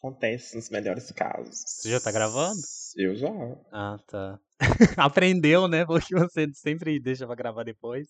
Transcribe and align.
Acontece 0.00 0.56
nos 0.56 0.70
melhores 0.70 1.12
casos. 1.12 1.62
Você 1.66 1.90
já 1.90 2.00
tá 2.00 2.10
gravando? 2.10 2.58
Eu 2.96 3.14
já. 3.14 3.28
Ah, 3.70 3.98
tá. 4.08 4.40
Aprendeu, 4.96 5.68
né? 5.68 5.84
Porque 5.84 6.14
você 6.14 6.48
sempre 6.54 6.98
deixa 6.98 7.26
pra 7.26 7.36
gravar 7.36 7.64
depois. 7.64 8.08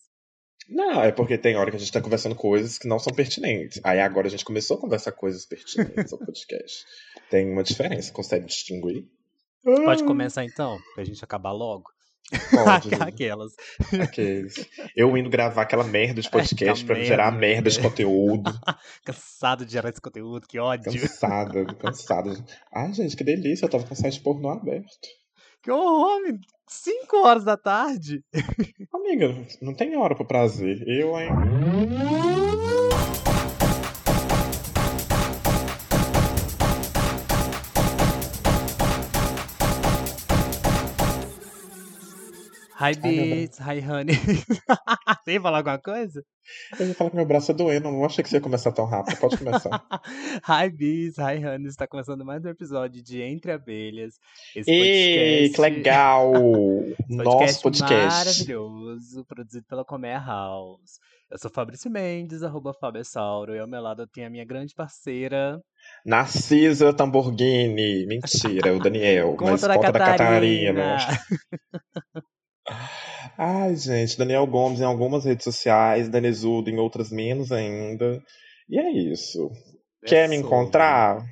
Não, 0.68 1.02
é 1.02 1.10
porque 1.10 1.36
tem 1.36 1.56
hora 1.56 1.68
que 1.68 1.76
a 1.76 1.80
gente 1.80 1.90
tá 1.90 2.00
conversando 2.00 2.36
coisas 2.36 2.78
que 2.78 2.86
não 2.86 3.00
são 3.00 3.12
pertinentes. 3.12 3.80
Aí 3.82 3.98
agora 3.98 4.28
a 4.28 4.30
gente 4.30 4.44
começou 4.44 4.76
a 4.76 4.80
conversar 4.80 5.10
coisas 5.10 5.44
pertinentes 5.44 6.12
ao 6.12 6.18
podcast. 6.24 6.84
Tem 7.28 7.50
uma 7.50 7.64
diferença, 7.64 8.12
consegue 8.12 8.46
distinguir? 8.46 9.08
Pode 9.64 10.04
começar 10.04 10.44
então, 10.44 10.78
pra 10.94 11.02
gente 11.02 11.24
acabar 11.24 11.50
logo. 11.50 11.90
Pode. 12.30 12.94
Aquelas. 13.02 13.52
Aqueles. 14.00 14.68
Eu 14.96 15.16
indo 15.16 15.28
gravar 15.28 15.62
aquela 15.62 15.84
merda 15.84 16.20
de 16.20 16.28
podcast 16.30 16.84
É, 16.84 16.86
pra 16.86 16.94
merda, 16.94 17.08
gerar 17.08 17.32
merda 17.32 17.70
de 17.70 17.80
conteúdo. 17.80 18.52
Cansado 19.04 19.64
de 19.66 19.72
gerar 19.72 19.90
esse 19.90 20.00
conteúdo, 20.00 20.46
que 20.46 20.58
ódio. 20.58 20.92
Cansada, 20.92 21.64
cansada. 21.74 22.44
Ai, 22.72 22.92
gente, 22.92 23.16
que 23.16 23.24
delícia. 23.24 23.64
Eu 23.64 23.70
tava 23.70 23.84
com 23.84 23.94
o 23.94 23.96
site 23.96 24.20
pornô 24.20 24.50
aberto. 24.50 25.08
Que 25.62 25.70
horror, 25.70 26.16
homem. 26.16 26.38
5 26.66 27.16
horas 27.16 27.44
da 27.44 27.56
tarde. 27.56 28.22
Amiga, 28.94 29.34
não 29.60 29.74
tem 29.74 29.96
hora 29.96 30.14
pro 30.14 30.24
prazer. 30.24 30.82
Eu, 30.86 31.18
hein? 31.18 31.28
Hi, 42.80 42.94
beats. 42.94 43.58
Hi, 43.60 43.78
honey. 43.80 44.14
Você 45.22 45.32
ia 45.32 45.40
falar 45.40 45.58
alguma 45.58 45.78
coisa? 45.78 46.24
Eu 46.78 46.88
ia 46.88 46.94
falar 46.94 47.10
que 47.10 47.16
meu 47.16 47.26
braço 47.26 47.50
é 47.50 47.54
doendo. 47.54 47.90
Não 47.90 48.02
achei 48.06 48.24
que 48.24 48.30
você 48.30 48.36
ia 48.36 48.40
começar 48.40 48.72
tão 48.72 48.86
rápido. 48.86 49.18
Pode 49.18 49.36
começar. 49.36 49.84
Hi, 50.48 50.70
beats. 50.70 51.18
Hi, 51.18 51.44
honey. 51.44 51.68
Está 51.68 51.86
começando 51.86 52.24
mais 52.24 52.42
um 52.42 52.48
episódio 52.48 53.02
de 53.02 53.20
Entre 53.20 53.52
Abelhas. 53.52 54.14
Esse 54.56 54.70
Ei, 54.70 55.50
podcast- 55.50 55.54
que 55.54 55.60
legal! 55.60 56.32
esse 57.04 57.16
Nosso 57.16 57.62
podcast. 57.62 58.18
maravilhoso, 58.18 59.24
produzido 59.26 59.66
pela 59.68 59.84
Comer 59.84 60.24
House. 60.24 60.98
Eu 61.30 61.38
sou 61.38 61.50
Fabrício 61.50 61.90
Mendes, 61.90 62.42
arroba 62.42 62.72
Fabessauro, 62.72 63.54
e 63.54 63.58
ao 63.60 63.68
meu 63.68 63.82
lado 63.82 64.02
eu 64.02 64.08
tenho 64.08 64.26
a 64.26 64.30
minha 64.30 64.44
grande 64.44 64.74
parceira, 64.74 65.60
Narcisa 66.04 66.92
Tamborghini. 66.92 68.06
Mentira, 68.06 68.70
é 68.70 68.72
o 68.72 68.80
Daniel. 68.80 69.36
mas 69.38 69.60
Conta 69.60 69.68
da 69.68 69.74
conta 69.76 69.92
da 69.92 69.98
Catarina. 69.98 70.96
Ai, 73.36 73.74
gente, 73.76 74.18
Daniel 74.18 74.46
Gomes 74.46 74.80
em 74.80 74.84
algumas 74.84 75.24
redes 75.24 75.44
sociais, 75.44 76.08
Danezudo 76.08 76.70
em 76.70 76.78
outras 76.78 77.10
menos 77.10 77.50
ainda. 77.52 78.22
E 78.68 78.78
é 78.78 78.90
isso. 78.90 79.50
Quer 80.04 80.28
me 80.28 80.36
É 80.36 80.38
encontrar? 80.38 81.24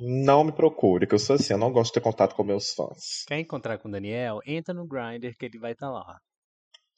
Não 0.00 0.42
me 0.44 0.52
procure, 0.52 1.06
que 1.06 1.14
eu 1.14 1.18
sou 1.18 1.36
assim, 1.36 1.52
eu 1.52 1.58
não 1.58 1.72
gosto 1.72 1.90
de 1.90 1.94
ter 1.94 2.00
contato 2.00 2.34
com 2.34 2.42
meus 2.42 2.72
fãs. 2.72 3.24
Quer 3.28 3.38
encontrar 3.38 3.78
com 3.78 3.88
o 3.88 3.92
Daniel? 3.92 4.40
Entra 4.44 4.74
no 4.74 4.86
Grindr 4.86 5.36
que 5.38 5.46
ele 5.46 5.58
vai 5.58 5.72
estar 5.72 5.90
lá. 5.90 6.18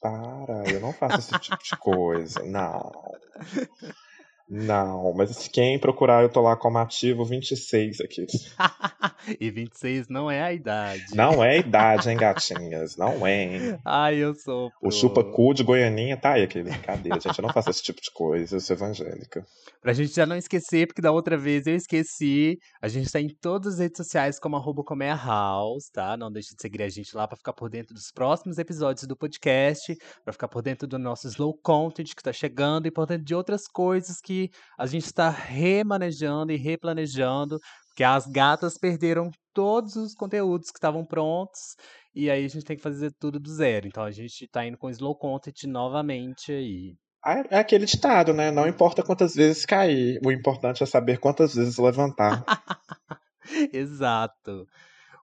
Para, 0.01 0.63
eu 0.71 0.79
não 0.79 0.93
faço 0.93 1.19
esse 1.19 1.39
tipo 1.39 1.63
de 1.63 1.77
coisa. 1.77 2.43
Não. 2.43 2.91
Não, 4.49 5.13
mas 5.13 5.47
quem 5.49 5.77
procurar, 5.77 6.23
eu 6.23 6.29
tô 6.29 6.39
lá 6.41 6.55
como 6.55 6.77
ativo 6.77 7.25
26 7.25 7.99
aqui. 7.99 8.25
e 9.41 9.51
26 9.51 10.07
não 10.07 10.31
é 10.31 10.41
a 10.41 10.53
idade. 10.53 11.03
Não 11.13 11.43
é 11.43 11.57
idade, 11.59 12.09
hein, 12.09 12.15
gatinhas? 12.15 12.95
Não 12.95 13.27
é, 13.27 13.43
hein? 13.43 13.79
Ai, 13.83 14.15
eu 14.15 14.33
sou. 14.33 14.71
O 14.81 14.89
chupa-cu 14.89 15.53
de 15.53 15.63
Goianinha 15.63 16.15
tá 16.15 16.33
aí, 16.33 16.43
aquele 16.43 16.69
brincadeira, 16.69 17.19
gente. 17.19 17.37
Eu 17.37 17.43
não 17.43 17.53
faço 17.53 17.69
esse 17.69 17.83
tipo 17.83 18.01
de 18.01 18.09
coisa, 18.11 18.55
eu 18.55 18.59
sou 18.61 18.75
evangélica. 18.75 19.45
Pra 19.81 19.91
gente 19.91 20.13
já 20.13 20.25
não 20.25 20.37
esquecer, 20.37 20.87
porque 20.87 21.01
da 21.01 21.11
outra 21.11 21.37
vez 21.37 21.67
eu 21.67 21.75
esqueci. 21.75 22.57
A 22.81 22.87
gente 22.87 23.11
tá 23.11 23.19
em 23.19 23.27
todas 23.27 23.73
as 23.73 23.79
redes 23.79 23.97
sociais 23.97 24.39
como 24.39 24.55
arroba 24.55 24.81
Comer 24.81 25.17
House, 25.17 25.89
tá? 25.91 26.15
Não 26.15 26.31
deixe 26.31 26.55
de 26.55 26.61
seguir 26.61 26.83
a 26.83 26.89
gente 26.89 27.15
lá 27.15 27.27
pra 27.27 27.35
ficar 27.35 27.51
por 27.51 27.69
dentro 27.69 27.93
dos 27.93 28.11
próximos 28.13 28.57
episódios 28.57 29.05
do 29.05 29.17
podcast, 29.17 29.93
pra 30.23 30.31
ficar 30.31 30.47
por 30.47 30.61
dentro 30.61 30.87
do 30.87 30.97
nosso 30.97 31.27
slow 31.27 31.53
content 31.61 32.15
que 32.15 32.23
tá 32.23 32.31
chegando 32.31 32.87
e 32.87 32.91
por 32.91 33.05
dentro 33.05 33.25
de 33.25 33.35
outras 33.35 33.67
coisas 33.67 34.21
que 34.21 34.36
a 34.77 34.85
gente 34.85 35.13
tá 35.13 35.29
remanejando 35.29 36.51
e 36.51 36.57
replanejando, 36.57 37.59
porque 37.87 38.03
as 38.03 38.27
gatas 38.27 38.77
perderam 38.77 39.31
todos 39.53 39.95
os 39.95 40.13
conteúdos 40.13 40.69
que 40.69 40.77
estavam 40.77 41.03
prontos 41.03 41.75
e 42.13 42.29
aí 42.29 42.45
a 42.45 42.47
gente 42.47 42.65
tem 42.65 42.77
que 42.77 42.83
fazer 42.83 43.11
tudo 43.19 43.39
do 43.39 43.49
zero. 43.49 43.87
Então 43.87 44.03
a 44.03 44.11
gente 44.11 44.47
tá 44.47 44.65
indo 44.65 44.77
com 44.77 44.89
slow 44.89 45.15
content 45.15 45.63
novamente 45.63 46.51
aí. 46.51 46.95
Ah, 47.23 47.43
É 47.49 47.59
aquele 47.59 47.85
ditado, 47.85 48.33
né? 48.33 48.51
Não 48.51 48.67
importa 48.67 49.03
quantas 49.03 49.35
vezes 49.35 49.65
cair, 49.65 50.19
o 50.25 50.31
importante 50.31 50.83
é 50.83 50.85
saber 50.85 51.19
quantas 51.19 51.55
vezes 51.55 51.77
levantar. 51.77 52.43
Exato. 53.73 54.67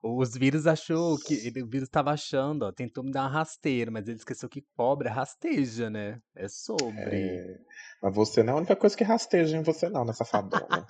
Os 0.07 0.37
vírus 0.37 0.67
achou 0.67 1.17
que. 1.17 1.33
ele- 1.47 1.63
O 1.63 1.67
vírus 1.67 1.89
tava 1.89 2.11
achando, 2.11 2.63
ó, 2.63 2.71
tentou 2.71 3.03
me 3.03 3.11
dar 3.11 3.21
uma 3.23 3.29
rasteira, 3.29 3.89
mas 3.89 4.07
ele 4.07 4.17
esqueceu 4.17 4.47
que 4.47 4.63
cobra 4.77 5.11
rasteja, 5.11 5.89
né? 5.89 6.19
É 6.35 6.47
sobre. 6.47 6.93
É, 7.15 7.57
Mas 8.03 8.13
você 8.13 8.43
não 8.43 8.53
é 8.53 8.55
a 8.55 8.59
única 8.59 8.75
coisa 8.75 8.95
que 8.95 9.03
rasteja 9.03 9.57
em 9.57 9.63
você, 9.63 9.89
não, 9.89 10.05
né, 10.05 10.13
safadona? 10.13 10.85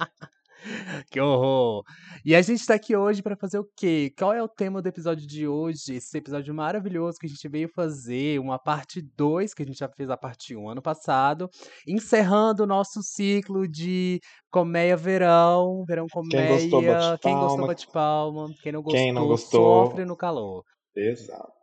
Que 1.12 1.20
horror! 1.20 1.84
E 2.26 2.36
a 2.36 2.42
gente 2.42 2.66
tá 2.66 2.74
aqui 2.74 2.96
hoje 2.96 3.22
pra 3.22 3.36
fazer 3.36 3.60
o 3.60 3.68
quê? 3.78 4.12
Qual 4.18 4.34
é 4.34 4.42
o 4.42 4.48
tema 4.48 4.82
do 4.82 4.88
episódio 4.88 5.26
de 5.28 5.48
hoje? 5.48 5.96
Esse 5.96 6.18
episódio 6.18 6.54
maravilhoso 6.54 7.18
que 7.20 7.28
a 7.28 7.30
gente 7.30 7.48
veio 7.48 7.70
fazer, 7.70 8.40
uma 8.40 8.58
parte 8.58 9.02
2, 9.16 9.54
que 9.54 9.64
a 9.64 9.66
gente 9.66 9.78
já 9.78 9.88
fez 9.90 10.10
a 10.10 10.18
parte 10.18 10.56
1 10.56 10.62
um 10.62 10.70
ano 10.70 10.82
passado, 10.82 11.50
encerrando 11.88 12.64
o 12.64 12.68
nosso 12.68 13.02
ciclo 13.04 13.68
de 13.68 14.20
comédia 14.50 14.98
verão, 14.98 15.84
verão 15.88 16.08
gostou, 16.12 16.82
bate 16.82 17.20
Quem 17.22 17.36
gostou, 17.36 17.68
bate 17.68 17.88
palma. 17.92 18.50
Quem 18.62 18.72
não 18.72 18.82
gostou, 18.82 19.02
Quem 19.04 19.12
não 19.14 19.28
gostou- 19.28 19.86
sofre 19.88 20.06
no 20.06 20.16
calor. 20.18 20.64
Exato. 20.96 21.54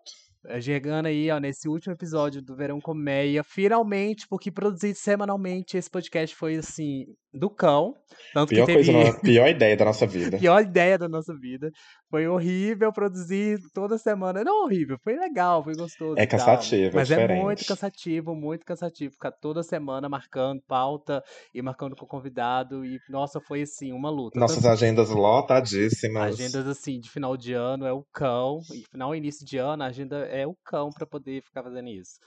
É, 0.46 0.60
Chegando 0.60 1.06
aí, 1.06 1.30
ó, 1.30 1.38
nesse 1.38 1.69
último 1.69 1.94
episódio 1.94 2.42
do 2.42 2.56
Verão 2.56 2.80
Comédia, 2.80 3.42
finalmente, 3.44 4.26
porque 4.28 4.50
produzir 4.50 4.94
semanalmente 4.94 5.76
esse 5.76 5.88
podcast 5.88 6.34
foi, 6.34 6.56
assim, 6.56 7.04
do 7.32 7.48
cão. 7.48 7.94
Tanto 8.34 8.50
Pior 8.50 8.66
que 8.66 8.75
teve 8.75 8.93
coisa, 8.93 9.19
pior 9.20 9.48
ideia 9.48 9.76
da 9.76 9.84
nossa 9.87 10.06
vida. 10.06 10.37
pior 10.38 10.62
ideia 10.62 10.98
da 10.98 11.09
nossa 11.09 11.34
vida. 11.34 11.70
Foi 12.10 12.28
horrível 12.28 12.93
produzir 12.93 13.59
toda 13.72 13.97
semana. 13.97 14.44
Não 14.44 14.65
horrível, 14.65 14.98
foi 15.03 15.16
legal, 15.16 15.65
foi 15.65 15.75
gostoso. 15.75 16.19
É 16.19 16.26
cansativo, 16.26 16.91
é 16.97 17.00
Mas 17.00 17.10
é 17.10 17.15
diferente. 17.15 17.43
muito 17.43 17.65
cansativo, 17.65 18.34
muito 18.34 18.66
cansativo. 18.66 19.12
Ficar 19.15 19.32
toda 19.32 19.62
semana 19.62 20.09
marcando 20.09 20.60
pauta 20.69 21.22
e 21.54 21.62
marcando 21.62 21.97
com 21.97 22.06
convidado. 22.06 22.84
E, 22.84 22.98
nossa, 23.09 23.41
foi 23.41 23.62
assim, 23.62 23.93
uma 23.93 24.10
luta. 24.10 24.38
Nossas 24.38 24.59
Tanto- 24.62 24.69
agendas 24.72 25.09
lotadíssimas. 25.10 26.38
Agendas 26.38 26.66
assim 26.66 27.00
de 27.00 27.10
final 27.10 27.37
de 27.37 27.53
ano 27.54 27.87
é 27.87 27.93
o 27.93 28.04
cão 28.12 28.60
e 28.72 28.84
final 28.91 29.14
e 29.14 29.19
início 29.19 29.44
de 29.47 29.56
ano 29.59 29.82
a 29.82 29.87
agenda 29.87 30.19
é 30.26 30.47
o 30.47 30.54
cão 30.64 30.91
pra 30.91 31.06
poder 31.06 31.43
ficar 31.43 31.62
fazendo 31.62 31.88
isso. 31.88 32.19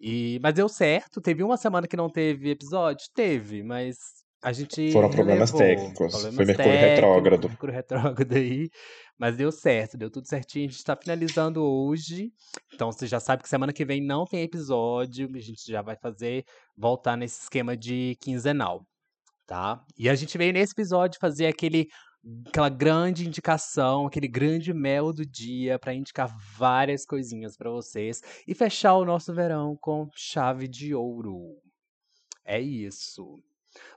E 0.00 0.38
mas 0.42 0.54
deu 0.54 0.68
certo, 0.68 1.20
teve 1.20 1.42
uma 1.42 1.56
semana 1.56 1.86
que 1.86 1.96
não 1.96 2.08
teve 2.10 2.50
episódio, 2.50 3.06
teve, 3.14 3.62
mas 3.62 3.96
a 4.42 4.52
gente 4.52 4.90
Foram 4.90 5.08
problemas 5.08 5.52
relevou. 5.52 5.58
técnicos, 5.76 6.12
Problemas 6.12 6.34
foi 6.34 6.44
Mercúrio 6.44 6.80
técnicos, 6.80 6.80
retrógrado. 6.80 7.48
Mercúrio 7.48 7.74
retrógrado 7.74 8.32
aí, 8.34 8.68
mas 9.18 9.36
deu 9.36 9.52
certo, 9.52 9.96
deu 9.96 10.10
tudo 10.10 10.26
certinho. 10.28 10.68
A 10.68 10.72
gente 10.72 10.84
tá 10.84 10.96
finalizando 10.96 11.62
hoje. 11.62 12.32
Então 12.74 12.90
você 12.90 13.06
já 13.06 13.20
sabe 13.20 13.42
que 13.42 13.48
semana 13.48 13.72
que 13.72 13.84
vem 13.84 14.04
não 14.04 14.24
tem 14.24 14.42
episódio, 14.42 15.30
a 15.34 15.40
gente 15.40 15.70
já 15.70 15.80
vai 15.80 15.96
fazer 15.96 16.44
voltar 16.76 17.16
nesse 17.16 17.42
esquema 17.42 17.76
de 17.76 18.16
quinzenal, 18.20 18.84
tá? 19.46 19.80
E 19.96 20.08
a 20.08 20.14
gente 20.14 20.36
veio 20.36 20.52
nesse 20.52 20.72
episódio 20.72 21.20
fazer 21.20 21.46
aquele 21.46 21.86
aquela 22.48 22.68
grande 22.68 23.26
indicação, 23.26 24.06
aquele 24.06 24.28
grande 24.28 24.72
mel 24.72 25.12
do 25.12 25.26
dia 25.26 25.78
pra 25.78 25.94
indicar 25.94 26.32
várias 26.56 27.04
coisinhas 27.04 27.56
pra 27.56 27.70
vocês 27.70 28.20
e 28.46 28.54
fechar 28.54 28.94
o 28.94 29.04
nosso 29.04 29.34
verão 29.34 29.76
com 29.80 30.08
chave 30.14 30.68
de 30.68 30.94
ouro. 30.94 31.56
É 32.44 32.60
isso. 32.60 33.40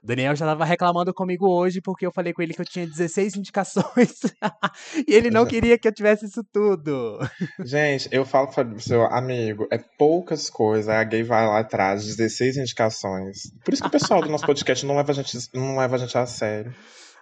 O 0.02 0.06
Daniel 0.06 0.36
já 0.36 0.46
tava 0.46 0.64
reclamando 0.64 1.12
comigo 1.12 1.48
hoje 1.48 1.80
porque 1.80 2.06
eu 2.06 2.12
falei 2.12 2.32
com 2.32 2.42
ele 2.42 2.54
que 2.54 2.60
eu 2.60 2.66
tinha 2.66 2.86
16 2.86 3.36
indicações 3.36 4.20
e 5.06 5.14
ele 5.14 5.30
não 5.30 5.46
queria 5.46 5.78
que 5.78 5.88
eu 5.88 5.92
tivesse 5.92 6.26
isso 6.26 6.44
tudo. 6.52 7.18
Gente, 7.60 8.08
eu 8.12 8.24
falo 8.24 8.48
pro 8.48 8.80
seu 8.80 9.04
amigo, 9.04 9.66
é 9.70 9.78
poucas 9.78 10.48
coisas. 10.48 10.88
A 10.88 11.02
gay 11.04 11.22
vai 11.22 11.46
lá 11.46 11.60
atrás, 11.60 12.04
16 12.04 12.58
indicações. 12.58 13.52
Por 13.64 13.74
isso 13.74 13.82
que 13.82 13.88
o 13.88 13.92
pessoal 13.92 14.20
do 14.20 14.28
nosso 14.28 14.46
podcast 14.46 14.84
não 14.86 14.96
leva 14.96 15.12
a 15.12 15.14
gente, 15.14 15.38
não 15.52 15.76
leva 15.76 15.96
a, 15.96 15.98
gente 15.98 16.16
a 16.16 16.26
sério. 16.26 16.74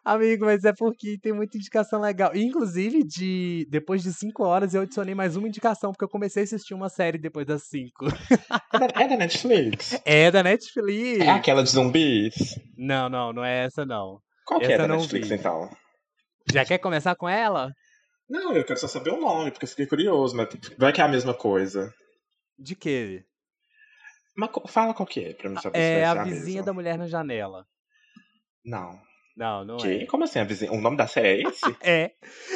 Amigo, 0.04 0.44
mas 0.44 0.62
é 0.64 0.72
porque 0.76 1.18
tem 1.18 1.32
muita 1.32 1.56
indicação 1.56 1.98
legal. 1.98 2.30
Inclusive, 2.34 3.02
de 3.02 3.66
depois 3.70 4.02
de 4.02 4.12
5 4.12 4.44
horas, 4.44 4.74
eu 4.74 4.82
adicionei 4.82 5.14
mais 5.14 5.34
uma 5.34 5.48
indicação, 5.48 5.92
porque 5.92 6.04
eu 6.04 6.08
comecei 6.08 6.42
a 6.42 6.44
assistir 6.44 6.74
uma 6.74 6.90
série 6.90 7.16
depois 7.16 7.46
das 7.46 7.62
5. 7.68 8.04
É 8.74 8.78
da, 8.78 9.14
é 9.14 9.16
Netflix? 9.16 10.00
É 10.04 10.30
da 10.30 10.42
Netflix. 10.42 11.24
É 11.24 11.30
aquela 11.30 11.62
de 11.62 11.70
zumbis? 11.70 12.34
Não, 12.76 13.08
não, 13.08 13.32
não 13.32 13.42
é 13.44 13.64
essa 13.64 13.86
não. 13.86 14.18
Qual 14.44 14.60
que 14.60 14.66
Essa 14.66 14.74
é 14.74 14.78
da 14.78 14.88
Netflix, 14.88 15.28
vi. 15.28 15.34
então? 15.36 15.70
Já 16.52 16.66
quer 16.66 16.76
começar 16.76 17.16
com 17.16 17.26
ela? 17.26 17.70
Não, 18.28 18.52
eu 18.52 18.64
quero 18.64 18.78
só 18.78 18.86
saber 18.86 19.10
o 19.10 19.20
nome, 19.20 19.50
porque 19.50 19.64
eu 19.64 19.68
fiquei 19.70 19.86
curioso, 19.86 20.36
mas 20.36 20.48
vai 20.76 20.92
que 20.92 21.00
é 21.00 21.04
a 21.04 21.08
mesma 21.08 21.32
coisa. 21.32 21.90
De 22.58 22.76
quê? 22.76 23.22
Mas 24.36 24.50
fala 24.68 24.92
qual 24.92 25.06
que 25.06 25.20
é, 25.20 25.32
pra 25.32 25.48
mim 25.48 25.56
saber 25.60 25.78
se 25.78 25.82
É 25.82 26.00
vai 26.00 26.04
a 26.04 26.12
ser 26.12 26.18
a 26.18 26.24
vizinha 26.24 26.62
da 26.62 26.72
mulher 26.74 26.98
na 26.98 27.06
janela. 27.06 27.64
Não. 28.64 29.00
Não, 29.36 29.64
não 29.64 29.76
Que? 29.78 29.88
é. 30.02 30.06
Como 30.06 30.22
assim? 30.24 30.38
a 30.38 30.44
vizinha- 30.44 30.72
O 30.72 30.80
nome 30.80 30.96
da 30.96 31.06
série 31.08 31.42
é 31.42 31.48
esse? 31.48 31.60
É. 31.82 32.12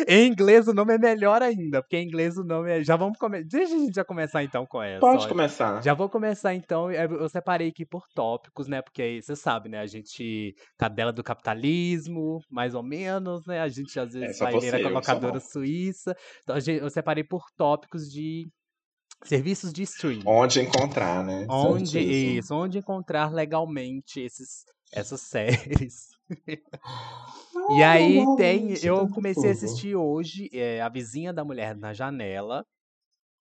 Em 0.07 0.27
inglês 0.29 0.69
o 0.69 0.73
nome 0.73 0.95
é 0.95 0.99
melhor 0.99 1.43
ainda, 1.43 1.83
porque 1.83 1.97
em 1.97 2.07
inglês 2.07 2.37
o 2.39 2.45
nome 2.45 2.71
é. 2.71 2.85
Já 2.85 2.95
vamos 2.97 3.19
começar. 3.19 3.49
Deixa 3.49 3.75
a 3.75 3.79
gente 3.79 3.95
já 3.95 4.05
começar 4.05 4.45
então 4.45 4.65
com 4.65 4.81
essa. 4.83 5.01
Pode 5.01 5.27
começar. 5.27 5.83
Já 5.83 5.93
vou 5.95 6.09
começar 6.09 6.55
então. 6.55 6.91
Eu 6.91 7.19
eu 7.21 7.29
separei 7.29 7.69
aqui 7.69 7.85
por 7.85 8.05
tópicos, 8.15 8.69
né? 8.69 8.81
Porque 8.81 9.03
aí 9.03 9.21
você 9.23 9.35
sabe, 9.35 9.69
né? 9.69 9.81
A 9.81 9.87
gente. 9.87 10.55
Cadela 10.79 11.13
do 11.13 11.25
capitalismo, 11.25 12.39
mais 12.51 12.75
ou 12.75 12.83
menos, 12.83 13.45
né? 13.47 13.61
A 13.61 13.69
gente 13.69 13.99
às 13.99 14.13
vezes 14.13 14.39
só 14.39 14.45
vai 14.51 14.61
ler 14.61 14.75
a 14.77 14.83
colocadora 14.83 15.41
suíça. 15.41 16.15
Então 16.43 16.57
eu 16.81 16.89
separei 16.91 17.25
por 17.25 17.45
tópicos 17.57 18.09
de 18.11 18.47
serviços 19.25 19.73
de 19.73 19.83
streaming. 19.83 20.23
Onde 20.27 20.61
encontrar, 20.61 21.25
né? 21.25 21.45
Onde 21.51 21.99
isso, 21.99 22.55
onde 22.55 22.79
encontrar 22.79 23.33
legalmente 23.33 24.21
esses, 24.21 24.65
essas 24.93 25.21
séries. 25.23 26.09
E 27.71 27.83
aí 27.83 28.25
tem, 28.39 28.75
eu 28.83 29.07
comecei 29.09 29.51
a 29.51 29.53
assistir 29.53 29.95
hoje 29.95 30.49
é, 30.55 30.81
A 30.81 30.89
Vizinha 30.89 31.35
da 31.35 31.45
Mulher 31.45 31.77
na 31.77 31.93
Janela, 31.93 32.65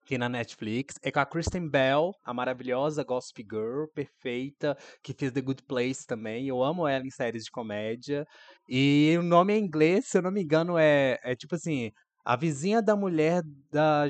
aqui 0.03 0.17
na 0.17 0.27
Netflix. 0.27 0.95
É 1.01 1.11
com 1.11 1.19
a 1.19 1.25
Kristen 1.25 1.69
Bell, 1.69 2.11
a 2.25 2.33
maravilhosa 2.33 3.03
Gossip 3.03 3.45
Girl, 3.49 3.85
perfeita, 3.93 4.77
que 5.03 5.13
fez 5.13 5.31
The 5.31 5.41
Good 5.41 5.63
Place 5.63 6.05
também. 6.05 6.47
Eu 6.47 6.63
amo 6.63 6.87
ela 6.87 7.05
em 7.05 7.09
séries 7.09 7.45
de 7.45 7.51
comédia. 7.51 8.25
E 8.67 9.15
o 9.17 9.23
nome 9.23 9.53
em 9.53 9.63
inglês, 9.63 10.07
se 10.07 10.17
eu 10.17 10.21
não 10.21 10.31
me 10.31 10.41
engano, 10.43 10.77
é, 10.77 11.17
é 11.23 11.35
tipo 11.35 11.55
assim, 11.55 11.91
A 12.25 12.35
Vizinha 12.35 12.81
da 12.81 12.95
Mulher 12.95 13.41
da, 13.71 14.07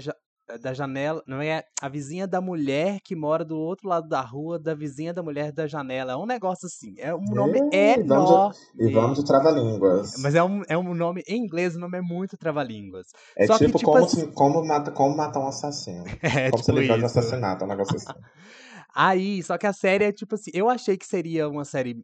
da 0.56 0.74
Janela. 0.74 1.22
Não 1.28 1.42
é 1.42 1.64
a 1.82 1.90
vizinha 1.90 2.26
da 2.28 2.40
mulher 2.40 3.00
que 3.04 3.16
mora 3.16 3.44
do 3.44 3.58
outro 3.58 3.90
lado 3.90 4.08
da 4.08 4.22
rua, 4.22 4.58
da 4.58 4.74
vizinha 4.74 5.14
da 5.14 5.22
mulher 5.22 5.52
da 5.52 5.68
janela. 5.68 6.14
É 6.14 6.16
um 6.16 6.26
negócio 6.26 6.68
assim. 6.68 6.96
É 6.98 7.14
um 7.14 7.20
nome 7.20 7.60
vamos 7.60 7.74
enorme. 7.74 8.56
E 8.80 8.92
vamos 8.92 9.20
de 9.20 9.26
trava-línguas. 9.26 10.14
Mas 10.20 10.36
é 10.36 10.44
um, 10.44 10.62
é 10.70 10.78
um 10.78 10.94
nome 10.94 11.24
em 11.28 11.44
inglês, 11.44 11.76
o 11.76 11.80
nome 11.80 11.98
é 11.98 12.02
muito 12.02 12.38
trava-línguas. 12.38 13.08
É 13.36 13.46
Só 13.48 13.58
que, 13.58 13.66
tipo, 13.66 13.80
tipo 13.80 13.92
como, 13.92 14.06
assim- 14.06 14.22
se- 14.22 14.32
como, 14.34 14.64
mata, 14.66 14.92
como 14.92 15.18
matar 15.18 15.40
um 15.42 15.48
assassino. 15.48 16.04
É 16.48 16.50
como 16.52 16.64
se 16.64 16.72
tipo 16.72 16.80
livrar 16.80 16.98
de 16.98 17.04
um 17.04 17.08
assassinato, 17.08 17.66
um 17.66 17.68
negócio 17.68 17.96
assim. 17.98 18.06
Aí, 18.96 19.44
só 19.44 19.58
que 19.58 19.68
a 19.68 19.74
série 19.74 20.06
é 20.06 20.12
tipo 20.12 20.36
assim, 20.36 20.52
eu 20.54 20.70
achei 20.70 20.98
que 20.98 21.06
seria 21.06 21.48
uma 21.50 21.66
série 21.66 22.04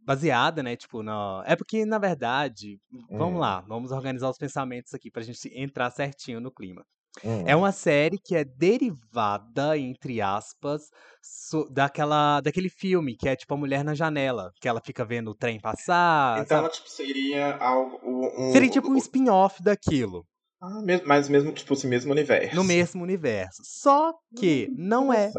baseada, 0.00 0.62
né, 0.62 0.76
tipo, 0.76 1.02
na... 1.02 1.42
É 1.46 1.54
porque, 1.56 1.84
na 1.84 1.98
verdade, 1.98 2.78
vamos 3.10 3.36
Hum. 3.36 3.38
lá, 3.38 3.60
vamos 3.62 3.90
organizar 3.92 4.30
os 4.30 4.38
pensamentos 4.38 4.94
aqui 4.94 5.10
pra 5.10 5.22
gente 5.22 5.38
entrar 5.54 5.90
certinho 5.90 6.40
no 6.40 6.50
clima. 6.50 6.82
Hum. 7.24 7.42
É 7.46 7.56
uma 7.56 7.72
série 7.72 8.18
que 8.18 8.36
é 8.36 8.44
derivada, 8.44 9.76
entre 9.76 10.20
aspas, 10.20 10.82
so- 11.22 11.68
daquela, 11.70 12.40
daquele 12.40 12.68
filme 12.68 13.16
que 13.16 13.28
é 13.28 13.34
tipo 13.34 13.54
A 13.54 13.56
Mulher 13.56 13.82
na 13.84 13.94
Janela, 13.94 14.52
que 14.60 14.68
ela 14.68 14.80
fica 14.84 15.04
vendo 15.04 15.30
o 15.30 15.34
trem 15.34 15.58
passar, 15.60 16.38
Então, 16.42 16.46
sabe? 16.48 16.60
ela, 16.66 16.68
tipo, 16.70 16.88
seria 16.88 17.56
algo. 17.56 17.98
Um, 18.04 18.52
Seria 18.52 18.70
tipo 18.70 18.88
um 18.90 18.96
spin-off 18.96 19.62
daquilo, 19.62 20.24
Ah, 20.60 20.80
mesmo, 20.82 21.06
mas 21.06 21.28
mesmo, 21.28 21.52
tipo, 21.52 21.72
esse 21.74 21.86
mesmo 21.86 22.12
universo. 22.12 22.54
no 22.54 22.64
mesmo 22.64 23.02
universo. 23.02 23.62
Só 23.64 24.12
que 24.36 24.68
não 24.76 25.12
é. 25.12 25.32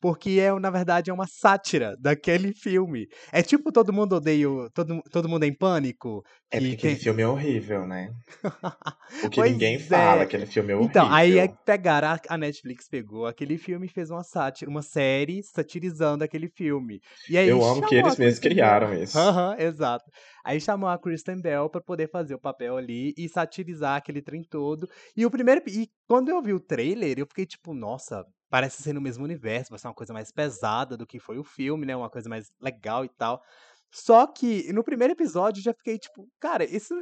Porque 0.00 0.38
é, 0.40 0.52
na 0.58 0.70
verdade, 0.70 1.10
é 1.10 1.14
uma 1.14 1.26
sátira 1.26 1.96
daquele 1.98 2.52
filme. 2.54 3.06
É 3.32 3.42
tipo 3.42 3.72
Todo 3.72 3.92
Mundo 3.92 4.16
Odeia, 4.16 4.46
todo, 4.74 5.00
todo 5.10 5.28
Mundo 5.28 5.44
em 5.44 5.54
Pânico. 5.54 6.22
É 6.50 6.58
que 6.58 6.64
porque 6.68 6.76
aquele 6.76 6.94
tem- 6.94 7.02
filme 7.02 7.22
é 7.22 7.28
horrível, 7.28 7.86
né? 7.86 8.10
O 9.24 9.30
que 9.30 9.36
Pois 9.40 9.52
ninguém 9.52 9.76
é. 9.76 9.78
fala, 9.78 10.22
aquele 10.22 10.46
filme 10.46 10.72
é 10.72 10.76
horrível. 10.76 10.90
Então, 10.90 11.10
aí 11.12 11.38
é 11.38 11.48
que 11.48 11.54
pegaram, 11.64 12.18
a- 12.28 12.36
Netflix 12.38 12.88
pegou 12.88 13.26
aquele 13.26 13.56
filme 13.56 13.86
e 13.86 13.90
fez 13.90 14.10
uma 14.10 14.22
sátira, 14.22 14.70
uma 14.70 14.82
série 14.82 15.42
satirizando 15.42 16.24
aquele 16.24 16.48
filme. 16.48 17.00
E 17.30 17.38
aí 17.38 17.48
Eu 17.48 17.64
amo 17.64 17.86
que 17.86 17.94
eles 17.94 18.16
mesmos 18.18 18.38
criaram 18.38 18.92
isso. 18.94 19.18
Aham, 19.18 19.56
exato. 19.58 20.04
Aí 20.44 20.60
chamou 20.60 20.88
a 20.88 20.98
Kristen 20.98 21.40
Bell 21.40 21.68
pra 21.70 21.80
poder 21.80 22.08
fazer 22.10 22.34
o 22.34 22.40
papel 22.40 22.76
ali 22.76 23.12
e 23.16 23.28
satirizar 23.28 23.96
aquele 23.96 24.20
trem 24.22 24.42
todo. 24.42 24.88
E 25.16 25.24
o 25.24 25.30
primeiro. 25.30 25.62
E 25.68 25.88
quando 26.08 26.28
eu 26.28 26.42
vi 26.42 26.52
o 26.52 26.60
trailer, 26.60 27.18
eu 27.18 27.26
fiquei 27.26 27.46
tipo, 27.46 27.72
nossa, 27.74 28.24
parece 28.48 28.82
ser 28.82 28.92
no 28.92 29.00
mesmo 29.00 29.24
universo, 29.24 29.70
vai 29.70 29.78
ser 29.78 29.88
uma 29.88 29.94
coisa 29.94 30.12
mais 30.12 30.30
pesada 30.32 30.96
do 30.96 31.06
que 31.06 31.18
foi 31.18 31.38
o 31.38 31.44
filme, 31.44 31.86
né? 31.86 31.96
Uma 31.96 32.10
coisa 32.10 32.28
mais 32.28 32.50
legal 32.60 33.04
e 33.04 33.08
tal. 33.08 33.42
Só 33.90 34.26
que 34.26 34.72
no 34.72 34.84
primeiro 34.84 35.12
episódio 35.14 35.60
eu 35.60 35.64
já 35.64 35.74
fiquei 35.74 35.98
tipo, 35.98 36.28
cara, 36.40 36.64
isso. 36.64 36.94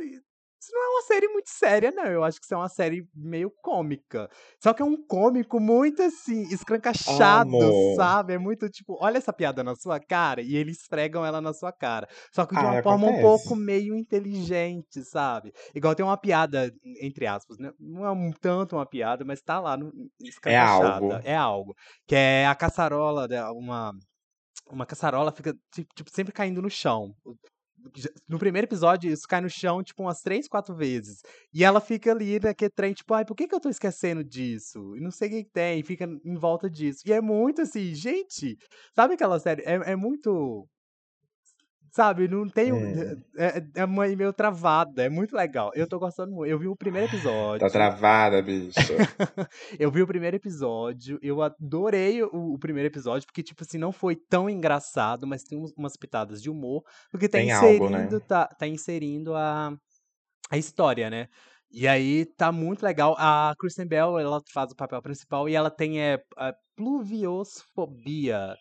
Isso 0.65 0.73
não 0.73 0.83
é 0.83 0.89
uma 0.89 1.03
série 1.03 1.29
muito 1.29 1.51
séria, 1.51 1.91
não. 1.91 2.05
Eu 2.07 2.25
acho 2.25 2.39
que 2.41 2.47
isso 2.47 2.55
é 2.55 2.57
uma 2.57 2.69
série 2.71 3.07
meio 3.15 3.51
cômica. 3.63 4.31
Só 4.59 4.73
que 4.73 4.81
é 4.81 4.85
um 4.85 4.97
cômico 5.07 5.61
muito 5.61 6.03
assim, 6.03 6.43
escrancachado, 6.45 7.51
Amo. 7.55 7.97
sabe? 7.97 8.33
É 8.33 8.39
muito 8.39 8.69
tipo, 8.71 8.97
olha 8.99 9.19
essa 9.19 9.33
piada 9.33 9.63
na 9.63 9.75
sua 9.77 10.01
cara 10.01 10.41
e 10.41 10.57
eles 10.57 10.81
esfregam 10.81 11.25
ela 11.25 11.39
na 11.41 11.53
sua 11.53 11.71
cara. 11.71 12.09
Só 12.33 12.47
que 12.47 12.55
de 12.55 12.61
Ah, 12.61 12.73
uma 12.73 12.83
forma 12.83 13.07
um 13.07 13.11
acontece. 13.11 13.45
pouco 13.45 13.57
meio 13.57 13.95
inteligente, 13.95 15.05
sabe? 15.05 15.53
Igual 15.75 15.95
tem 15.95 16.05
uma 16.05 16.17
piada, 16.17 16.73
entre 17.03 17.27
aspas, 17.27 17.59
né? 17.59 17.71
Não 17.79 18.07
é 18.07 18.11
um 18.11 18.33
tanto 18.33 18.77
uma 18.77 18.87
piada, 18.87 19.23
mas 19.23 19.43
tá 19.43 19.61
lá 19.61 19.77
no, 19.77 19.93
escrachada. 20.21 21.17
algo. 21.17 21.29
É 21.29 21.37
algo. 21.37 21.75
Que 22.07 22.15
é 22.15 22.47
a 22.47 22.55
caçarola, 22.55 23.29
uma, 23.53 23.93
uma 24.71 24.87
caçarola 24.87 25.31
fica 25.31 25.53
ti- 25.71 25.87
tipo, 25.95 26.11
sempre 26.11 26.33
caindo 26.33 26.63
no 26.63 26.71
chão. 26.71 27.15
No 28.29 28.39
primeiro 28.39 28.67
episódio, 28.67 29.11
isso 29.11 29.27
cai 29.29 29.41
no 29.41 29.49
chão, 29.51 29.83
tipo, 29.83 30.03
umas 30.03 30.21
três, 30.23 30.49
quatro 30.49 30.75
vezes. 30.75 31.21
E 31.53 31.65
ela 31.65 31.81
fica 31.81 32.11
ali 32.13 32.41
naquele 32.41 32.71
trem, 32.71 32.93
tipo, 32.95 33.13
ai, 33.15 33.25
por 33.25 33.35
que, 33.35 33.47
que 33.47 33.55
eu 33.55 33.61
tô 33.61 33.69
esquecendo 33.69 34.25
disso? 34.25 34.97
E 34.97 35.01
não 35.01 35.11
sei 35.11 35.29
o 35.29 35.31
que 35.33 35.45
que 35.45 35.51
tem, 35.51 35.81
e 35.81 35.83
fica 35.83 36.05
em 36.05 36.35
volta 36.37 36.69
disso. 36.71 37.01
E 37.07 37.13
é 37.13 37.21
muito 37.21 37.63
assim, 37.63 37.95
gente, 37.95 38.57
sabe 38.95 39.15
aquela 39.15 39.39
série? 39.39 39.63
É, 39.63 39.93
é 39.93 39.97
muito. 39.97 40.67
Sabe, 41.95 42.27
não 42.27 42.49
tem. 42.49 42.73
Hum. 42.73 43.23
É, 43.37 43.59
é 43.59 43.65
é 43.77 43.85
uma- 43.85 44.09
meio 44.09 44.33
travada, 44.33 45.05
é 45.05 45.09
muito 45.09 45.37
legal. 45.37 45.71
Eu 45.77 45.87
tô 45.87 45.97
gostando 45.97 46.33
muito. 46.33 46.51
Eu 46.51 46.59
vi 46.59 46.67
o 46.67 46.75
primeiro 46.75 47.07
episódio. 47.07 47.61
Tá 47.61 47.71
travada, 47.71 48.43
bicho. 48.43 48.75
Eu 49.79 49.93
vi 49.93 50.03
o 50.03 50.07
primeiro 50.07 50.37
episódio, 50.37 51.19
eu 51.23 51.41
adorei 51.43 52.23
o, 52.23 52.55
o 52.55 52.59
primeiro 52.59 52.89
episódio, 52.89 53.27
porque, 53.27 53.43
tipo 53.43 53.63
assim, 53.63 53.79
não 53.79 53.93
foi 53.93 54.17
tão 54.17 54.49
engraçado, 54.51 55.27
mas 55.27 55.45
tem 55.45 55.59
umas 55.77 55.97
pitadas 55.97 56.43
de 56.43 56.51
humor, 56.51 56.83
porque 57.11 57.29
tá 57.29 57.39
Tem 57.39 57.53
algo, 57.53 57.89
né? 57.89 57.99
inserindo, 57.99 58.21
tá, 58.21 58.47
tá 58.47 58.67
inserindo 58.67 59.35
a, 59.35 59.73
a 60.51 60.59
história, 60.59 61.09
né? 61.11 61.29
E 61.71 61.87
aí 61.87 62.25
tá 62.37 62.51
muito 62.51 62.83
legal. 62.83 63.15
A 63.19 63.55
Kristen 63.59 63.87
Bell, 63.87 64.19
ela 64.19 64.41
faz 64.53 64.73
o 64.73 64.77
papel 64.77 65.01
principal 65.03 65.49
e 65.49 65.55
ela 65.55 65.71
tem 65.71 66.01
é, 66.01 66.19
a 66.37 66.53
pluviosfobia. 66.77 68.57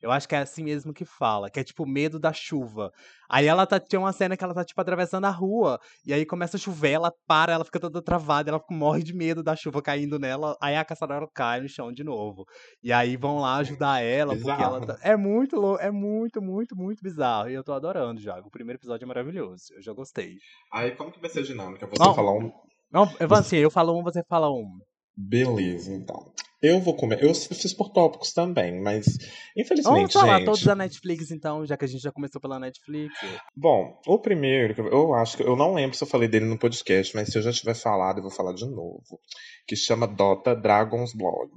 Eu 0.00 0.12
acho 0.12 0.28
que 0.28 0.34
é 0.34 0.38
assim 0.38 0.62
mesmo 0.62 0.92
que 0.92 1.04
fala, 1.04 1.50
que 1.50 1.58
é 1.58 1.64
tipo 1.64 1.84
medo 1.84 2.18
da 2.18 2.32
chuva. 2.32 2.92
Aí 3.28 3.46
ela 3.46 3.66
tá, 3.66 3.80
tem 3.80 3.98
uma 3.98 4.12
cena 4.12 4.36
que 4.36 4.44
ela 4.44 4.54
tá, 4.54 4.64
tipo, 4.64 4.80
atravessando 4.80 5.26
a 5.26 5.30
rua, 5.30 5.78
e 6.06 6.12
aí 6.12 6.24
começa 6.24 6.56
a 6.56 6.60
chover, 6.60 6.92
ela 6.92 7.12
para, 7.26 7.52
ela 7.52 7.64
fica 7.64 7.80
toda 7.80 8.00
travada, 8.00 8.50
ela 8.50 8.62
morre 8.70 9.02
de 9.02 9.12
medo 9.12 9.42
da 9.42 9.54
chuva 9.56 9.82
caindo 9.82 10.18
nela, 10.18 10.56
aí 10.62 10.76
a 10.76 10.84
caçadora 10.84 11.26
cai 11.34 11.60
no 11.60 11.68
chão 11.68 11.92
de 11.92 12.04
novo. 12.04 12.46
E 12.82 12.92
aí 12.92 13.16
vão 13.16 13.38
lá 13.38 13.56
ajudar 13.56 14.02
ela, 14.02 14.34
porque 14.36 14.62
ela 14.62 14.80
tá... 14.80 14.98
É 15.02 15.16
muito 15.16 15.56
louco, 15.56 15.82
é 15.82 15.90
muito, 15.90 16.40
muito, 16.40 16.76
muito 16.76 17.02
bizarro. 17.02 17.50
E 17.50 17.54
eu 17.54 17.64
tô 17.64 17.72
adorando 17.72 18.20
já. 18.20 18.38
O 18.38 18.50
primeiro 18.50 18.78
episódio 18.78 19.04
é 19.04 19.08
maravilhoso, 19.08 19.64
eu 19.74 19.82
já 19.82 19.92
gostei. 19.92 20.36
Aí, 20.72 20.92
como 20.92 21.12
que 21.12 21.20
vai 21.20 21.28
ser 21.28 21.40
a 21.40 21.42
dinâmica? 21.42 21.86
Você 21.86 22.02
Não. 22.02 22.14
falar 22.14 22.32
um. 22.32 22.50
Não, 22.90 23.04
Evan, 23.20 23.40
assim, 23.40 23.56
eu 23.56 23.70
falo 23.70 23.98
um, 23.98 24.02
você 24.02 24.22
fala 24.28 24.50
um. 24.50 24.78
Beleza, 25.14 25.92
então. 25.92 26.32
Eu 26.60 26.80
vou 26.80 26.94
comer. 26.96 27.22
Eu 27.22 27.32
fiz 27.34 27.72
por 27.72 27.90
tópicos 27.90 28.32
também, 28.32 28.80
mas 28.80 29.06
Vamos 29.06 29.26
infelizmente, 29.56 30.12
falar 30.12 30.38
gente. 30.38 30.46
todos 30.46 30.62
da 30.64 30.74
Netflix, 30.74 31.30
então, 31.30 31.64
já 31.64 31.76
que 31.76 31.84
a 31.84 31.88
gente 31.88 32.02
já 32.02 32.10
começou 32.10 32.40
pela 32.40 32.58
Netflix. 32.58 33.14
Bom, 33.56 34.00
o 34.06 34.18
primeiro, 34.18 34.74
que 34.74 34.80
eu- 34.80 34.88
eu 34.88 35.14
acho 35.14 35.36
que 35.36 35.42
eu 35.44 35.54
não 35.54 35.74
lembro 35.74 35.96
se 35.96 36.02
eu 36.02 36.08
falei 36.08 36.26
dele 36.28 36.46
no 36.46 36.58
podcast, 36.58 37.14
mas 37.14 37.28
se 37.28 37.38
eu 37.38 37.42
já 37.42 37.52
tiver 37.52 37.74
falado, 37.74 38.18
eu 38.18 38.22
vou 38.22 38.30
falar 38.32 38.52
de 38.54 38.66
novo. 38.66 39.20
Que 39.68 39.76
chama 39.76 40.06
Dota 40.08 40.54
Dragon's 40.56 41.12
Blood. 41.14 41.52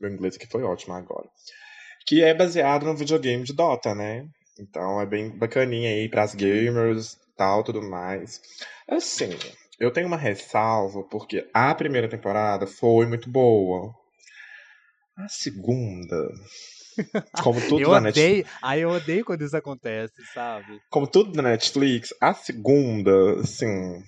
Meu 0.00 0.10
inglês 0.10 0.34
aqui 0.34 0.46
foi 0.48 0.62
ótimo 0.64 0.94
agora. 0.94 1.28
Que 2.06 2.22
é 2.22 2.34
baseado 2.34 2.84
no 2.86 2.96
videogame 2.96 3.44
de 3.44 3.52
Dota, 3.54 3.94
né? 3.94 4.26
Então 4.58 5.00
é 5.00 5.06
bem 5.06 5.30
bacaninha 5.30 5.90
aí 5.90 6.08
pras 6.08 6.34
gamers 6.34 7.16
tal, 7.36 7.62
tudo 7.62 7.80
mais. 7.82 8.40
Assim, 8.88 9.30
eu 9.78 9.92
tenho 9.92 10.06
uma 10.08 10.16
ressalva 10.16 11.02
porque 11.04 11.48
a 11.54 11.72
primeira 11.74 12.08
temporada 12.08 12.66
foi 12.66 13.06
muito 13.06 13.30
boa. 13.30 13.94
A 15.16 15.28
segunda, 15.28 16.28
como 17.42 17.60
tudo 17.60 17.80
eu 17.80 17.90
da 17.90 18.00
Netflix. 18.00 18.50
aí 18.62 18.80
eu 18.80 18.90
odeio 18.90 19.24
quando 19.24 19.42
isso 19.42 19.56
acontece, 19.56 20.22
sabe? 20.32 20.80
Como 20.90 21.06
tudo 21.06 21.32
da 21.32 21.42
Netflix, 21.42 22.12
a 22.20 22.34
segunda, 22.34 23.40
assim. 23.40 24.02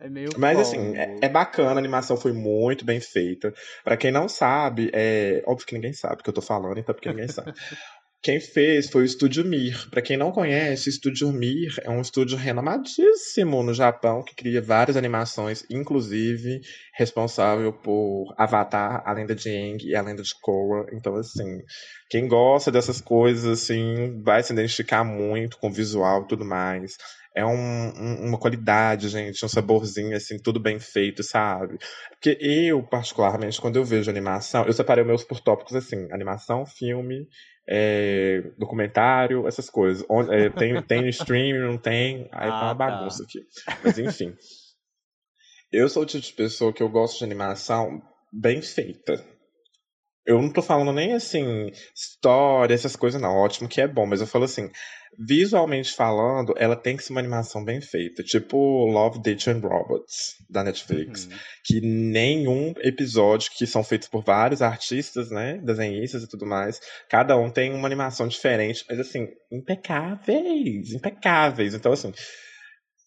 É 0.00 0.08
meio 0.08 0.30
Mas 0.36 0.58
assim, 0.58 0.76
fogo. 0.78 0.96
é, 0.96 1.18
é 1.22 1.28
bacana, 1.28 1.74
a 1.74 1.78
animação 1.78 2.16
foi 2.16 2.32
muito 2.32 2.84
bem 2.84 3.00
feita. 3.00 3.54
Pra 3.84 3.96
quem 3.96 4.10
não 4.10 4.28
sabe, 4.28 4.90
é. 4.92 5.42
Óbvio 5.46 5.66
que 5.66 5.74
ninguém 5.74 5.92
sabe 5.92 6.20
o 6.20 6.24
que 6.24 6.30
eu 6.30 6.34
tô 6.34 6.42
falando, 6.42 6.78
então 6.78 6.94
porque 6.94 7.08
ninguém 7.08 7.28
sabe. 7.28 7.52
Quem 8.24 8.40
fez 8.40 8.88
foi 8.88 9.02
o 9.02 9.04
Estúdio 9.04 9.44
Mir. 9.44 9.86
Pra 9.90 10.00
quem 10.00 10.16
não 10.16 10.32
conhece, 10.32 10.88
o 10.88 10.90
Estúdio 10.90 11.30
Mir 11.30 11.74
é 11.82 11.90
um 11.90 12.00
estúdio 12.00 12.38
renomadíssimo 12.38 13.62
no 13.62 13.74
Japão 13.74 14.22
que 14.24 14.34
cria 14.34 14.62
várias 14.62 14.96
animações, 14.96 15.62
inclusive 15.68 16.62
responsável 16.96 17.70
por 17.70 18.34
Avatar, 18.38 19.02
a 19.04 19.12
Lenda 19.12 19.34
de 19.34 19.50
Aang 19.50 19.86
e 19.86 19.94
a 19.94 20.00
Lenda 20.00 20.22
de 20.22 20.32
Korra. 20.40 20.86
Então, 20.94 21.16
assim, 21.16 21.60
quem 22.08 22.26
gosta 22.26 22.72
dessas 22.72 22.98
coisas, 22.98 23.44
assim, 23.44 24.22
vai 24.22 24.42
se 24.42 24.54
identificar 24.54 25.04
muito 25.04 25.58
com 25.58 25.68
o 25.68 25.72
visual 25.72 26.22
e 26.22 26.28
tudo 26.28 26.46
mais. 26.46 26.96
É 27.34 27.44
um, 27.44 27.50
um, 27.50 28.28
uma 28.28 28.38
qualidade, 28.38 29.08
gente, 29.08 29.44
um 29.44 29.48
saborzinho, 29.48 30.16
assim, 30.16 30.38
tudo 30.38 30.60
bem 30.60 30.78
feito, 30.78 31.22
sabe? 31.22 31.78
Porque 32.10 32.38
eu, 32.40 32.82
particularmente, 32.82 33.60
quando 33.60 33.76
eu 33.76 33.84
vejo 33.84 34.10
animação, 34.10 34.64
eu 34.64 34.72
separei 34.72 35.02
os 35.02 35.08
meus 35.08 35.24
por 35.24 35.40
tópicos 35.40 35.74
assim: 35.74 36.06
animação, 36.12 36.64
filme, 36.64 37.26
é, 37.68 38.52
documentário, 38.56 39.48
essas 39.48 39.68
coisas. 39.68 40.06
É, 40.30 40.48
tem, 40.50 40.80
tem 40.82 41.08
streaming, 41.08 41.66
não 41.66 41.78
tem, 41.78 42.28
aí 42.30 42.48
ah, 42.48 42.50
tá 42.50 42.62
uma 42.62 42.68
tá. 42.68 42.74
bagunça 42.74 43.18
tá. 43.18 43.24
aqui. 43.24 43.46
Mas 43.82 43.98
enfim. 43.98 44.34
eu 45.72 45.88
sou 45.88 46.04
o 46.04 46.06
tipo 46.06 46.22
de 46.22 46.32
pessoa 46.32 46.72
que 46.72 46.82
eu 46.82 46.88
gosto 46.88 47.18
de 47.18 47.24
animação 47.24 48.00
bem 48.32 48.62
feita. 48.62 49.33
Eu 50.26 50.40
não 50.40 50.50
tô 50.50 50.62
falando 50.62 50.92
nem 50.92 51.12
assim, 51.12 51.70
história, 51.94 52.74
essas 52.74 52.96
coisas, 52.96 53.20
não. 53.20 53.36
Ótimo 53.36 53.68
que 53.68 53.80
é 53.80 53.86
bom, 53.86 54.06
mas 54.06 54.20
eu 54.20 54.26
falo 54.26 54.44
assim, 54.44 54.70
visualmente 55.18 55.92
falando, 55.92 56.54
ela 56.56 56.76
tem 56.76 56.96
que 56.96 57.04
ser 57.04 57.12
uma 57.12 57.20
animação 57.20 57.64
bem 57.64 57.80
feita. 57.80 58.22
Tipo 58.22 58.86
Love, 58.86 59.20
Death 59.20 59.48
and 59.48 59.60
Robots, 59.60 60.36
da 60.48 60.64
Netflix. 60.64 61.26
Uhum. 61.26 61.32
Que 61.64 61.80
nenhum 61.80 62.74
episódio, 62.78 63.50
que 63.56 63.66
são 63.66 63.84
feitos 63.84 64.08
por 64.08 64.22
vários 64.24 64.62
artistas, 64.62 65.30
né? 65.30 65.58
Desenhistas 65.62 66.22
e 66.22 66.28
tudo 66.28 66.46
mais. 66.46 66.80
Cada 67.08 67.36
um 67.36 67.50
tem 67.50 67.72
uma 67.72 67.86
animação 67.86 68.26
diferente, 68.26 68.84
mas 68.88 68.98
assim, 68.98 69.28
impecáveis, 69.50 70.92
impecáveis. 70.92 71.74
Então, 71.74 71.92
assim, 71.92 72.12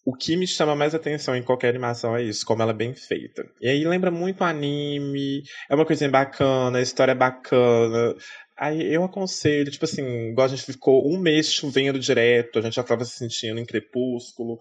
o 0.08 0.14
que 0.14 0.38
me 0.38 0.46
chama 0.46 0.74
mais 0.74 0.94
atenção 0.94 1.36
em 1.36 1.42
qualquer 1.42 1.68
animação 1.68 2.16
é 2.16 2.22
isso, 2.22 2.46
como 2.46 2.62
ela 2.62 2.70
é 2.70 2.74
bem 2.74 2.94
feita. 2.94 3.44
E 3.60 3.68
aí 3.68 3.84
lembra 3.84 4.10
muito 4.10 4.42
anime, 4.42 5.42
é 5.68 5.74
uma 5.74 5.84
coisinha 5.84 6.08
bacana, 6.10 6.78
a 6.78 6.80
história 6.80 7.12
é 7.12 7.14
bacana. 7.14 8.14
Aí 8.56 8.90
eu 8.90 9.04
aconselho, 9.04 9.70
tipo 9.70 9.84
assim, 9.84 10.30
igual 10.30 10.46
a 10.46 10.48
gente 10.48 10.62
ficou 10.62 11.06
um 11.06 11.18
mês 11.18 11.52
chovendo 11.52 11.98
direto, 11.98 12.58
a 12.58 12.62
gente 12.62 12.76
já 12.76 12.82
tava 12.82 13.04
se 13.04 13.18
sentindo 13.18 13.60
em 13.60 13.66
crepúsculo. 13.66 14.58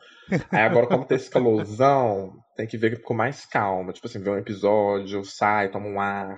Aí 0.51 0.63
agora, 0.63 0.86
como 0.86 1.06
tem 1.06 1.16
esse 1.16 1.30
calorzão, 1.30 2.34
tem 2.58 2.68
que 2.68 2.77
ver 2.77 3.01
com 3.01 3.13
mais 3.13 3.46
calma. 3.46 3.94
Tipo 3.94 4.08
assim, 4.08 4.20
ver 4.20 4.32
um 4.32 4.38
episódio, 4.38 5.24
sai, 5.24 5.72
toma 5.72 5.88
um 5.88 6.01
ar, 6.01 6.36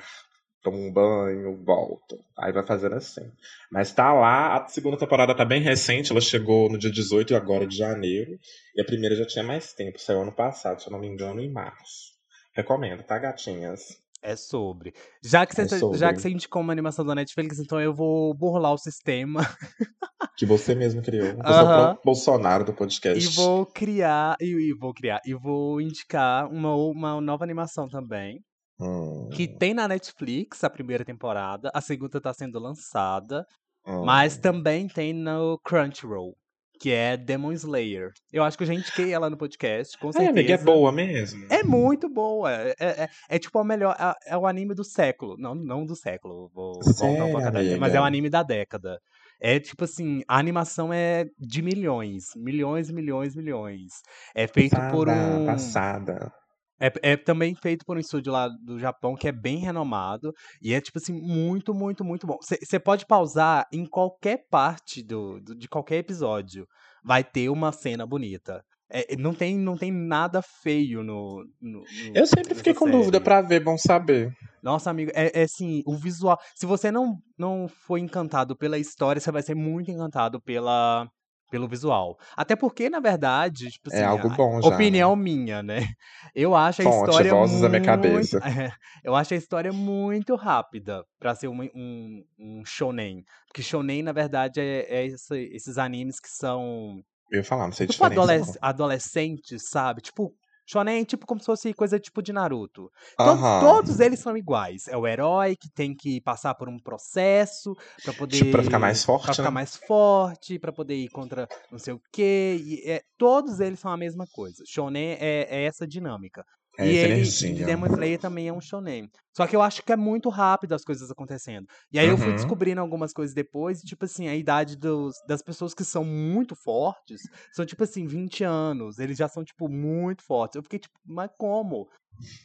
toma 0.62 0.78
um 0.78 0.92
banho, 0.92 1.63
volta. 1.63 2.18
Aí 2.38 2.51
vai 2.51 2.66
fazendo 2.66 2.96
assim. 2.96 3.32
Mas 3.72 3.92
tá 3.94 4.13
lá, 4.13 4.58
a 4.58 4.68
segunda 4.68 4.98
temporada 4.98 5.36
tá 5.36 5.46
bem 5.46 5.62
recente, 5.62 6.12
ela 6.12 6.22
chegou 6.22 6.70
no 6.70 6.78
dia 6.78 6.92
18 6.92 7.36
agora 7.36 7.66
de 7.66 7.78
janeiro. 7.78 8.38
E 8.75 8.82
a 8.82 8.86
primeira 8.86 9.16
já 9.16 9.25
tinha 9.25 9.44
mais 9.44 9.74
tempo, 9.74 10.00
saiu 10.00 10.22
ano 10.22 10.32
passado, 10.32 10.82
se 10.82 10.88
eu 10.88 10.92
não 10.92 11.00
me 11.00 11.08
engano, 11.08 11.42
em 11.42 11.51
março. 11.51 12.13
Recomendo, 12.54 13.04
tá, 13.04 13.18
gatinhas? 13.18 14.00
É 14.22 14.36
sobre. 14.36 14.94
Já 15.24 15.46
que, 15.46 15.56
você, 15.56 15.62
é 15.62 15.68
sobre. 15.68 15.98
já 15.98 16.13
que 16.13 16.22
você 16.22 16.30
indicou 16.30 16.62
uma 16.62 16.74
animação 16.74 17.06
da 17.06 17.16
Netflix, 17.16 17.58
então 17.58 17.80
eu 17.80 17.94
vou 17.94 18.34
burlar 18.34 18.74
o 18.74 18.78
sistema. 18.78 19.42
Que 20.36 20.46
você 20.46 20.75
mesmo 20.75 21.01
criou. 21.01 21.34
Você 21.36 21.54
é 21.54 21.92
o 21.92 22.00
Bolsonaro 22.04 22.63
do 22.63 22.74
podcast. 22.74 23.25
E 23.25 23.36
vou 23.36 23.66
criar, 23.66 24.36
e, 24.39 24.46
e, 24.46 24.74
vou 24.74 24.94
criar, 24.94 25.20
e 25.25 25.34
vou 25.34 25.82
indicar 25.82 26.50
uma, 26.50 26.74
uma 26.75 27.22
nova 27.22 27.44
animação 27.44 27.88
também. 27.88 28.42
Hum. 28.80 29.30
Que 29.34 29.48
tem 29.48 29.74
na 29.74 29.88
Netflix 29.88 30.64
a 30.64 30.70
primeira 30.70 31.04
temporada, 31.04 31.70
a 31.74 31.82
segunda 31.82 32.18
está 32.18 32.34
sendo 32.34 32.60
lançada, 32.60 33.46
hum. 33.86 34.06
mas 34.06 34.38
também 34.38 34.88
tem 34.88 35.14
no 35.14 35.60
Crunchyroll, 35.64 36.36
que 36.80 36.92
é 36.92 37.18
Demon 37.18 37.52
Slayer. 37.52 38.12
Eu 38.32 38.42
acho 38.44 38.58
que 38.58 38.64
eu 38.64 38.68
já 38.68 38.74
indiquei 38.74 39.14
ela 39.14 39.30
no 39.30 39.38
podcast, 39.38 39.98
com 39.98 40.12
certeza. 40.14 40.30
É, 40.30 40.32
amiga, 40.32 40.54
é 40.54 40.58
boa 40.58 40.92
mesmo. 40.94 41.46
É 41.50 41.62
muito 41.62 42.08
boa. 42.08 42.52
É, 42.52 42.74
é, 42.80 43.10
é, 43.28 43.40
tipo 43.40 43.60
o 43.60 43.64
melhor. 43.66 43.96
É, 44.00 44.34
é, 44.34 44.38
o 44.38 44.48
anime 44.48 44.74
do 44.74 44.86
século. 44.86 45.36
Não, 45.38 45.54
não 45.54 45.86
do 45.86 45.96
século, 45.96 46.50
vou 46.54 46.82
Sério, 46.82 47.18
voltar 47.18 47.26
um 47.26 47.32
pouco 47.32 47.48
atrás, 47.48 47.78
mas 47.78 47.94
é 47.94 48.00
o 48.00 48.04
anime 48.04 48.30
da 48.30 48.44
década. 48.44 48.98
É 49.42 49.60
tipo 49.60 49.84
assim, 49.84 50.22
a 50.28 50.38
animação 50.38 50.92
é 50.94 51.26
de 51.38 51.62
milhões. 51.62 52.28
Milhões, 52.36 52.90
milhões, 52.90 53.36
milhões. 53.36 53.92
É 54.34 54.48
feito 54.48 54.72
passada, 54.72 54.92
por 54.92 55.10
um. 55.10 55.46
Passada. 55.46 56.34
É, 56.80 57.12
é 57.12 57.18
também 57.18 57.54
feito 57.56 57.86
por 57.86 57.98
um 57.98 58.00
estúdio 58.00 58.32
lá 58.32 58.48
do 58.48 58.80
Japão 58.80 59.16
que 59.16 59.28
é 59.28 59.32
bem 59.32 59.58
renomado 59.58 60.34
e 60.62 60.74
é, 60.74 60.82
tipo 60.82 60.98
assim, 60.98 61.14
muito, 61.14 61.74
muito, 61.74 62.04
muito 62.04 62.26
bom. 62.26 62.38
Você 62.42 62.80
pode 62.80 63.06
pausar 63.06 63.68
em 63.72 63.86
qualquer 63.86 64.46
parte 64.50 65.04
do, 65.04 65.40
do, 65.42 65.56
de 65.56 65.68
qualquer 65.68 65.98
episódio. 65.98 66.68
Vai 67.04 67.24
ter 67.24 67.50
uma 67.50 67.72
cena 67.72 68.06
bonita. 68.06 68.64
É, 68.92 69.16
não, 69.16 69.36
tem, 69.36 69.56
não 69.56 69.78
tem 69.78 69.92
nada 69.92 70.42
feio 70.42 71.04
no. 71.04 71.46
no, 71.62 71.80
no 71.80 71.84
Eu 72.16 72.26
sempre 72.26 72.56
fiquei 72.56 72.74
com 72.74 72.86
série. 72.86 72.98
dúvida 72.98 73.22
para 73.22 73.40
ver, 73.42 73.64
bom 73.64 73.78
saber. 73.78 74.34
Nossa, 74.64 74.90
amigo, 74.90 75.12
é, 75.14 75.42
é 75.42 75.44
assim, 75.44 75.84
o 75.86 75.96
visual. 75.96 76.40
Se 76.56 76.66
você 76.66 76.92
não, 76.92 77.18
não 77.38 77.68
foi 77.68 78.00
encantado 78.00 78.58
pela 78.58 78.80
história, 78.80 79.22
você 79.22 79.32
vai 79.32 79.44
ser 79.44 79.54
muito 79.54 79.92
encantado 79.92 80.42
pela, 80.42 81.08
pelo 81.50 81.68
visual. 81.68 82.18
Até 82.36 82.56
porque, 82.56 82.89
na 82.89 83.00
verdade, 83.00 83.70
tipo 83.70 83.89
é 83.91 83.96
assim, 83.96 84.03
é 84.03 84.06
algo 84.06 84.29
bom 84.29 84.62
já, 84.62 84.68
opinião 84.68 85.15
né? 85.15 85.24
minha, 85.24 85.63
né? 85.63 85.79
Eu 86.36 86.56
acho 86.56 86.82
a 86.82 86.86
Fonte, 86.86 87.10
história 87.10 87.32
vozes 87.32 87.60
muito, 87.60 87.63
da 87.63 87.70
minha 87.70 87.82
cabeça. 87.82 88.39
É, 88.60 88.72
eu 89.03 89.15
acho 89.15 89.34
a 89.34 89.38
história 89.38 89.72
muito 89.72 90.36
rápida 90.36 91.06
para 91.20 91.36
ser 91.36 91.48
um, 91.48 91.62
um, 91.75 92.25
um, 92.38 92.65
shonen, 92.65 93.24
porque 93.48 93.62
shonen 93.62 94.03
na 94.03 94.12
verdade 94.12 94.60
é, 94.60 94.86
é 94.89 95.06
esse, 95.06 95.36
esses 95.53 95.77
animes 95.77 96.20
que 96.20 96.29
são 96.29 97.03
eu 97.32 97.38
ia 97.38 97.44
falar, 97.44 97.65
não 97.65 97.72
sei 97.72 97.88
tipo 97.88 98.03
adolesc 98.03 98.58
adolescentes, 98.62 99.70
sabe? 99.70 100.01
Tipo 100.01 100.34
Shonen 100.70 101.02
é 101.02 101.06
tipo 101.06 101.26
como 101.26 101.40
se 101.40 101.48
fosse 101.48 101.74
coisa 101.74 102.00
tipo 102.00 102.22
de 102.22 102.32
Naruto. 102.32 102.92
Todos, 103.18 103.42
todos, 103.60 104.00
eles 104.00 104.20
são 104.20 104.38
iguais. 104.38 104.88
É 104.88 104.96
o 104.96 105.08
herói 105.08 105.56
que 105.56 105.68
tem 105.68 105.96
que 105.96 106.22
passar 106.22 106.54
por 106.54 106.70
um 106.70 106.78
processo 106.78 107.76
para 108.04 108.14
poder. 108.14 108.38
Tipo, 108.38 108.52
pra 108.52 108.64
ficar 108.64 108.78
mais 108.78 109.04
forte. 109.04 109.24
Pra 109.24 109.32
né? 109.32 109.36
ficar 109.38 109.52
mais 109.52 109.76
forte, 109.76 110.60
pra 110.60 110.72
poder 110.72 110.94
ir 110.94 111.10
contra 111.10 111.48
não 111.72 111.80
sei 111.80 111.94
o 111.94 112.02
quê. 112.12 112.62
E 112.64 112.84
é, 112.88 113.02
todos 113.18 113.60
eles 113.60 113.80
são 113.80 113.92
a 113.92 113.98
mesma 113.98 114.28
coisa. 114.32 114.64
Shonen 114.68 115.18
é, 115.20 115.48
é 115.50 115.64
essa 115.66 115.88
dinâmica. 115.88 116.46
É 116.80 116.88
e 116.88 116.96
ele, 116.96 117.14
energia. 117.16 117.66
Demon 117.66 117.88
Slayer 117.88 118.18
também 118.18 118.48
é 118.48 118.54
um 118.54 118.62
shonen. 118.62 119.12
Só 119.36 119.46
que 119.46 119.54
eu 119.54 119.62
acho 119.62 119.84
que 119.84 119.92
é 119.92 119.98
muito 119.98 120.30
rápido 120.30 120.74
as 120.74 120.86
coisas 120.86 121.12
acontecendo. 121.12 121.68
E 121.92 122.00
aí 122.00 122.06
uhum. 122.06 122.14
eu 122.14 122.18
fui 122.18 122.30
uhum. 122.30 122.36
descobrindo 122.36 122.80
algumas 122.80 123.12
coisas 123.12 123.36
depois, 123.36 123.82
tipo 123.82 124.06
assim, 124.06 124.30
a 124.30 124.36
idade 124.36 124.78
dos, 124.78 125.16
das 125.28 125.42
pessoas 125.42 125.74
que 125.74 125.84
são 125.84 126.06
muito 126.06 126.56
fortes 126.56 127.22
são, 127.52 127.66
tipo 127.66 127.84
assim, 127.84 128.08
20 128.08 128.46
anos. 128.46 128.98
Eles 128.98 129.18
já 129.18 129.28
são, 129.28 129.44
tipo, 129.44 129.68
muito 129.68 130.24
fortes. 130.24 130.56
Eu 130.56 130.64
fiquei, 130.64 130.80
tipo, 130.80 130.98
mas 131.06 131.30
como? 131.38 131.90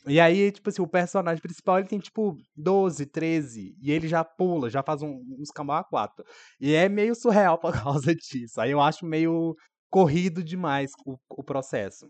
E 0.05 0.19
aí, 0.19 0.51
tipo 0.51 0.69
assim, 0.69 0.83
o 0.83 0.89
personagem 0.89 1.41
principal, 1.41 1.79
ele 1.79 1.89
tem, 1.89 2.01
tipo, 2.01 2.37
12, 2.57 3.07
13. 3.07 3.77
E 3.81 3.93
ele 3.93 4.09
já 4.09 4.25
pula, 4.25 4.69
já 4.69 4.83
faz 4.83 5.01
um, 5.01 5.21
uns 5.39 5.51
cambau 5.53 5.85
4. 5.89 6.25
E 6.61 6.75
é 6.75 6.89
meio 6.89 7.15
surreal 7.15 7.57
por 7.61 7.73
causa 7.73 8.13
disso. 8.13 8.61
Aí 8.61 8.73
eu 8.73 8.81
acho 8.81 9.07
meio 9.07 9.55
corrido 9.89 10.43
demais 10.43 10.91
o, 11.07 11.17
o 11.31 11.45
processo. 11.45 12.09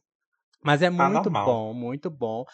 Mas 0.64 0.80
é 0.80 0.90
tá 0.90 1.10
muito 1.10 1.30
bom, 1.30 1.74
muito 1.74 2.10
bom. 2.10 2.44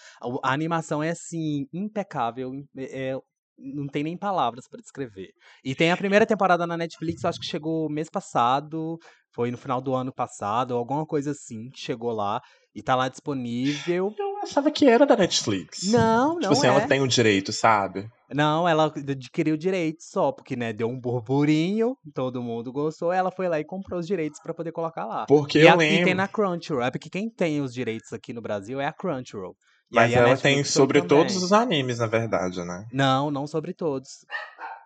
A, 0.42 0.52
animação 0.52 1.02
é 1.02 1.10
assim, 1.10 1.66
impecável. 1.72 2.52
É, 2.76 3.16
não 3.56 3.86
tem 3.86 4.02
nem 4.02 4.16
palavras 4.16 4.66
para 4.68 4.80
descrever. 4.80 5.30
E 5.64 5.74
tem 5.74 5.92
a 5.92 5.96
primeira 5.96 6.26
temporada 6.26 6.66
na 6.66 6.76
Netflix, 6.76 7.24
acho 7.24 7.38
que 7.38 7.46
chegou 7.46 7.88
mês 7.88 8.08
passado, 8.10 8.98
foi 9.32 9.50
no 9.50 9.58
final 9.58 9.80
do 9.80 9.94
ano 9.94 10.12
passado, 10.12 10.74
alguma 10.74 11.06
coisa 11.06 11.30
assim, 11.30 11.70
que 11.70 11.80
chegou 11.80 12.12
lá 12.12 12.40
e 12.74 12.82
tá 12.82 12.96
lá 12.96 13.08
disponível. 13.08 14.12
Eu 14.18 14.38
achava 14.42 14.70
que 14.70 14.86
era 14.86 15.06
da 15.06 15.16
Netflix. 15.16 15.84
Não, 15.92 16.34
não 16.34 16.40
tipo 16.40 16.52
assim, 16.52 16.66
é. 16.66 16.70
ela 16.70 16.86
tem 16.86 17.00
o 17.00 17.08
direito, 17.08 17.52
sabe? 17.52 18.10
Não, 18.32 18.68
ela 18.68 18.86
adquiriu 18.86 19.56
direitos 19.56 20.08
só, 20.08 20.30
porque, 20.30 20.54
né, 20.54 20.72
deu 20.72 20.88
um 20.88 20.98
burburinho, 20.98 21.96
todo 22.14 22.42
mundo 22.42 22.72
gostou, 22.72 23.12
ela 23.12 23.30
foi 23.30 23.48
lá 23.48 23.58
e 23.58 23.64
comprou 23.64 23.98
os 23.98 24.06
direitos 24.06 24.40
para 24.40 24.54
poder 24.54 24.72
colocar 24.72 25.04
lá. 25.04 25.26
Porque 25.26 25.58
e 25.58 25.62
eu 25.62 25.72
a, 25.72 25.74
lembro... 25.74 26.02
E 26.02 26.04
tem 26.04 26.14
na 26.14 26.28
Crunchyroll, 26.28 26.84
é 26.84 26.90
porque 26.90 27.10
quem 27.10 27.28
tem 27.28 27.60
os 27.60 27.74
direitos 27.74 28.12
aqui 28.12 28.32
no 28.32 28.40
Brasil 28.40 28.80
é 28.80 28.86
a 28.86 28.92
Crunchyroll. 28.92 29.56
E 29.90 29.96
Mas 29.96 30.12
ela 30.12 30.36
tem 30.36 30.62
sobre 30.62 31.02
todos 31.02 31.36
os 31.36 31.52
animes, 31.52 31.98
na 31.98 32.06
verdade, 32.06 32.64
né? 32.64 32.86
Não, 32.92 33.30
não 33.30 33.46
sobre 33.46 33.72
todos. 33.74 34.24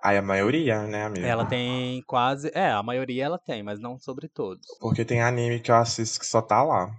Aí 0.03 0.17
a 0.17 0.23
maioria, 0.23 0.87
né, 0.87 1.05
amiga? 1.05 1.27
Ela 1.27 1.47
tem 1.47 2.03
quase. 2.07 2.51
É, 2.55 2.71
a 2.71 2.83
maioria 2.83 3.25
ela 3.25 3.39
tem, 3.39 3.63
mas 3.63 3.81
não 3.81 3.99
sobre 3.99 4.29
todos. 4.29 4.67
Porque 4.81 5.05
tem 5.05 5.23
anime 5.23 5.61
que 5.61 5.71
eu 5.71 5.77
assisto 5.77 6.21
que 6.21 6.27
só 6.27 6.43
tá 6.43 6.63
lá. 6.63 6.91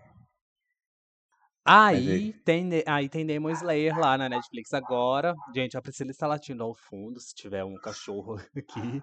Aí 1.68 2.32
tem, 2.46 2.70
aí 2.86 3.10
tem 3.10 3.26
Demon 3.26 3.50
Slayer 3.50 3.98
lá 3.98 4.16
na 4.20 4.30
Netflix 4.30 4.72
agora. 4.72 5.34
Gente, 5.54 5.76
a 5.76 5.82
Priscila 5.82 6.12
está 6.12 6.28
latindo 6.28 6.64
ao 6.64 6.76
fundo, 6.76 7.20
se 7.20 7.34
tiver 7.34 7.64
um 7.64 7.76
cachorro 7.76 8.40
aqui. 8.56 9.02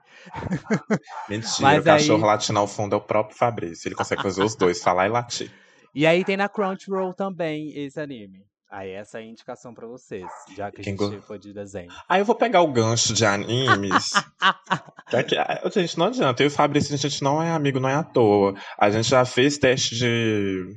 Mentira, 1.28 1.56
Mas 1.60 1.80
o 1.80 1.84
cachorro 1.84 2.22
aí... 2.22 2.28
latindo 2.28 2.58
ao 2.60 2.68
fundo 2.68 2.94
é 2.94 2.98
o 2.98 3.00
próprio 3.00 3.36
Fabrício. 3.36 3.88
Ele 3.88 3.96
consegue 3.96 4.22
fazer 4.22 4.44
os 4.44 4.54
dois, 4.54 4.80
falar 4.80 5.06
e 5.06 5.10
latir. 5.10 5.52
E 5.92 6.06
aí 6.06 6.24
tem 6.24 6.36
na 6.36 6.48
Crunchyroll 6.48 7.12
também 7.12 7.76
esse 7.76 8.00
anime. 8.00 8.46
Aí 8.70 8.90
essa 8.90 9.18
é 9.18 9.22
a 9.22 9.24
indicação 9.24 9.74
para 9.74 9.86
vocês, 9.86 10.24
já 10.56 10.70
que 10.70 10.80
Quem 10.80 10.94
a 10.94 10.96
gente 10.96 11.16
go... 11.16 11.22
foi 11.22 11.38
de 11.38 11.52
desenho. 11.52 11.90
Aí 12.08 12.22
eu 12.22 12.24
vou 12.24 12.34
pegar 12.34 12.62
o 12.62 12.72
gancho 12.72 13.12
de 13.12 13.26
animes. 13.26 14.12
que, 15.28 15.36
ah, 15.36 15.60
gente, 15.74 15.98
não 15.98 16.06
adianta. 16.06 16.42
Eu 16.42 16.46
e 16.46 16.48
o 16.48 16.50
Fabrício, 16.50 16.94
a 16.94 16.96
gente 16.96 17.22
não 17.22 17.42
é 17.42 17.50
amigo, 17.50 17.78
não 17.78 17.88
é 17.88 17.94
à 17.94 18.02
toa. 18.02 18.54
A 18.78 18.88
gente 18.88 19.10
já 19.10 19.26
fez 19.26 19.58
teste 19.58 19.94
de 19.94 20.74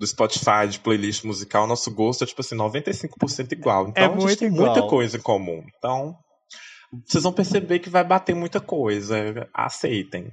do 0.00 0.06
Spotify, 0.06 0.66
de 0.66 0.80
playlist 0.80 1.24
musical, 1.24 1.66
nosso 1.66 1.94
gosto 1.94 2.24
é 2.24 2.26
tipo 2.26 2.40
assim, 2.40 2.56
95% 2.56 3.52
igual. 3.52 3.88
Então 3.88 4.02
é 4.02 4.06
a 4.06 4.20
gente 4.20 4.38
tem 4.38 4.48
igual. 4.48 4.72
muita 4.72 4.88
coisa 4.88 5.18
em 5.18 5.20
comum. 5.20 5.62
Então, 5.76 6.16
vocês 7.06 7.22
vão 7.22 7.34
perceber 7.34 7.80
que 7.80 7.90
vai 7.90 8.02
bater 8.02 8.34
muita 8.34 8.60
coisa. 8.60 9.46
Aceitem. 9.52 10.32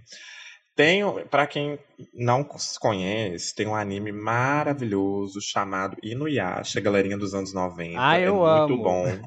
Tem, 0.74 1.02
para 1.30 1.46
quem 1.46 1.78
não 2.14 2.46
conhece, 2.80 3.54
tem 3.54 3.68
um 3.68 3.76
anime 3.76 4.14
maravilhoso 4.14 5.42
chamado 5.42 5.98
Inuyasha, 6.02 6.80
galerinha 6.80 7.18
dos 7.18 7.34
anos 7.34 7.54
90. 7.54 8.00
Ah, 8.00 8.18
eu 8.18 8.48
é 8.48 8.50
amo. 8.50 8.68
muito 8.70 8.84
bom. 8.84 9.22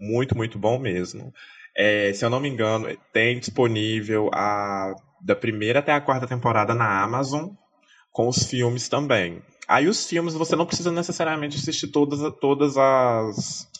Muito, 0.00 0.36
muito 0.36 0.58
bom 0.58 0.78
mesmo. 0.80 1.32
É, 1.76 2.12
se 2.12 2.24
eu 2.24 2.30
não 2.30 2.40
me 2.40 2.48
engano, 2.48 2.88
tem 3.12 3.38
disponível 3.38 4.30
a 4.34 4.94
da 5.22 5.36
primeira 5.36 5.78
até 5.78 5.92
a 5.92 6.00
quarta 6.00 6.26
temporada 6.26 6.74
na 6.74 7.02
Amazon, 7.02 7.50
com 8.10 8.26
os 8.26 8.42
filmes 8.42 8.88
também. 8.88 9.40
Aí 9.70 9.86
os 9.86 10.04
filmes 10.04 10.34
você 10.34 10.56
não 10.56 10.66
precisa 10.66 10.90
necessariamente 10.90 11.56
assistir 11.56 11.86
todas, 11.92 12.18
todas 12.40 12.76
as, 12.76 13.70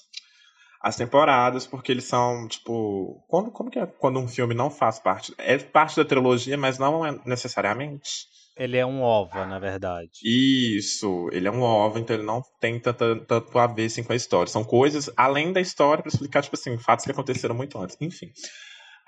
as 0.81 0.95
temporadas, 0.95 1.67
porque 1.67 1.91
eles 1.91 2.05
são, 2.05 2.47
tipo. 2.47 3.21
Como, 3.27 3.51
como 3.51 3.69
que 3.69 3.79
é 3.81 3.87
quando 3.87 4.21
um 4.21 4.29
filme 4.29 4.55
não 4.55 4.71
faz 4.71 5.01
parte? 5.01 5.35
É 5.37 5.59
parte 5.59 5.97
da 5.97 6.05
trilogia, 6.05 6.57
mas 6.57 6.79
não 6.79 7.05
é 7.05 7.19
necessariamente. 7.27 8.09
Ele 8.57 8.77
é 8.77 8.87
um 8.87 9.03
ova, 9.03 9.45
na 9.45 9.59
verdade. 9.59 10.13
Isso, 10.23 11.29
ele 11.33 11.49
é 11.49 11.51
um 11.51 11.63
OVA, 11.63 11.99
então 11.99 12.15
ele 12.15 12.25
não 12.25 12.41
tem 12.61 12.79
tanto, 12.79 13.25
tanto 13.27 13.59
a 13.59 13.67
ver 13.67 13.87
assim, 13.87 14.05
com 14.05 14.13
a 14.13 14.17
história. 14.17 14.47
São 14.47 14.63
coisas 14.63 15.11
além 15.17 15.53
da 15.53 15.61
história 15.61 16.05
para 16.05 16.13
explicar, 16.13 16.43
tipo 16.43 16.55
assim, 16.55 16.79
fatos 16.79 17.05
que 17.05 17.11
aconteceram 17.11 17.55
muito 17.55 17.77
antes. 17.77 17.97
Enfim. 18.01 18.31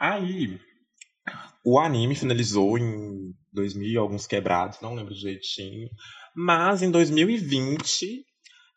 Aí, 0.01 0.59
o 1.65 1.79
anime 1.79 2.17
finalizou 2.17 2.77
em 2.77 3.33
2000 3.53 4.01
alguns 4.01 4.27
quebrados, 4.27 4.81
não 4.81 4.95
lembro 4.95 5.15
direitinho. 5.15 5.89
Mas 6.35 6.83
em 6.83 6.91
2020, 6.91 8.25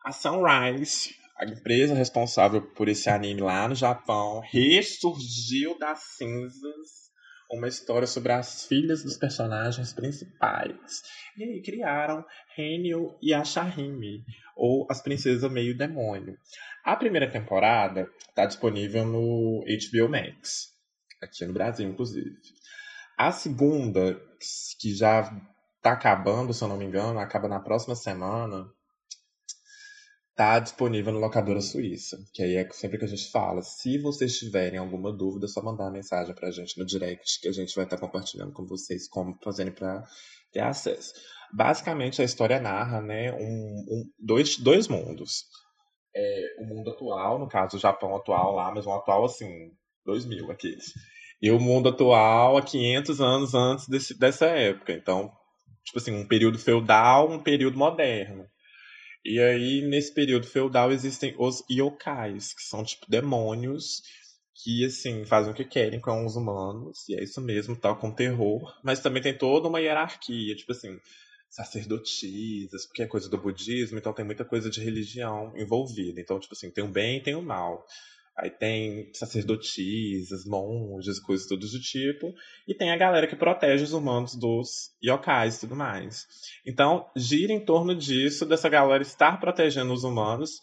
a 0.03 0.12
Sunrise, 0.12 1.15
a 1.38 1.45
empresa 1.45 1.93
responsável 1.93 2.62
por 2.62 2.89
esse 2.89 3.09
anime 3.09 3.41
lá 3.41 3.67
no 3.67 3.75
Japão, 3.75 4.41
ressurgiu 4.41 5.77
das 5.79 6.00
cinzas 6.17 7.05
uma 7.51 7.67
história 7.67 8.07
sobre 8.07 8.31
as 8.31 8.65
filhas 8.65 9.03
dos 9.03 9.17
personagens 9.17 9.93
principais. 9.93 11.01
E 11.38 11.43
aí 11.43 11.62
criaram 11.62 12.25
Renio 12.55 13.17
e 13.21 13.33
Ashahime, 13.33 14.24
ou 14.55 14.88
as 14.89 15.01
princesas 15.01 15.50
meio 15.51 15.77
demônio. 15.77 16.38
A 16.83 16.95
primeira 16.95 17.29
temporada 17.29 18.09
está 18.29 18.45
disponível 18.45 19.05
no 19.05 19.63
HBO 19.63 20.09
Max, 20.09 20.74
aqui 21.21 21.45
no 21.45 21.53
Brasil, 21.53 21.88
inclusive. 21.88 22.35
A 23.17 23.31
segunda, 23.31 24.19
que 24.79 24.93
já 24.93 25.31
está 25.85 25.93
acabando, 25.93 26.51
se 26.51 26.63
eu 26.63 26.67
não 26.67 26.77
me 26.77 26.85
engano, 26.85 27.19
acaba 27.19 27.47
na 27.47 27.59
próxima 27.59 27.95
semana, 27.95 28.67
tá 30.35 30.57
disponível 30.57 31.13
no 31.13 31.19
Locadora 31.19 31.61
Suíça. 31.61 32.17
Que 32.33 32.41
aí 32.41 32.55
é 32.55 32.67
sempre 32.71 32.97
que 32.97 33.05
a 33.05 33.07
gente 33.07 33.29
fala. 33.29 33.61
Se 33.61 33.99
vocês 33.99 34.35
tiverem 34.35 34.79
alguma 34.79 35.13
dúvida, 35.13 35.45
é 35.45 35.47
só 35.47 35.61
mandar 35.61 35.83
uma 35.83 35.91
mensagem 35.91 36.33
pra 36.33 36.49
gente 36.49 36.79
no 36.79 36.85
direct, 36.85 37.39
que 37.39 37.47
a 37.47 37.51
gente 37.51 37.75
vai 37.75 37.85
estar 37.85 37.99
compartilhando 37.99 38.51
com 38.51 38.65
vocês 38.65 39.07
como 39.07 39.37
fazendo 39.43 39.71
para 39.73 40.03
ter 40.51 40.61
acesso. 40.61 41.13
Basicamente, 41.53 42.19
a 42.19 42.25
história 42.25 42.59
narra 42.59 42.99
né, 42.99 43.31
um, 43.33 43.85
um, 43.87 44.03
dois, 44.17 44.57
dois 44.57 44.87
mundos. 44.87 45.45
É, 46.15 46.55
o 46.61 46.65
mundo 46.65 46.89
atual, 46.89 47.37
no 47.37 47.47
caso, 47.47 47.77
o 47.77 47.79
Japão 47.79 48.15
atual 48.15 48.55
lá, 48.55 48.73
mas 48.73 48.87
um 48.87 48.93
atual 48.93 49.25
assim, 49.25 49.71
2000, 50.03 50.49
aqueles. 50.49 50.93
E 51.39 51.51
o 51.51 51.59
mundo 51.59 51.89
atual 51.89 52.57
há 52.57 52.61
500 52.63 53.21
anos 53.21 53.53
antes 53.53 53.87
desse, 53.87 54.17
dessa 54.17 54.47
época. 54.47 54.91
Então, 54.91 55.31
tipo 55.85 55.99
assim, 55.99 56.11
um 56.11 56.27
período 56.27 56.59
feudal, 56.59 57.31
um 57.31 57.41
período 57.41 57.77
moderno. 57.77 58.45
E 59.23 59.39
aí, 59.39 59.81
nesse 59.81 60.13
período 60.13 60.45
feudal, 60.47 60.91
existem 60.91 61.35
os 61.39 61.63
yokais, 61.69 62.53
que 62.53 62.61
são 62.61 62.83
tipo 62.83 63.09
demônios 63.09 64.01
que, 64.63 64.85
assim, 64.85 65.25
fazem 65.25 65.51
o 65.51 65.55
que 65.55 65.65
querem 65.65 65.99
com 65.99 66.25
os 66.25 66.35
humanos. 66.35 67.07
E 67.09 67.15
é 67.15 67.23
isso 67.23 67.41
mesmo, 67.41 67.75
tocam 67.75 68.13
terror. 68.13 68.73
Mas 68.83 68.99
também 68.99 69.21
tem 69.21 69.37
toda 69.37 69.67
uma 69.67 69.81
hierarquia, 69.81 70.55
tipo 70.55 70.71
assim, 70.71 70.99
sacerdotisas, 71.49 72.85
porque 72.85 73.03
é 73.03 73.07
coisa 73.07 73.29
do 73.29 73.37
budismo, 73.37 73.97
então 73.97 74.13
tem 74.13 74.25
muita 74.25 74.45
coisa 74.45 74.69
de 74.69 74.81
religião 74.81 75.53
envolvida. 75.55 76.19
Então, 76.21 76.39
tipo 76.39 76.53
assim, 76.53 76.69
tem 76.69 76.83
o 76.83 76.89
bem 76.89 77.17
e 77.17 77.23
tem 77.23 77.35
o 77.35 77.41
mal. 77.41 77.85
Aí 78.37 78.50
tem 78.50 79.09
sacerdotisas, 79.13 80.45
monges, 80.45 81.19
coisas 81.19 81.48
todos 81.48 81.71
do 81.71 81.79
tipo. 81.79 82.33
E 82.67 82.75
tem 82.75 82.91
a 82.91 82.98
galera 82.98 83.27
que 83.27 83.35
protege 83.35 83.83
os 83.83 83.93
humanos 83.93 84.35
dos 84.35 84.91
yokais 85.03 85.55
e 85.55 85.59
tudo 85.61 85.75
mais. 85.75 86.25
Então, 86.65 87.09
gira 87.15 87.53
em 87.53 87.63
torno 87.63 87.95
disso, 87.95 88.45
dessa 88.45 88.67
galera 88.67 89.01
estar 89.01 89.39
protegendo 89.39 89.93
os 89.93 90.03
humanos, 90.03 90.59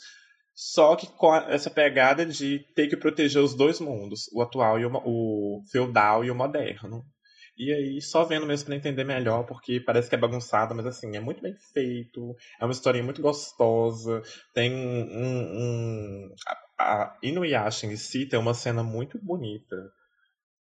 só 0.54 0.94
que 0.96 1.06
com 1.06 1.34
essa 1.34 1.70
pegada 1.70 2.26
de 2.26 2.58
ter 2.74 2.88
que 2.88 2.96
proteger 2.96 3.42
os 3.42 3.54
dois 3.54 3.80
mundos, 3.80 4.28
o 4.34 4.42
atual 4.42 4.78
e 4.78 4.84
o, 4.84 4.92
o 5.04 5.62
feudal 5.70 6.24
e 6.24 6.30
o 6.30 6.34
moderno. 6.34 7.02
E 7.56 7.72
aí, 7.72 8.00
só 8.00 8.24
vendo 8.24 8.46
mesmo 8.46 8.66
para 8.66 8.76
entender 8.76 9.04
melhor, 9.04 9.44
porque 9.44 9.80
parece 9.80 10.08
que 10.08 10.14
é 10.14 10.18
bagunçado, 10.18 10.74
mas 10.74 10.86
assim, 10.86 11.16
é 11.16 11.20
muito 11.20 11.42
bem 11.42 11.54
feito, 11.72 12.34
é 12.60 12.64
uma 12.64 12.72
historinha 12.72 13.04
muito 13.04 13.22
gostosa, 13.22 14.22
tem 14.54 14.74
um. 14.74 15.02
um 15.02 16.34
a 16.78 17.16
Inuyasha 17.22 17.86
em 17.86 17.96
si 17.96 18.26
tem 18.26 18.38
uma 18.38 18.54
cena 18.54 18.82
muito 18.82 19.18
bonita, 19.18 19.92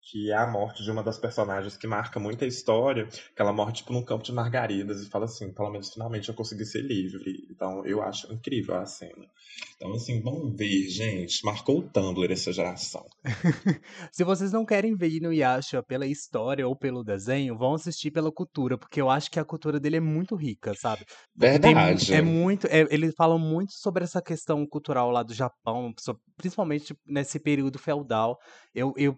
que 0.01 0.31
é 0.31 0.35
a 0.35 0.47
morte 0.47 0.83
de 0.83 0.91
uma 0.91 1.03
das 1.03 1.17
personagens 1.17 1.77
que 1.77 1.87
marca 1.87 2.19
muito 2.19 2.43
a 2.43 2.47
história, 2.47 3.05
que 3.07 3.41
ela 3.41 3.53
morre 3.53 3.73
tipo 3.73 3.93
num 3.93 4.03
campo 4.03 4.23
de 4.23 4.31
margaridas 4.31 5.01
e 5.01 5.09
fala 5.09 5.25
assim, 5.25 5.51
pelo 5.51 5.69
menos 5.69 5.91
finalmente 5.91 6.29
eu 6.29 6.35
consegui 6.35 6.65
ser 6.65 6.81
livre. 6.81 7.47
Então 7.49 7.85
eu 7.85 8.01
acho 8.01 8.31
incrível 8.33 8.75
a 8.75 8.85
cena. 8.85 9.27
Então 9.75 9.93
assim, 9.93 10.21
vamos 10.21 10.55
ver, 10.57 10.89
gente, 10.89 11.43
marcou 11.45 11.79
o 11.79 11.83
Tumblr 11.83 12.31
essa 12.31 12.51
geração. 12.51 13.05
Se 14.11 14.23
vocês 14.23 14.51
não 14.51 14.65
querem 14.65 14.95
ver 14.95 15.09
Inuyasha 15.09 15.83
pela 15.83 16.05
história 16.05 16.67
ou 16.67 16.75
pelo 16.75 17.03
desenho, 17.03 17.57
vão 17.57 17.73
assistir 17.73 18.11
pela 18.11 18.31
cultura, 18.31 18.77
porque 18.77 19.01
eu 19.01 19.09
acho 19.09 19.29
que 19.29 19.39
a 19.39 19.45
cultura 19.45 19.79
dele 19.79 19.97
é 19.97 20.01
muito 20.01 20.35
rica, 20.35 20.73
sabe? 20.75 21.05
Verdade. 21.35 22.07
Tem, 22.07 22.17
é 22.17 22.21
muito, 22.21 22.67
é, 22.67 22.87
eles 22.89 23.13
falam 23.15 23.39
muito 23.39 23.73
sobre 23.73 24.03
essa 24.03 24.21
questão 24.21 24.65
cultural 24.65 25.11
lá 25.11 25.23
do 25.23 25.33
Japão, 25.33 25.93
principalmente 26.37 26.95
nesse 27.05 27.39
período 27.39 27.77
feudal. 27.77 28.37
Eu, 28.73 28.93
eu 28.97 29.17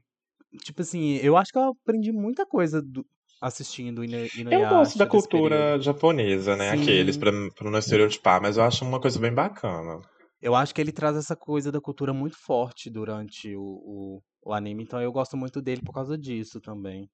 Tipo 0.59 0.81
assim, 0.81 1.15
eu 1.17 1.37
acho 1.37 1.51
que 1.51 1.57
eu 1.57 1.69
aprendi 1.69 2.11
muita 2.11 2.45
coisa 2.45 2.81
do, 2.81 3.05
assistindo 3.41 4.03
Inuyasha. 4.03 4.49
Eu 4.51 4.69
gosto 4.69 4.97
da 4.97 5.07
cultura 5.07 5.81
japonesa, 5.81 6.55
né? 6.55 6.75
Sim. 6.75 6.83
Aqueles, 6.83 7.17
pra, 7.17 7.31
pra 7.55 7.71
não 7.71 7.79
estereotipar, 7.79 8.41
mas 8.41 8.57
eu 8.57 8.63
acho 8.63 8.85
uma 8.85 9.01
coisa 9.01 9.19
bem 9.19 9.33
bacana. 9.33 9.99
Eu 10.41 10.55
acho 10.55 10.73
que 10.73 10.81
ele 10.81 10.91
traz 10.91 11.15
essa 11.15 11.35
coisa 11.35 11.71
da 11.71 11.81
cultura 11.81 12.13
muito 12.13 12.37
forte 12.37 12.89
durante 12.89 13.55
o, 13.55 13.61
o, 13.61 14.23
o 14.43 14.53
anime, 14.53 14.83
então 14.83 15.01
eu 15.01 15.11
gosto 15.11 15.35
muito 15.35 15.61
dele 15.61 15.81
por 15.81 15.93
causa 15.93 16.17
disso 16.17 16.59
também. 16.59 17.09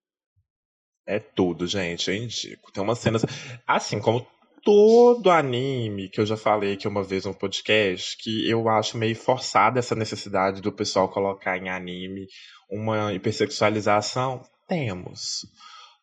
É 1.05 1.19
tudo, 1.19 1.65
gente, 1.65 2.09
eu 2.09 2.15
indico. 2.15 2.71
Tem 2.71 2.83
umas 2.83 2.99
cenas. 2.99 3.25
Assim, 3.65 3.99
como 3.99 4.27
todo 4.67 5.31
anime 5.31 6.09
que 6.09 6.19
eu 6.19 6.25
já 6.25 6.35
falei 6.35 6.73
aqui 6.73 6.89
uma 6.89 7.01
vez 7.01 7.23
no 7.23 7.33
podcast, 7.33 8.17
que 8.19 8.49
eu 8.49 8.67
acho 8.67 8.97
meio 8.97 9.15
forçada 9.15 9.79
essa 9.79 9.95
necessidade 9.95 10.61
do 10.61 10.73
pessoal 10.73 11.07
colocar 11.07 11.57
em 11.57 11.69
anime 11.69 12.25
uma 12.69 13.13
hipersexualização, 13.13 14.41
temos. 14.67 15.45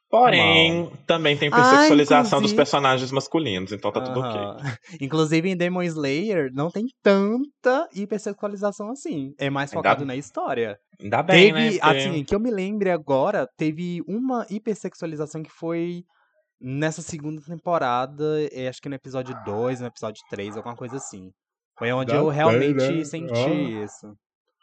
Porém, 0.08 0.90
também 1.06 1.36
tem 1.36 1.48
hipersexualização 1.48 2.38
ah, 2.38 2.42
dos 2.42 2.54
personagens 2.54 3.12
masculinos, 3.12 3.70
então 3.70 3.92
tá 3.92 4.00
tudo 4.00 4.20
ok. 4.20 4.72
Inclusive 4.98 5.50
em 5.50 5.56
Demon 5.56 5.82
Slayer 5.82 6.50
não 6.54 6.70
tem 6.70 6.86
tanta 7.02 7.86
hipersexualização 7.94 8.90
assim. 8.90 9.34
É 9.38 9.50
mais 9.50 9.74
focado 9.74 10.00
Ainda... 10.00 10.14
na 10.14 10.16
história. 10.16 10.78
Ainda 10.98 11.22
bem, 11.22 11.52
teve, 11.52 11.70
né? 11.72 11.78
assim, 11.82 12.24
que 12.24 12.34
eu 12.34 12.40
me 12.40 12.50
lembre 12.50 12.88
agora, 12.88 13.46
teve 13.58 14.00
uma 14.08 14.46
hipersexualização 14.48 15.42
que 15.42 15.50
foi 15.50 16.02
nessa 16.64 17.02
segunda 17.02 17.42
temporada, 17.42 18.24
é, 18.50 18.68
acho 18.68 18.80
que 18.80 18.88
no 18.88 18.94
episódio 18.94 19.36
2, 19.44 19.80
no 19.80 19.86
episódio 19.86 20.22
3, 20.30 20.56
alguma 20.56 20.74
coisa 20.74 20.96
assim. 20.96 21.30
Foi 21.78 21.92
onde 21.92 22.12
Dá 22.12 22.18
eu 22.18 22.26
bem, 22.26 22.34
realmente 22.34 22.92
né? 22.98 23.04
senti 23.04 23.32
Ah. 23.32 23.84
isso. 23.84 24.16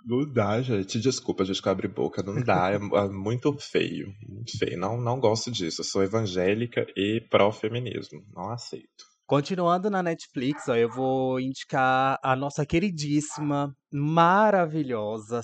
Não 0.03 0.33
dá, 0.33 0.59
gente. 0.63 0.99
Desculpa, 0.99 1.45
gente, 1.45 1.61
que 1.61 1.67
eu 1.67 1.71
abri 1.71 1.87
boca. 1.87 2.23
Não 2.23 2.41
dá. 2.41 2.71
É, 2.71 2.75
é 2.75 3.07
muito 3.09 3.55
feio. 3.59 4.07
Muito 4.27 4.57
feio. 4.57 4.79
Não, 4.79 4.99
não 4.99 5.19
gosto 5.19 5.51
disso. 5.51 5.81
Eu 5.81 5.85
sou 5.85 6.01
evangélica 6.03 6.87
e 6.97 7.21
pró-feminismo. 7.29 8.23
Não 8.33 8.49
aceito. 8.49 9.05
Continuando 9.27 9.89
na 9.89 10.01
Netflix, 10.01 10.67
ó, 10.67 10.75
eu 10.75 10.89
vou 10.89 11.39
indicar 11.39 12.17
a 12.23 12.35
nossa 12.35 12.65
queridíssima, 12.65 13.73
maravilhosa, 13.93 15.41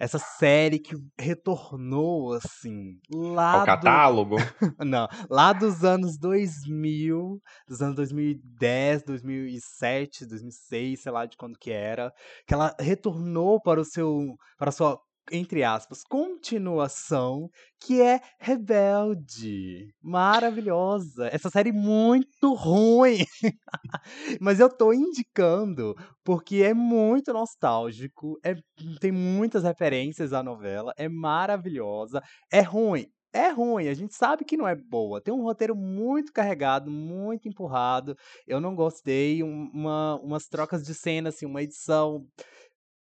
essa 0.00 0.18
série 0.18 0.78
que 0.78 0.96
retornou, 1.18 2.32
assim, 2.32 2.98
lá 3.12 3.52
Ao 3.52 3.60
do... 3.60 3.66
catálogo? 3.66 4.36
Não, 4.80 5.06
lá 5.28 5.52
dos 5.52 5.84
anos 5.84 6.18
2000, 6.18 7.38
dos 7.68 7.82
anos 7.82 7.96
2010, 7.96 9.02
2007, 9.04 10.26
2006, 10.26 11.02
sei 11.02 11.12
lá 11.12 11.26
de 11.26 11.36
quando 11.36 11.58
que 11.58 11.70
era, 11.70 12.10
que 12.46 12.54
ela 12.54 12.74
retornou 12.80 13.60
para 13.60 13.78
o 13.78 13.84
seu, 13.84 14.34
para 14.56 14.70
a 14.70 14.72
sua, 14.72 14.98
entre 15.30 15.62
aspas, 15.64 16.02
continuação, 16.04 17.48
que 17.80 18.00
é 18.00 18.20
Rebelde. 18.38 19.92
Maravilhosa. 20.02 21.28
Essa 21.32 21.50
série 21.50 21.72
muito 21.72 22.54
ruim. 22.54 23.24
Mas 24.40 24.60
eu 24.60 24.68
tô 24.68 24.92
indicando 24.92 25.94
porque 26.24 26.56
é 26.56 26.74
muito 26.74 27.32
nostálgico, 27.32 28.38
é, 28.44 28.54
tem 29.00 29.12
muitas 29.12 29.62
referências 29.64 30.32
à 30.32 30.42
novela, 30.42 30.92
é 30.96 31.08
maravilhosa, 31.08 32.22
é 32.52 32.60
ruim. 32.60 33.06
é 33.32 33.48
ruim, 33.50 33.88
a 33.88 33.94
gente 33.94 34.14
sabe 34.14 34.44
que 34.44 34.56
não 34.56 34.66
é 34.66 34.74
boa. 34.74 35.20
Tem 35.20 35.32
um 35.32 35.42
roteiro 35.42 35.76
muito 35.76 36.32
carregado, 36.32 36.90
muito 36.90 37.48
empurrado. 37.48 38.16
Eu 38.46 38.60
não 38.60 38.74
gostei. 38.74 39.42
Uma, 39.42 40.16
umas 40.20 40.46
trocas 40.48 40.84
de 40.84 40.94
cena, 40.94 41.28
assim, 41.28 41.46
uma 41.46 41.62
edição 41.62 42.26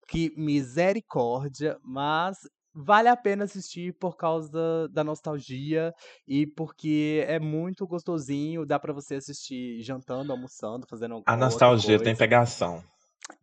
que 0.10 0.34
misericórdia, 0.36 1.78
mas 1.84 2.38
vale 2.74 3.10
a 3.10 3.16
pena 3.16 3.44
assistir 3.44 3.94
por 3.94 4.16
causa 4.16 4.88
da, 4.90 5.04
nostalgia 5.04 5.94
e 6.28 6.48
porque 6.48 7.24
é 7.28 7.40
muito 7.40 7.86
gostosinho, 7.88 8.66
dá 8.66 8.80
para 8.80 8.94
você 8.94 9.16
assistir 9.16 9.82
jantando, 9.82 10.32
almoçando, 10.32 10.88
fazendo 10.88 11.22
A 11.26 11.36
nostalgia 11.36 12.02
tem 12.02 12.16
pegação. 12.16 12.84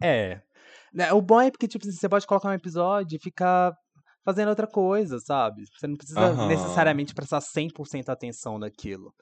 É. 0.03 0.41
Né, 0.93 1.13
o 1.13 1.21
bom 1.21 1.41
é 1.41 1.51
porque, 1.51 1.69
tipo, 1.69 1.85
você 1.85 2.09
pode 2.09 2.27
colocar 2.27 2.49
um 2.49 2.55
episódio 2.55 3.17
e 3.17 3.21
ficar 3.21 3.77
fazendo 4.25 4.49
outra 4.49 4.67
coisa, 4.67 5.21
sabe? 5.21 5.65
Você 5.79 5.87
não 5.87 5.97
precisa 5.97 6.33
uhum. 6.33 6.49
necessariamente 6.49 7.15
prestar 7.15 7.41
100% 7.41 8.09
atenção 8.09 8.59
naquilo. 8.59 9.15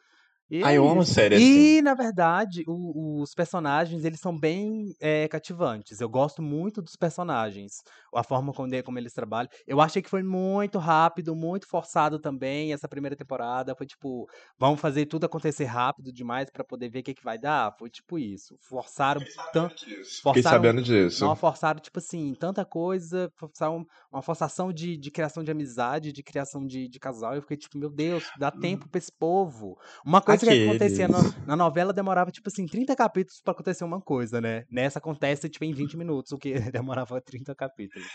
E 0.51 0.63
ah, 0.63 0.75
eu 0.75 0.87
amo 0.87 1.05
série 1.05 1.37
E, 1.37 1.39
assim. 1.39 1.83
na 1.83 1.95
verdade, 1.95 2.65
o, 2.67 3.23
os 3.23 3.35
personagens, 3.35 4.05
eles 4.05 4.21
são 4.21 4.39
bem 4.39 4.95
é, 5.01 5.27
cativantes. 5.27 6.01
Eu 6.01 6.09
gosto 6.09 6.43
muito 6.43 6.83
dos 6.83 6.97
personagens. 6.97 7.83
A 8.15 8.23
forma 8.23 8.53
como, 8.53 8.83
como 8.83 8.99
eles 8.99 9.15
trabalham. 9.15 9.49
Eu 9.67 9.81
achei 9.81 10.03
que 10.03 10.11
foi 10.11 10.23
muito 10.23 10.79
rápido, 10.79 11.35
muito 11.35 11.67
forçado 11.67 12.19
também. 12.19 12.73
Essa 12.73 12.87
primeira 12.87 13.17
temporada 13.17 13.75
foi 13.75 13.87
tipo, 13.87 14.29
vamos 14.59 14.81
fazer 14.81 15.07
tudo 15.07 15.25
acontecer 15.25 15.65
rápido 15.65 16.13
demais 16.13 16.51
para 16.51 16.63
poder 16.63 16.91
ver 16.91 17.01
o 17.01 17.03
que, 17.03 17.15
que 17.15 17.25
vai 17.25 17.39
dar. 17.39 17.75
Foi 17.79 17.89
tipo 17.89 18.19
isso. 18.19 18.57
Forçaram 18.61 19.23
tanto. 19.53 19.85
Fiquei 19.85 20.43
sabendo 20.43 20.83
disso. 20.83 21.25
Não, 21.25 21.35
forçaram, 21.35 21.81
tipo 21.81 21.99
assim, 21.99 22.35
tanta 22.39 22.65
coisa. 22.67 23.31
Forçaram 23.37 23.87
uma 24.13 24.21
forçação 24.21 24.73
de, 24.73 24.99
de 24.99 25.11
criação 25.11 25.43
de 25.43 25.51
amizade, 25.51 26.13
de 26.13 26.23
criação 26.23 26.67
de, 26.67 26.87
de 26.87 26.99
casal. 26.99 27.35
Eu 27.35 27.41
fiquei 27.41 27.57
tipo, 27.57 27.79
meu 27.79 27.91
Deus, 27.91 28.25
dá 28.39 28.53
hum. 28.55 28.61
tempo 28.61 28.89
pra 28.91 28.99
esse 28.99 29.11
povo. 29.11 29.79
Uma 30.05 30.21
coisa 30.21 30.34
coisa 30.39 30.55
que 30.55 30.69
acontecia 30.69 31.09
no, 31.09 31.47
na 31.47 31.57
novela 31.57 31.93
demorava, 31.93 32.31
tipo 32.31 32.49
assim, 32.49 32.67
30 32.67 32.95
capítulos 32.97 33.41
para 33.43 33.53
acontecer 33.53 33.85
uma 33.85 34.01
coisa, 34.01 34.41
né? 34.41 34.65
Nessa 34.71 34.99
acontece, 34.99 35.49
tipo, 35.49 35.65
em 35.65 35.73
20 35.73 35.97
minutos, 35.97 36.33
o 36.33 36.39
que 36.39 36.55
demorava 36.71 37.21
30 37.21 37.55
capítulos. 37.55 38.07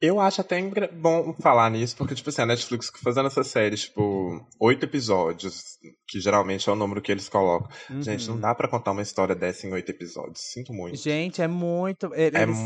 Eu 0.00 0.20
acho 0.20 0.40
até 0.40 0.62
bom 0.92 1.34
falar 1.40 1.68
nisso, 1.70 1.96
porque, 1.96 2.14
tipo 2.14 2.30
assim, 2.30 2.42
a 2.42 2.46
Netflix 2.46 2.88
fazendo 3.02 3.26
essa 3.26 3.42
série, 3.42 3.76
tipo, 3.76 4.46
oito 4.60 4.84
episódios, 4.84 5.76
que 6.06 6.20
geralmente 6.20 6.68
é 6.68 6.72
o 6.72 6.76
número 6.76 7.02
que 7.02 7.10
eles 7.10 7.28
colocam. 7.28 7.68
Uhum. 7.90 8.00
Gente, 8.00 8.28
não 8.28 8.36
uhum. 8.36 8.40
dá 8.40 8.54
para 8.54 8.68
contar 8.68 8.92
uma 8.92 9.02
história 9.02 9.34
dessa 9.34 9.66
em 9.66 9.72
oito 9.72 9.90
episódios. 9.90 10.38
Sinto 10.52 10.72
muito. 10.72 10.96
Gente, 10.96 11.42
é 11.42 11.48
muito. 11.48 12.14
É 12.14 12.26
eles... 12.26 12.58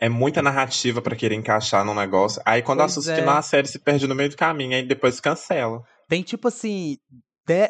É, 0.00 0.06
é 0.06 0.08
muita 0.08 0.40
narrativa 0.40 1.02
para 1.02 1.14
querer 1.14 1.34
encaixar 1.34 1.84
num 1.84 1.94
negócio. 1.94 2.40
Aí 2.46 2.62
quando 2.62 2.78
pois 2.78 2.92
assusta 2.92 3.12
é. 3.12 3.16
que 3.16 3.26
não, 3.26 3.36
a 3.36 3.42
série 3.42 3.68
se 3.68 3.78
perde 3.78 4.06
no 4.06 4.14
meio 4.14 4.30
do 4.30 4.36
caminho, 4.36 4.74
aí 4.74 4.86
depois 4.86 5.20
cancela. 5.20 5.82
Tem, 6.08 6.22
tipo 6.22 6.48
assim, 6.48 6.96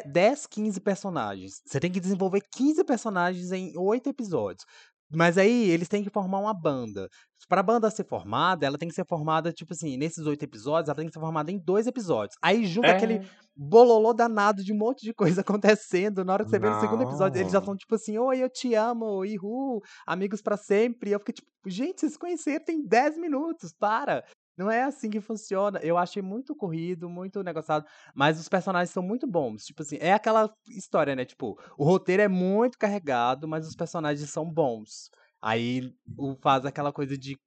10, 0.05 0.47
15 0.47 0.79
personagens. 0.81 1.61
Você 1.65 1.79
tem 1.79 1.91
que 1.91 1.99
desenvolver 1.99 2.41
15 2.51 2.83
personagens 2.83 3.51
em 3.51 3.73
8 3.77 4.09
episódios. 4.09 4.65
Mas 5.11 5.39
aí 5.39 5.69
eles 5.71 5.87
têm 5.87 6.03
que 6.03 6.09
formar 6.09 6.39
uma 6.39 6.53
banda. 6.53 7.09
Para 7.47 7.61
a 7.61 7.63
banda 7.63 7.89
ser 7.89 8.05
formada, 8.05 8.65
ela 8.65 8.77
tem 8.77 8.87
que 8.87 8.93
ser 8.93 9.05
formada, 9.07 9.51
tipo 9.51 9.73
assim, 9.73 9.97
nesses 9.97 10.23
oito 10.27 10.43
episódios, 10.43 10.87
ela 10.87 10.95
tem 10.95 11.07
que 11.07 11.13
ser 11.13 11.19
formada 11.19 11.51
em 11.51 11.57
dois 11.57 11.87
episódios. 11.87 12.35
Aí 12.43 12.63
junta 12.65 12.89
é. 12.89 12.91
aquele 12.91 13.27
bololô 13.55 14.13
danado 14.13 14.63
de 14.63 14.71
um 14.71 14.77
monte 14.77 15.03
de 15.03 15.13
coisa 15.13 15.41
acontecendo. 15.41 16.23
Na 16.23 16.33
hora 16.33 16.43
que 16.43 16.51
você 16.51 16.59
Não. 16.59 16.69
vê 16.69 16.75
no 16.75 16.81
segundo 16.81 17.03
episódio, 17.03 17.41
eles 17.41 17.51
já 17.51 17.57
estão 17.57 17.75
tipo 17.75 17.95
assim: 17.95 18.19
Oi, 18.19 18.43
eu 18.43 18.49
te 18.49 18.75
amo, 18.75 19.25
ihu, 19.25 19.81
amigos 20.05 20.43
para 20.43 20.57
sempre. 20.57 21.09
E 21.09 21.13
eu 21.13 21.19
fiquei 21.19 21.33
tipo, 21.33 21.49
gente, 21.65 22.01
vocês 22.01 22.13
se 22.13 22.19
conheceram 22.19 22.63
tem 22.63 22.85
10 22.85 23.17
minutos, 23.17 23.73
para. 23.73 24.23
Não 24.59 24.69
é 24.69 24.83
assim 24.83 25.09
que 25.09 25.21
funciona. 25.21 25.79
Eu 25.79 25.97
achei 25.97 26.21
muito 26.21 26.53
corrido, 26.53 27.09
muito 27.09 27.41
negociado, 27.41 27.85
mas 28.13 28.37
os 28.37 28.49
personagens 28.49 28.89
são 28.89 29.01
muito 29.01 29.25
bons. 29.25 29.63
Tipo 29.63 29.83
assim, 29.83 29.97
é 30.01 30.11
aquela 30.11 30.53
história, 30.67 31.15
né? 31.15 31.23
Tipo, 31.23 31.57
o 31.77 31.85
roteiro 31.85 32.21
é 32.21 32.27
muito 32.27 32.77
carregado, 32.77 33.47
mas 33.47 33.65
os 33.65 33.73
personagens 33.73 34.29
são 34.29 34.43
bons. 34.51 35.09
Aí 35.41 35.93
o 36.17 36.35
faz 36.41 36.65
aquela 36.65 36.91
coisa 36.91 37.17
de 37.17 37.37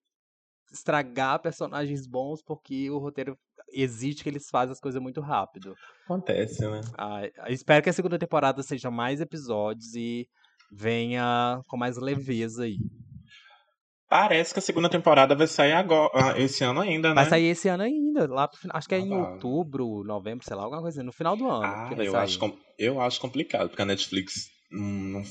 estragar 0.72 1.42
personagens 1.42 2.06
bons 2.06 2.42
porque 2.42 2.90
o 2.90 2.96
roteiro 2.96 3.36
exige 3.70 4.22
que 4.22 4.30
eles 4.30 4.48
façam 4.50 4.72
as 4.72 4.80
coisas 4.80 5.02
muito 5.02 5.20
rápido. 5.20 5.74
Acontece, 6.06 6.66
né? 6.66 6.80
Ah, 6.96 7.28
espero 7.50 7.82
que 7.82 7.90
a 7.90 7.92
segunda 7.92 8.18
temporada 8.18 8.62
seja 8.62 8.90
mais 8.90 9.20
episódios 9.20 9.94
e 9.94 10.26
venha 10.72 11.60
com 11.68 11.76
mais 11.76 11.98
leveza 11.98 12.62
aí. 12.64 12.78
Parece 14.12 14.52
que 14.52 14.58
a 14.58 14.62
segunda 14.62 14.90
temporada 14.90 15.34
vai 15.34 15.46
sair 15.46 15.72
agora, 15.72 16.10
ah, 16.12 16.38
esse 16.38 16.62
ano 16.62 16.82
ainda, 16.82 17.08
né? 17.08 17.14
Vai 17.14 17.30
sair 17.30 17.46
esse 17.46 17.66
ano 17.66 17.82
ainda, 17.82 18.30
lá 18.30 18.46
pro, 18.46 18.58
acho 18.68 18.86
que 18.86 18.94
é 18.94 18.98
ah, 18.98 19.00
em 19.00 19.10
outubro, 19.10 20.04
novembro, 20.04 20.44
sei 20.44 20.54
lá, 20.54 20.64
alguma 20.64 20.82
coisa 20.82 21.02
no 21.02 21.12
final 21.12 21.34
do 21.34 21.48
ano. 21.48 21.64
Ah, 21.64 21.90
eu, 21.96 22.14
acho, 22.14 22.38
eu 22.78 23.00
acho 23.00 23.18
complicado, 23.18 23.70
porque 23.70 23.80
a 23.80 23.86
Netflix 23.86 24.50
não 24.70 25.22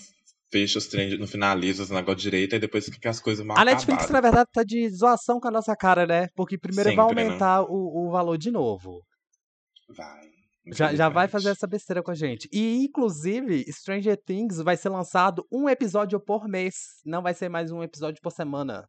fecha 0.52 0.80
os 0.80 0.88
trends, 0.88 1.20
não 1.20 1.28
finaliza 1.28 1.84
os 1.84 1.92
negócios 1.92 2.24
direito, 2.24 2.56
e 2.56 2.60
depois 2.60 2.86
fica 2.86 3.12
as 3.12 3.20
coisas 3.20 3.46
mal 3.46 3.56
A 3.56 3.64
Netflix, 3.64 4.10
na 4.10 4.20
verdade, 4.20 4.50
tá 4.52 4.64
de 4.64 4.90
zoação 4.90 5.40
com 5.40 5.48
a 5.48 5.52
nossa 5.52 5.76
cara, 5.76 6.08
né? 6.08 6.30
Porque 6.36 6.58
primeiro 6.58 6.90
Sempre, 6.90 7.06
vai 7.06 7.14
né? 7.14 7.22
aumentar 7.22 7.62
né? 7.62 7.68
o, 7.70 8.08
o 8.08 8.10
valor 8.10 8.36
de 8.36 8.50
novo. 8.50 9.04
Vai. 9.96 10.26
Já, 10.68 10.94
já 10.94 11.10
vai 11.10 11.28
fazer 11.28 11.50
essa 11.50 11.66
besteira 11.66 12.04
com 12.04 12.12
a 12.12 12.16
gente. 12.16 12.48
E, 12.52 12.86
inclusive, 12.86 13.66
Stranger 13.72 14.18
Things 14.24 14.58
vai 14.58 14.78
ser 14.78 14.90
lançado 14.90 15.46
um 15.52 15.68
episódio 15.68 16.20
por 16.20 16.48
mês. 16.48 16.76
Não 17.04 17.22
vai 17.22 17.34
ser 17.34 17.50
mais 17.50 17.72
um 17.72 17.82
episódio 17.82 18.22
por 18.22 18.32
semana. 18.32 18.88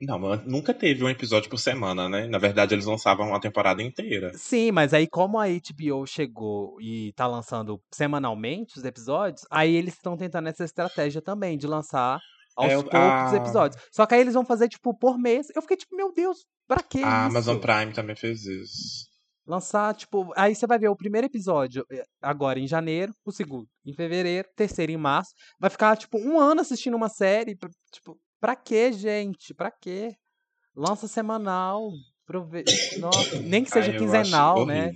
Não, 0.00 0.18
nunca 0.46 0.72
teve 0.72 1.02
um 1.02 1.08
episódio 1.08 1.50
por 1.50 1.58
semana, 1.58 2.08
né? 2.08 2.26
Na 2.28 2.38
verdade, 2.38 2.74
eles 2.74 2.86
lançavam 2.86 3.28
uma 3.28 3.40
temporada 3.40 3.82
inteira. 3.82 4.32
Sim, 4.34 4.70
mas 4.70 4.94
aí 4.94 5.08
como 5.08 5.38
a 5.38 5.46
HBO 5.46 6.06
chegou 6.06 6.80
e 6.80 7.12
tá 7.14 7.26
lançando 7.26 7.80
semanalmente 7.92 8.78
os 8.78 8.84
episódios, 8.84 9.42
aí 9.50 9.74
eles 9.74 9.94
estão 9.94 10.16
tentando 10.16 10.48
essa 10.48 10.64
estratégia 10.64 11.20
também 11.20 11.58
de 11.58 11.66
lançar 11.66 12.20
aos 12.56 12.72
é, 12.72 12.74
poucos 12.76 12.92
a... 13.00 13.36
episódios. 13.36 13.82
Só 13.92 14.06
que 14.06 14.14
aí 14.14 14.20
eles 14.20 14.34
vão 14.34 14.44
fazer, 14.44 14.68
tipo, 14.68 14.96
por 14.96 15.18
mês. 15.18 15.48
Eu 15.54 15.62
fiquei 15.62 15.76
tipo, 15.76 15.96
meu 15.96 16.12
Deus, 16.12 16.38
pra 16.68 16.80
que 16.80 16.98
a 16.98 17.00
isso? 17.00 17.08
A 17.08 17.24
Amazon 17.26 17.58
Prime 17.58 17.92
também 17.92 18.14
fez 18.14 18.44
isso. 18.44 19.07
Lançar, 19.48 19.94
tipo, 19.94 20.30
aí 20.36 20.54
você 20.54 20.66
vai 20.66 20.78
ver 20.78 20.88
o 20.88 20.96
primeiro 20.96 21.26
episódio 21.26 21.82
eh, 21.90 22.04
agora 22.20 22.60
em 22.60 22.66
janeiro, 22.66 23.14
o 23.24 23.32
segundo 23.32 23.66
em 23.82 23.94
fevereiro, 23.94 24.46
terceiro 24.54 24.92
em 24.92 24.96
março. 24.98 25.32
Vai 25.58 25.70
ficar, 25.70 25.96
tipo, 25.96 26.18
um 26.18 26.38
ano 26.38 26.60
assistindo 26.60 26.94
uma 26.94 27.08
série. 27.08 27.56
Tipo, 27.90 28.20
pra 28.38 28.54
quê, 28.54 28.92
gente? 28.92 29.54
Pra 29.54 29.70
quê? 29.70 30.14
Lança 30.76 31.08
semanal. 31.08 31.90
Prove... 32.26 32.62
Nossa, 33.00 33.40
nem 33.40 33.64
que 33.64 33.70
seja 33.70 33.90
Ai, 33.90 33.96
quinzenal, 33.96 34.66
né? 34.66 34.92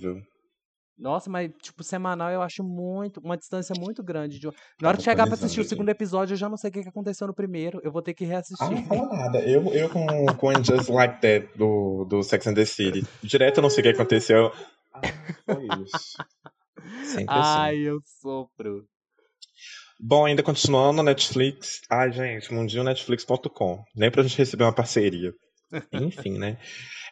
Nossa, 0.97 1.29
mas, 1.29 1.51
tipo, 1.61 1.83
semanal 1.83 2.29
eu 2.29 2.41
acho 2.41 2.63
muito. 2.63 3.19
Uma 3.19 3.37
distância 3.37 3.73
muito 3.79 4.03
grande. 4.03 4.39
De... 4.39 4.47
Na 4.81 4.89
hora 4.89 4.97
de 4.97 5.03
chegar 5.03 5.25
pra 5.25 5.33
assistir 5.33 5.59
o 5.59 5.63
segundo 5.63 5.89
episódio, 5.89 6.33
eu 6.33 6.37
já 6.37 6.47
não 6.47 6.57
sei 6.57 6.69
o 6.69 6.73
que 6.73 6.87
aconteceu 6.87 7.27
no 7.27 7.33
primeiro. 7.33 7.79
Eu 7.83 7.91
vou 7.91 8.01
ter 8.01 8.13
que 8.13 8.25
reassistir. 8.25 8.65
Ah, 8.65 8.69
não 8.69 8.83
fala 8.85 9.09
nada. 9.09 9.39
Eu, 9.39 9.73
eu 9.73 9.89
com, 9.89 10.25
com 10.37 10.63
Just 10.63 10.89
Like 10.89 11.21
That 11.21 11.57
do, 11.57 12.05
do 12.05 12.23
Sex 12.23 12.45
and 12.47 12.53
the 12.53 12.65
City. 12.65 13.05
Direto 13.23 13.57
eu 13.57 13.63
não 13.63 13.69
sei 13.69 13.81
o 13.81 13.83
que 13.83 13.89
aconteceu. 13.89 14.51
Ah, 14.93 15.01
foi 15.45 15.65
isso. 15.83 16.17
Sempre 17.05 17.33
assim. 17.33 17.59
Ai, 17.59 17.77
eu 17.77 17.99
sofro. 18.21 18.85
Bom, 19.99 20.25
ainda 20.25 20.43
continuando 20.43 20.97
na 20.97 21.03
Netflix. 21.03 21.81
Ai, 21.89 22.11
gente, 22.11 22.53
mundionetflix.com. 22.53 23.83
Nem 23.95 24.11
pra 24.11 24.21
gente 24.21 24.37
receber 24.37 24.65
uma 24.65 24.73
parceria. 24.73 25.33
Enfim, 25.91 26.37
né? 26.37 26.57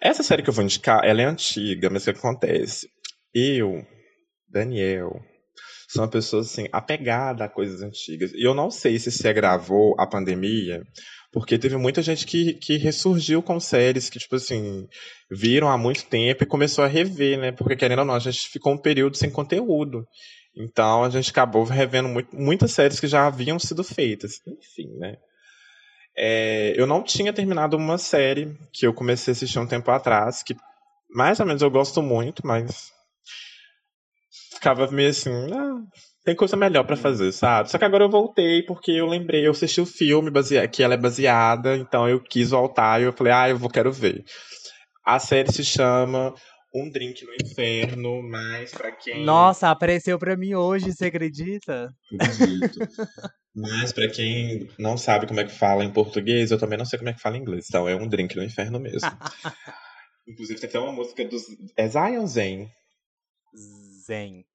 Essa 0.01 0.23
série 0.23 0.43
que 0.43 0.49
eu 0.49 0.53
vou 0.53 0.63
indicar, 0.63 1.03
ela 1.03 1.21
é 1.21 1.25
antiga, 1.25 1.89
mas 1.89 2.05
o 2.05 2.13
que 2.13 2.19
acontece? 2.19 2.89
Eu, 3.33 3.85
Daniel, 4.47 5.21
sou 5.89 6.03
uma 6.03 6.09
pessoa 6.09 6.41
assim, 6.41 6.67
apegada 6.71 7.43
a 7.43 7.49
coisas 7.49 7.81
antigas. 7.81 8.31
E 8.33 8.45
eu 8.45 8.53
não 8.53 8.71
sei 8.71 8.97
se 8.97 9.11
se 9.11 9.27
agravou 9.27 9.95
a 9.99 10.07
pandemia, 10.07 10.83
porque 11.31 11.57
teve 11.57 11.77
muita 11.77 12.01
gente 12.01 12.25
que, 12.25 12.53
que 12.53 12.77
ressurgiu 12.77 13.41
com 13.41 13.59
séries 13.59 14.09
que, 14.09 14.19
tipo 14.19 14.35
assim, 14.35 14.87
viram 15.29 15.69
há 15.69 15.77
muito 15.77 16.05
tempo 16.05 16.43
e 16.43 16.47
começou 16.47 16.83
a 16.83 16.87
rever, 16.87 17.39
né? 17.39 17.51
Porque, 17.51 17.75
querendo 17.75 17.99
ou 17.99 18.05
não, 18.05 18.15
a 18.15 18.19
gente 18.19 18.49
ficou 18.49 18.73
um 18.73 18.77
período 18.77 19.17
sem 19.17 19.29
conteúdo. 19.29 20.05
Então 20.55 21.03
a 21.03 21.09
gente 21.09 21.31
acabou 21.31 21.63
revendo 21.63 22.09
muito, 22.09 22.35
muitas 22.35 22.71
séries 22.71 22.99
que 22.99 23.07
já 23.07 23.27
haviam 23.27 23.57
sido 23.57 23.83
feitas. 23.83 24.41
Enfim, 24.45 24.89
né? 24.97 25.15
É, 26.15 26.73
eu 26.75 26.85
não 26.85 27.01
tinha 27.03 27.31
terminado 27.31 27.77
uma 27.77 27.97
série 27.97 28.53
que 28.73 28.85
eu 28.85 28.93
comecei 28.93 29.31
a 29.31 29.33
assistir 29.33 29.59
um 29.59 29.67
tempo 29.67 29.89
atrás, 29.91 30.43
que 30.43 30.55
mais 31.09 31.39
ou 31.39 31.45
menos 31.45 31.61
eu 31.61 31.71
gosto 31.71 32.01
muito, 32.01 32.45
mas 32.45 32.91
ficava 34.62 34.89
meio 34.91 35.10
assim, 35.10 35.32
ah, 35.52 35.82
tem 36.24 36.36
coisa 36.36 36.56
melhor 36.56 36.86
para 36.86 36.95
fazer, 36.95 37.32
sabe? 37.32 37.71
Só 37.71 37.80
que 37.80 37.86
agora 37.86 38.04
eu 38.04 38.10
voltei 38.10 38.62
porque 38.62 38.91
eu 38.91 39.08
lembrei, 39.08 39.47
eu 39.47 39.52
assisti 39.52 39.82
o 39.82 39.88
filme 39.88 40.30
baseado, 40.30 40.69
que 40.69 40.84
ela 40.84 40.93
é 40.93 40.97
baseada, 40.97 41.76
então 41.76 42.08
eu 42.08 42.21
quis 42.21 42.52
voltar 42.52 43.02
e 43.02 43.06
eu 43.06 43.13
falei, 43.13 43.34
ah, 43.34 43.50
eu 43.50 43.58
vou 43.58 43.71
quero 43.71 43.91
ver. 43.91 44.24
A 45.04 45.17
série 45.17 45.52
se 45.52 45.65
chama 45.65 46.32
Um 46.74 46.91
Drink 46.91 47.26
no 47.26 47.34
Inferno, 47.43 48.21
mas 48.21 48.71
para 48.71 48.91
quem 48.91 49.26
Nossa, 49.26 49.71
apareceu 49.71 50.19
para 50.19 50.38
mim 50.38 50.54
hoje, 50.54 50.93
você 50.93 51.06
acredita? 51.06 51.89
Acredito. 52.19 52.80
mas 53.56 53.91
para 53.91 54.08
quem 54.08 54.69
não 54.78 54.95
sabe 54.95 55.26
como 55.26 55.39
é 55.39 55.43
que 55.43 55.52
fala 55.52 55.84
em 55.84 55.91
português, 55.91 56.52
eu 56.52 56.60
também 56.60 56.78
não 56.78 56.86
sei 56.86 57.00
como 57.00 57.10
é 57.10 57.13
que 57.13 57.21
fala 57.21 57.36
em 57.36 57.41
inglês. 57.41 57.65
Então 57.67 57.89
é 57.89 57.95
Um 57.95 58.08
Drink 58.08 58.36
no 58.36 58.43
Inferno 58.43 58.80
mesmo. 58.80 59.10
Inclusive 60.28 60.60
tem 60.60 60.69
até 60.69 60.80
uma 60.80 60.91
música 60.91 61.26
dos. 61.26 61.43
É 61.76 61.88
Zion 61.88 62.28
Zen. 62.28 62.69
Zen. 64.06 64.45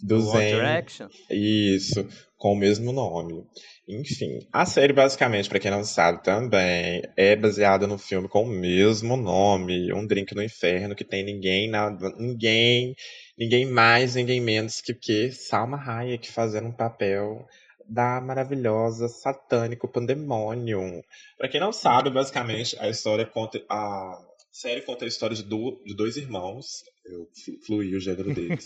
Do 0.00 0.20
Zen. 0.20 0.54
Direction. 0.54 1.08
Isso, 1.30 2.06
com 2.36 2.52
o 2.52 2.56
mesmo 2.56 2.92
nome. 2.92 3.44
Enfim, 3.88 4.38
a 4.52 4.66
série 4.66 4.92
basicamente, 4.92 5.48
pra 5.48 5.58
quem 5.58 5.70
não 5.70 5.82
sabe 5.82 6.22
também, 6.22 7.02
é 7.16 7.34
baseada 7.34 7.86
no 7.86 7.96
filme 7.98 8.28
com 8.28 8.42
o 8.44 8.48
mesmo 8.48 9.16
nome, 9.16 9.92
Um 9.92 10.06
Drink 10.06 10.34
no 10.34 10.42
Inferno, 10.42 10.94
que 10.94 11.04
tem 11.04 11.24
ninguém 11.24 11.68
nada, 11.68 12.10
ninguém, 12.18 12.94
ninguém 13.36 13.64
mais, 13.66 14.14
ninguém 14.14 14.40
menos 14.40 14.80
que 14.80 14.94
que 14.94 15.32
Salma 15.32 15.78
Hayek 15.78 16.30
fazendo 16.30 16.68
um 16.68 16.72
papel 16.76 17.46
da 17.88 18.20
maravilhosa 18.20 19.08
satânico 19.08 19.88
pandemônio. 19.88 21.02
Pra 21.38 21.48
quem 21.48 21.58
não 21.60 21.72
sabe, 21.72 22.10
basicamente 22.10 22.76
a 22.78 22.88
história 22.88 23.24
conta 23.24 23.60
a 23.70 24.18
série 24.52 24.82
conta 24.82 25.04
a 25.04 25.08
história 25.08 25.34
de, 25.36 25.42
do- 25.44 25.80
de 25.86 25.94
dois 25.94 26.16
irmãos, 26.18 26.82
eu 27.10 27.28
flu- 27.44 27.58
fluí 27.66 27.94
o 27.96 28.00
gênero 28.00 28.34
deles, 28.34 28.64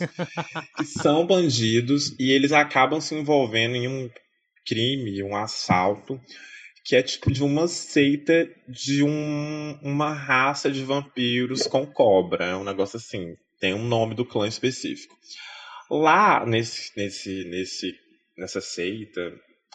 que 0.76 0.84
são 0.84 1.26
bandidos 1.26 2.14
e 2.18 2.30
eles 2.30 2.52
acabam 2.52 3.00
se 3.00 3.14
envolvendo 3.14 3.76
em 3.76 3.88
um 3.88 4.10
crime, 4.66 5.22
um 5.22 5.34
assalto, 5.34 6.20
que 6.84 6.96
é 6.96 7.02
tipo 7.02 7.32
de 7.32 7.42
uma 7.42 7.68
seita 7.68 8.48
de 8.68 9.02
um, 9.02 9.78
uma 9.82 10.12
raça 10.12 10.70
de 10.70 10.82
vampiros 10.84 11.66
com 11.66 11.86
cobra. 11.86 12.46
É 12.46 12.56
um 12.56 12.64
negócio 12.64 12.96
assim. 12.96 13.36
Tem 13.60 13.72
um 13.72 13.86
nome 13.86 14.14
do 14.14 14.24
clã 14.24 14.48
específico. 14.48 15.16
Lá 15.88 16.44
nesse, 16.44 16.90
nesse, 16.96 17.44
nesse, 17.44 17.94
nessa 18.36 18.60
seita, 18.60 19.20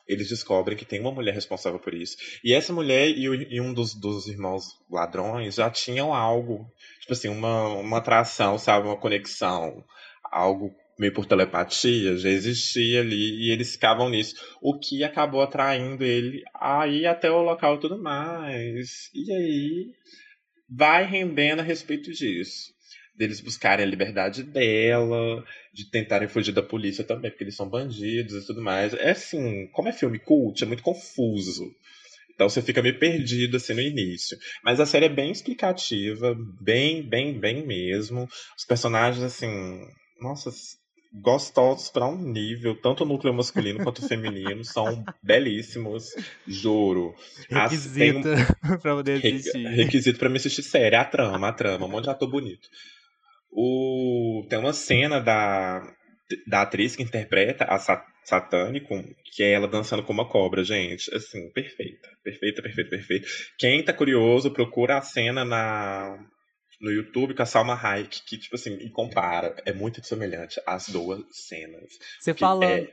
eles 0.08 0.30
descobrem 0.30 0.78
que 0.78 0.86
tem 0.86 1.00
uma 1.00 1.12
mulher 1.12 1.34
responsável 1.34 1.80
por 1.80 1.94
isso. 1.94 2.16
E 2.44 2.54
essa 2.54 2.74
mulher 2.74 3.10
e, 3.10 3.28
o- 3.30 3.34
e 3.36 3.60
um 3.62 3.74
dos, 3.74 3.94
dos 3.94 4.28
irmãos 4.28 4.64
ladrões 4.90 5.56
já 5.56 5.70
tinham 5.70 6.14
algo, 6.14 6.66
tipo 7.02 7.14
assim, 7.14 7.28
uma, 7.30 7.68
uma 7.76 7.98
atração, 7.98 8.58
sabe? 8.58 8.88
Uma 8.88 8.98
conexão. 8.98 9.84
Algo 10.32 10.74
meio 11.00 11.14
por 11.14 11.26
telepatia, 11.26 12.18
já 12.18 12.30
existia 12.30 13.02
ali 13.02 13.46
e 13.48 13.52
eles 13.52 13.72
ficavam 13.74 14.10
nisso. 14.10 14.36
O 14.62 14.78
que 14.80 15.04
acabou 15.04 15.42
atraindo 15.42 16.04
ele 16.04 16.42
a 16.56 16.88
ir 16.88 17.06
até 17.06 17.30
o 17.32 17.42
local 17.44 17.76
e 17.76 17.80
tudo 17.80 18.02
mais. 18.02 19.10
E 19.14 19.32
aí 19.32 19.86
vai 20.70 21.06
rendendo 21.06 21.60
a 21.62 21.64
respeito 21.64 22.12
disso. 22.12 22.74
Deles 23.18 23.42
buscarem 23.42 23.84
a 23.84 23.90
liberdade 23.90 24.44
dela, 24.44 25.44
de 25.74 25.90
tentarem 25.90 26.28
fugir 26.28 26.52
da 26.52 26.62
polícia 26.62 27.04
também, 27.04 27.32
porque 27.32 27.44
eles 27.44 27.56
são 27.56 27.68
bandidos 27.68 28.44
e 28.44 28.46
tudo 28.46 28.62
mais. 28.62 28.94
É 28.94 29.10
assim, 29.12 29.68
como 29.74 29.90
é 29.90 29.92
filme 29.94 30.20
cult, 30.20 30.64
é 30.64 30.68
muito 30.68 30.84
confuso. 30.84 31.64
Então 32.36 32.48
você 32.48 32.62
fica 32.62 32.84
meio 32.84 33.00
perdido 33.00 33.58
assim 33.58 33.74
no 33.74 33.82
início. 33.82 34.38
Mas 34.64 34.80
a 34.80 34.86
série 34.86 35.06
é 35.08 35.10
bem 35.10 35.32
explicativa, 35.32 36.36
bem, 36.62 37.02
bem, 37.02 37.40
bem 37.40 37.66
mesmo. 37.66 38.30
Os 38.56 38.64
personagens, 38.64 39.24
assim, 39.24 39.50
nossa, 40.22 40.52
gostosos 41.20 41.90
para 41.90 42.06
um 42.08 42.32
nível, 42.32 42.80
tanto 42.80 43.04
o 43.04 43.08
núcleo 43.08 43.34
masculino 43.34 43.80
quanto 43.80 44.04
o 44.04 44.08
feminino, 44.08 44.64
são 44.64 45.04
belíssimos, 45.24 46.06
juro. 46.48 47.16
As- 47.52 47.72
tem 47.72 48.12
Requisito 48.12 48.30
pra 48.84 48.96
poder 48.96 49.18
assistir. 49.18 49.68
requisito 49.70 50.20
pra 50.20 50.30
me 50.30 50.38
assistir 50.38 50.62
série, 50.62 50.96
a 50.96 51.04
trama, 51.04 51.48
a 51.48 51.54
trama, 51.54 51.88
um 51.88 51.90
monte 51.90 52.04
de 52.04 52.10
ator 52.12 52.30
bonito. 52.30 52.70
O, 53.52 54.46
tem 54.50 54.60
uma 54.60 54.74
cena 54.74 55.20
da, 55.20 55.82
da 56.48 56.62
atriz 56.62 56.96
que 56.96 57.04
interpreta 57.04 57.66
a 57.66 57.80
Sa- 57.80 58.06
Satânico, 58.24 58.94
que 59.34 59.42
é 59.44 59.52
ela 59.54 59.68
dançando 59.68 60.04
com 60.04 60.14
uma 60.14 60.28
cobra, 60.28 60.64
gente. 60.64 61.14
Assim, 61.16 61.50
perfeita. 61.52 62.10
Perfeita, 62.24 62.62
perfeita, 62.62 62.90
perfeita. 62.90 63.28
Quem 63.58 63.84
tá 63.84 63.94
curioso, 63.94 64.52
procura 64.52 64.98
a 64.98 65.02
cena 65.02 65.46
na, 65.46 66.18
no 66.82 66.92
YouTube 66.92 67.34
com 67.34 67.42
a 67.44 67.46
Salma 67.46 67.74
Hayek, 67.74 68.22
que, 68.26 68.38
tipo 68.38 68.56
assim, 68.56 68.74
e 68.76 68.90
compara. 68.90 69.56
É 69.66 69.72
muito 69.74 70.06
semelhante 70.06 70.60
as 70.66 70.90
duas 70.90 71.22
cenas. 71.32 71.94
Você 72.20 72.34
falando. 72.34 72.64
é- 72.72 72.92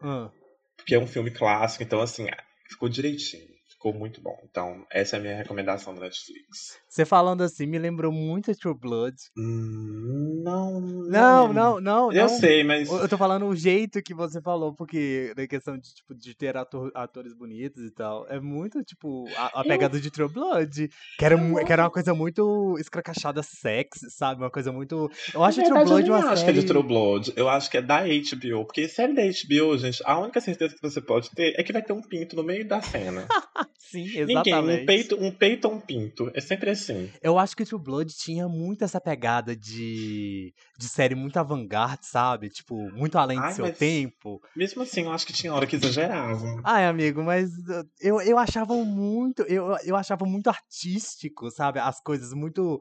Ah, 0.00 0.30
porque 0.76 0.94
é 0.94 0.98
um 0.98 1.06
filme 1.06 1.30
clássico, 1.30 1.82
então 1.84 2.00
assim, 2.00 2.26
ficou 2.68 2.88
direitinho. 2.88 3.51
Ficou 3.82 3.92
muito 3.98 4.20
bom. 4.20 4.38
Então, 4.48 4.86
essa 4.92 5.16
é 5.16 5.18
a 5.18 5.22
minha 5.22 5.36
recomendação 5.36 5.92
da 5.92 6.02
Netflix. 6.02 6.78
Você 6.88 7.04
falando 7.04 7.42
assim 7.42 7.66
me 7.66 7.80
lembrou 7.80 8.12
muito 8.12 8.54
True 8.54 8.74
Blood. 8.78 9.16
Hum, 9.36 10.40
não. 10.44 10.80
Não, 11.08 11.52
não, 11.52 11.80
não. 11.80 12.12
Eu 12.12 12.22
não. 12.22 12.28
sei, 12.28 12.62
mas. 12.62 12.88
Eu 12.88 13.08
tô 13.08 13.18
falando 13.18 13.44
o 13.46 13.56
jeito 13.56 14.00
que 14.00 14.14
você 14.14 14.40
falou, 14.40 14.72
porque 14.72 15.32
na 15.36 15.48
questão 15.48 15.76
de, 15.76 15.92
tipo, 15.94 16.14
de 16.14 16.32
ter 16.32 16.56
ator- 16.56 16.92
atores 16.94 17.34
bonitos 17.34 17.82
e 17.84 17.90
tal. 17.90 18.24
É 18.28 18.38
muito, 18.38 18.84
tipo, 18.84 19.24
a, 19.36 19.58
a 19.58 19.62
Eu- 19.64 19.68
pegada 19.68 20.00
de 20.00 20.10
True 20.12 20.28
Blood. 20.28 20.88
Que 21.18 21.24
era, 21.24 21.34
Eu 21.34 21.38
não- 21.38 21.64
que 21.64 21.72
era 21.72 21.82
uma 21.82 21.90
coisa 21.90 22.14
muito 22.14 22.76
escrachada 22.78 23.42
sexy, 23.42 24.08
sabe? 24.10 24.42
Uma 24.42 24.50
coisa 24.50 24.70
muito. 24.70 25.10
Eu 25.34 25.42
acho 25.42 25.58
Na 25.58 25.64
True 25.64 25.78
verdade, 25.78 25.88
Blood 25.90 26.08
eu 26.08 26.14
uma 26.14 26.30
acho 26.32 26.42
série. 26.42 26.52
que 26.52 26.58
é 26.58 26.62
de 26.62 26.68
True 26.68 26.82
Blood. 26.84 27.32
Eu 27.34 27.48
acho 27.48 27.68
que 27.68 27.78
é 27.78 27.82
da 27.82 28.02
HBO. 28.04 28.64
Porque 28.64 28.86
série 28.86 29.12
da 29.12 29.22
HBO, 29.22 29.76
gente, 29.76 30.00
a 30.06 30.20
única 30.20 30.40
certeza 30.40 30.72
que 30.76 30.80
você 30.82 31.00
pode 31.00 31.30
ter 31.32 31.54
é 31.58 31.64
que 31.64 31.72
vai 31.72 31.82
ter 31.82 31.92
um 31.92 32.00
pinto 32.02 32.36
no 32.36 32.44
meio 32.44 32.64
da 32.64 32.80
cena. 32.80 33.26
Sim, 33.90 34.04
Ninguém, 34.24 34.30
exatamente. 34.38 34.82
um 34.82 34.86
peito, 34.86 35.16
um 35.22 35.30
peito 35.30 35.68
ou 35.68 35.74
um 35.74 35.80
pinto. 35.80 36.30
É 36.34 36.40
sempre 36.40 36.70
assim. 36.70 37.10
Eu 37.20 37.38
acho 37.38 37.54
que 37.56 37.64
True 37.64 37.82
Blood 37.82 38.14
tinha 38.14 38.48
muito 38.48 38.84
essa 38.84 39.00
pegada 39.00 39.54
de, 39.54 40.54
de 40.78 40.88
série 40.88 41.14
muito 41.14 41.36
avant-garde, 41.38 42.06
sabe? 42.06 42.48
Tipo, 42.48 42.74
muito 42.92 43.18
além 43.18 43.38
do 43.38 43.44
Ai, 43.44 43.52
seu 43.52 43.66
mas- 43.66 43.76
tempo. 43.76 44.40
Mesmo 44.56 44.82
assim, 44.82 45.02
eu 45.02 45.12
acho 45.12 45.26
que 45.26 45.32
tinha 45.32 45.52
hora 45.52 45.66
que 45.66 45.76
exageravam. 45.76 46.60
Ai, 46.64 46.86
amigo, 46.86 47.22
mas 47.22 47.50
uh, 47.50 47.84
eu, 48.00 48.20
eu 48.22 48.38
achava 48.38 48.72
muito. 48.76 49.42
Eu, 49.42 49.76
eu 49.84 49.96
achava 49.96 50.24
muito 50.24 50.48
artístico, 50.48 51.50
sabe? 51.50 51.78
As 51.78 52.00
coisas 52.00 52.32
muito. 52.32 52.80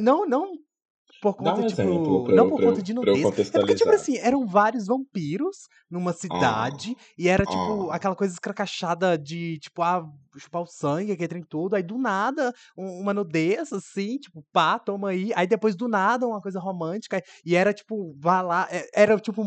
Não, 0.00 0.26
não 0.26 0.52
por 1.22 1.36
conta, 1.36 1.52
um 1.60 1.66
tipo. 1.68 1.80
exemplo 1.80 2.28
não 2.34 2.50
por 2.50 2.60
eu- 2.60 2.68
conta 2.68 2.82
de 2.82 2.92
nudez. 2.92 3.18
É 3.54 3.58
porque, 3.60 3.74
tipo 3.76 3.90
assim, 3.90 4.18
eram 4.18 4.44
vários 4.44 4.86
vampiros 4.88 5.68
numa 5.88 6.12
cidade. 6.12 6.96
e 7.16 7.28
era, 7.28 7.44
tipo, 7.44 7.90
Ah. 7.90 7.94
aquela 7.94 8.16
coisa 8.16 8.32
escrachada 8.34 9.16
de, 9.16 9.58
tipo, 9.60 9.82
ah, 9.82 10.04
chupar 10.38 10.62
o 10.62 10.66
sangue, 10.66 11.12
aquele 11.12 11.28
trem 11.28 11.42
todo. 11.42 11.74
Aí 11.74 11.82
do 11.82 11.96
nada, 11.98 12.52
um- 12.76 13.00
uma 13.00 13.12
nudez, 13.14 13.72
assim, 13.72 14.16
tipo, 14.18 14.42
pá, 14.52 14.78
toma 14.78 15.10
aí. 15.10 15.30
Aí 15.36 15.46
depois 15.46 15.76
do 15.76 15.86
nada, 15.86 16.26
uma 16.26 16.40
coisa 16.40 16.58
romântica. 16.58 17.22
E 17.44 17.54
era, 17.54 17.72
tipo, 17.72 18.14
vá 18.18 18.40
lá. 18.42 18.66
é- 18.70 18.88
Era, 18.94 19.16
tipo, 19.18 19.42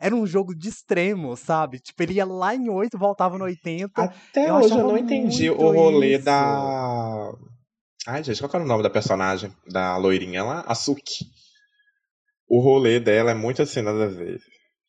era 0.00 0.16
um 0.16 0.26
jogo 0.26 0.54
de 0.54 0.68
extremo, 0.68 1.36
sabe? 1.36 1.78
Tipo, 1.78 2.02
ele 2.02 2.14
ia 2.14 2.24
lá 2.24 2.54
em 2.54 2.68
8, 2.70 2.98
voltava 2.98 3.38
no 3.38 3.44
80. 3.44 4.02
Até 4.02 4.48
Eu 4.50 4.54
hoje 4.56 4.70
eu 4.76 4.78
não 4.88 4.96
entendi 4.96 5.48
o 5.50 5.70
rolê 5.72 6.16
isso. 6.16 6.24
da. 6.24 7.32
Ai, 8.06 8.22
gente, 8.22 8.40
qual 8.40 8.50
era 8.56 8.62
o 8.64 8.66
nome 8.66 8.82
da 8.82 8.90
personagem? 8.90 9.50
Da 9.66 9.96
loirinha 9.96 10.44
lá? 10.44 10.60
A 10.66 10.74
Suki. 10.74 11.24
O 12.46 12.60
rolê 12.60 13.00
dela 13.00 13.30
é 13.30 13.34
muito 13.34 13.62
assim, 13.62 13.80
nada 13.80 14.04
a 14.04 14.08
ver. 14.08 14.42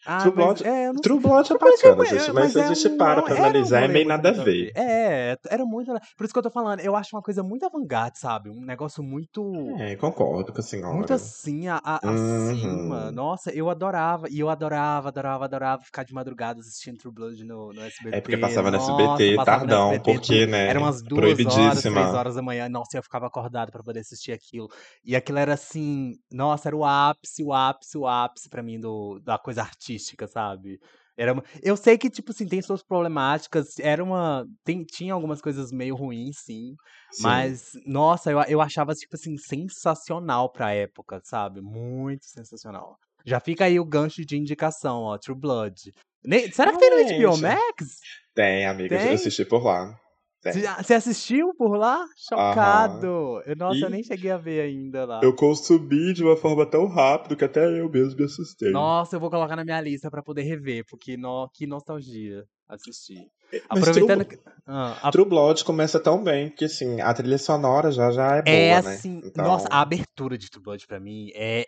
Ah, 0.06 0.18
True 0.22 0.34
mas, 0.36 0.46
Blood- 0.46 0.64
é, 0.66 0.92
não 0.92 1.02
True 1.02 1.20
Blood 1.20 1.52
é 1.52 1.54
eu- 1.56 1.60
bacana, 1.60 2.06
gente, 2.06 2.32
mas, 2.34 2.52
se 2.54 2.60
a 2.60 2.64
é 2.66 2.76
gente 2.76 2.98
para 2.98 3.22
é 3.22 3.24
pra 3.24 3.36
analisar, 3.38 3.84
é 3.84 3.88
meio 3.88 4.08
nada 4.08 4.30
a 4.30 4.34
ver. 4.34 4.72
É, 4.76 5.38
era 5.50 5.64
muito. 5.66 5.92
Por 6.18 6.24
isso 6.24 6.34
que 6.34 6.40
eu 6.40 6.44
tô 6.44 6.50
falando, 6.50 6.80
eu 6.80 6.96
acho 6.96 7.16
uma 7.16 7.22
coisa 7.22 7.44
muito 7.44 7.66
avant-garde, 7.66 8.18
sabe? 8.20 8.50
Um 8.50 8.66
negócio 8.66 9.04
muito. 9.04 9.54
É, 9.78 9.96
concordo 9.96 10.52
com 10.52 10.60
a 10.60 10.64
senhora. 10.64 10.96
Muito 10.96 11.14
assim, 11.14 11.68
a, 11.68 11.80
a- 11.84 11.98
acima. 11.98 13.06
Uhum. 13.06 13.12
Nossa, 13.12 13.52
eu 13.52 13.70
adorava. 13.70 14.28
E 14.30 14.40
eu 14.40 14.50
adorava, 14.50 15.10
adorava, 15.10 15.46
adorava 15.46 15.84
ficar 15.84 16.04
de 16.04 16.14
madrugada 16.14 16.60
assistindo 16.60 16.98
True 16.98 17.14
Blood 17.14 17.44
no, 17.44 17.72
no 17.72 17.82
SBT. 17.82 18.18
É 18.18 18.22
porque 18.22 18.38
passava 18.38 18.72
no 18.72 18.78
Nossa, 18.78 18.92
SBT 18.92 19.36
passava 19.36 19.60
no 19.64 19.68
tardão, 19.68 19.92
SBT, 19.92 20.14
porque, 20.14 20.46
né, 20.48 20.68
Eram 20.68 20.82
umas 20.82 21.02
duas 21.04 21.46
horas, 21.46 21.82
três 21.82 22.14
horas 22.14 22.36
da 22.36 22.42
manhã. 22.42 22.68
Nossa, 22.70 22.98
eu 22.98 23.04
ficava 23.04 23.28
acordado 23.28 23.72
pra 23.72 23.84
poder 23.84 24.00
assistir 24.00 24.32
aquilo. 24.32 24.68
E 25.06 25.16
aquilo 25.16 25.38
era 25.38 25.54
assim, 25.54 26.14
nossa, 26.32 26.70
era 26.70 26.76
o 26.76 26.84
ápice, 26.84 27.44
o 27.44 27.54
ápice, 27.54 27.98
o 27.98 28.08
ápice 28.08 28.50
pra 28.50 28.64
mim 28.64 28.80
do, 28.80 29.20
da 29.24 29.38
coisa 29.38 29.62
artística, 29.62 29.91
sabe? 30.28 30.80
Era 31.18 31.34
uma... 31.34 31.44
Eu 31.62 31.76
sei 31.78 31.98
que, 31.98 32.10
tipo 32.10 32.32
assim, 32.32 32.48
tem 32.48 32.62
suas 32.62 32.82
problemáticas. 32.84 33.78
Era 33.80 34.04
uma. 34.04 34.46
Tem, 34.64 34.84
tinha 34.84 35.14
algumas 35.14 35.42
coisas 35.42 35.72
meio 35.72 35.96
ruins, 35.96 36.38
sim. 36.40 36.74
Sim. 37.12 37.24
Mas, 37.24 37.72
nossa, 37.86 38.32
eu, 38.32 38.42
eu 38.44 38.62
achava, 38.62 38.94
tipo 38.94 39.16
assim, 39.16 39.38
sensacional 39.38 40.52
pra 40.52 40.74
época, 40.74 41.22
sabe? 41.24 41.62
Muito 41.62 42.26
sensacional. 42.26 42.98
Já 43.26 43.40
fica 43.40 43.66
aí 43.66 43.80
o 43.80 43.86
gancho 43.86 44.26
de 44.26 44.38
indicação, 44.38 45.02
ó, 45.02 45.18
True 45.18 45.38
Blood. 45.38 45.92
Nem- 46.24 46.52
será 46.52 46.72
que 46.72 46.80
tem 46.80 46.90
no 46.90 46.96
HBO 46.96 47.36
Gente. 47.36 47.42
Max? 47.42 48.00
Tem, 48.34 48.66
amiga, 48.66 48.98
Tem? 48.98 49.10
eu 49.10 49.14
assisti 49.14 49.46
por 49.46 49.64
lá. 49.64 50.00
Você 50.44 50.62
você 50.84 50.94
assistiu 50.96 51.54
por 51.56 51.78
lá? 51.78 52.04
Chocado. 52.18 53.42
Eu, 53.46 53.56
nossa, 53.56 53.86
eu 53.86 53.88
E- 53.90 53.92
nem 53.92 54.04
cheguei 54.04 54.32
a 54.32 54.38
ver 54.38 54.62
ainda 54.62 55.06
lá. 55.06 55.20
Eu 55.24 55.36
consumi 55.36 56.14
de 56.14 56.24
uma 56.24 56.36
forma 56.36 56.66
tão 56.66 56.88
rápida 56.88 57.36
que 57.36 57.46
até 57.46 57.64
eu 57.80 57.90
mesmo 57.90 58.18
me 58.18 58.26
assustei. 58.26 58.72
Nossa, 58.72 59.16
eu 59.16 59.20
vou 59.20 59.30
colocar 59.30 59.56
na 59.56 59.64
minha 59.64 59.80
lista 59.82 60.10
pra 60.10 60.24
poder 60.24 60.42
rever, 60.44 60.84
porque 60.90 61.16
no, 61.16 61.48
que 61.54 61.68
nostalgia 61.68 62.44
assistir. 62.68 63.28
Mas 63.70 63.84
Aproveitando 63.84 64.26
True, 64.26 64.38
que. 64.38 64.44
Ah, 64.66 64.98
a- 65.04 65.12
True 65.12 65.26
Blood 65.26 65.64
começa 65.64 66.00
tão 66.00 66.24
bem 66.24 66.50
que, 66.50 66.66
assim, 66.66 67.02
a 67.02 67.14
trilha 67.14 67.38
sonora 67.38 67.92
já, 67.92 68.10
já 68.12 68.38
é 68.38 68.42
boa, 68.42 68.56
é 68.56 68.70
né? 68.70 68.78
assim. 68.80 69.22
Então, 69.26 69.44
Nossa, 69.46 69.68
a 69.70 69.82
abertura 69.82 70.38
de 70.38 70.50
True 70.50 70.64
Blood 70.64 70.88
pra 70.88 71.00
mim 71.00 71.30
é 71.36 71.66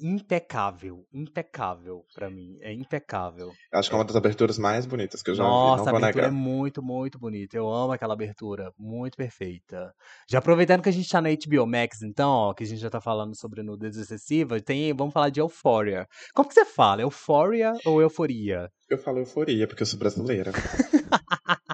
impecável, 0.00 1.04
impecável 1.12 2.04
pra 2.14 2.30
mim, 2.30 2.56
é 2.60 2.72
impecável. 2.72 3.50
Acho 3.72 3.88
que 3.88 3.94
é 3.94 3.98
uma 3.98 4.04
das 4.04 4.16
aberturas 4.16 4.58
mais 4.58 4.86
bonitas 4.86 5.22
que 5.22 5.30
eu 5.30 5.34
já 5.34 5.42
Nossa, 5.42 5.84
vi, 5.84 5.90
não 5.90 5.94
a 5.94 5.98
abertura 5.98 6.26
é 6.26 6.30
negar. 6.30 6.40
muito, 6.40 6.82
muito 6.82 7.18
bonita. 7.18 7.56
Eu 7.56 7.68
amo 7.72 7.92
aquela 7.92 8.14
abertura, 8.14 8.72
muito 8.78 9.16
perfeita. 9.16 9.92
Já 10.28 10.38
aproveitando 10.38 10.82
que 10.82 10.88
a 10.88 10.92
gente 10.92 11.08
tá 11.08 11.20
na 11.20 11.30
HBO 11.30 11.66
Max, 11.66 12.02
então, 12.02 12.30
ó, 12.30 12.54
que 12.54 12.64
a 12.64 12.66
gente 12.66 12.80
já 12.80 12.90
tá 12.90 13.00
falando 13.00 13.36
sobre 13.36 13.62
nudez 13.62 13.96
excessiva, 13.96 14.60
tem, 14.60 14.92
vamos 14.94 15.12
falar 15.12 15.30
de 15.30 15.40
Euphoria. 15.40 16.06
Como 16.34 16.48
que 16.48 16.54
você 16.54 16.64
fala? 16.64 17.02
Euphoria 17.02 17.72
ou 17.84 18.00
euforia? 18.00 18.70
Eu 18.88 18.98
falo 18.98 19.18
euforia, 19.18 19.66
porque 19.66 19.82
eu 19.82 19.86
sou 19.86 19.98
brasileira. 19.98 20.52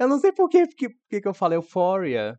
Eu 0.00 0.08
não 0.08 0.18
sei 0.18 0.32
por 0.32 0.48
que, 0.48 0.66
porque, 0.66 0.88
porque 0.88 1.20
que 1.20 1.28
eu 1.28 1.34
falo 1.34 1.54
Euphoria. 1.54 2.36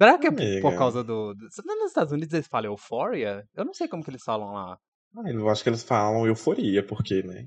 Será 0.00 0.16
que 0.18 0.26
é 0.28 0.30
por- 0.30 0.40
Amiga. 0.40 0.76
causa 0.78 1.04
do, 1.04 1.34
do... 1.34 1.46
Nos 1.64 1.88
Estados 1.88 2.12
Unidos 2.12 2.32
eles 2.32 2.46
falam 2.48 2.70
Euphoria? 2.70 3.44
Eu 3.54 3.64
não 3.66 3.74
sei 3.74 3.86
como 3.86 4.02
que 4.02 4.08
eles 4.10 4.22
falam 4.24 4.52
lá. 4.52 4.78
Ah, 5.14 5.30
eu 5.30 5.48
acho 5.50 5.62
que 5.62 5.68
eles 5.68 5.82
falam 5.82 6.26
euforia, 6.26 6.82
porque, 6.86 7.22
né? 7.22 7.46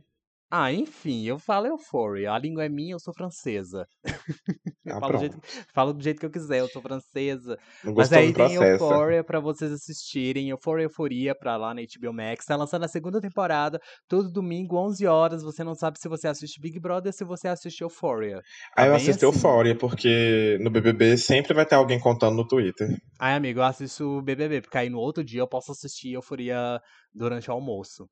Ah, 0.56 0.72
enfim, 0.72 1.26
eu 1.26 1.40
falo 1.40 1.66
Euphoria. 1.66 2.32
A 2.32 2.38
língua 2.38 2.64
é 2.64 2.70
minha, 2.70 2.94
eu 2.94 3.00
sou 3.00 3.12
francesa. 3.12 3.88
Eu 4.06 4.14
Ah, 4.86 5.00
falo, 5.00 5.14
do 5.14 5.20
jeito, 5.20 5.38
falo 5.74 5.94
do 5.94 6.04
jeito 6.04 6.20
que 6.20 6.26
eu 6.28 6.30
quiser, 6.30 6.60
eu 6.60 6.68
sou 6.68 6.80
francesa. 6.80 7.58
Não 7.84 7.94
Mas 7.96 8.14
aí 8.14 8.32
tem. 8.32 8.54
Euphoria 8.54 9.24
pra 9.24 9.40
vocês 9.40 9.72
assistirem. 9.72 10.50
Euphoria 10.50 10.86
Euforia 10.86 11.34
pra 11.34 11.58
lá 11.58 11.74
na 11.74 11.82
HBO 11.82 12.14
Max. 12.14 12.46
Tá 12.46 12.56
lançando 12.56 12.84
a 12.84 12.88
segunda 12.88 13.20
temporada, 13.20 13.80
todo 14.08 14.32
domingo, 14.32 14.78
11 14.78 15.08
horas. 15.08 15.42
Você 15.42 15.64
não 15.64 15.74
sabe 15.74 15.98
se 16.00 16.08
você 16.08 16.28
assiste 16.28 16.62
Big 16.62 16.80
Brother 16.80 17.10
ou 17.10 17.14
se 17.18 17.24
você 17.24 17.48
assiste 17.48 17.82
Euphoria. 17.82 18.40
Tá 18.76 18.84
Aí 18.84 18.90
eu 18.90 18.96
assisto 18.96 19.26
assim. 19.26 19.36
Euphoria, 19.36 19.76
porque 19.76 20.60
no 20.62 20.70
BBB 20.70 21.18
sempre 21.18 21.56
vai 21.56 21.66
ter 21.66 21.76
alguém 21.76 22.00
contando 22.00 22.36
no 22.36 22.46
Twitter. 22.48 22.90
Ai, 23.20 23.34
amigo, 23.34 23.60
eu 23.60 23.64
assisto 23.64 24.22
BBB, 24.22 24.62
porque 24.62 24.78
aí 24.78 24.90
no 24.90 25.00
outro 25.00 25.24
dia 25.24 25.40
eu 25.40 25.48
posso 25.48 25.72
assistir 25.72 26.12
Euphoria 26.14 26.80
durante 27.12 27.50
o 27.50 27.54
almoço. 27.54 28.06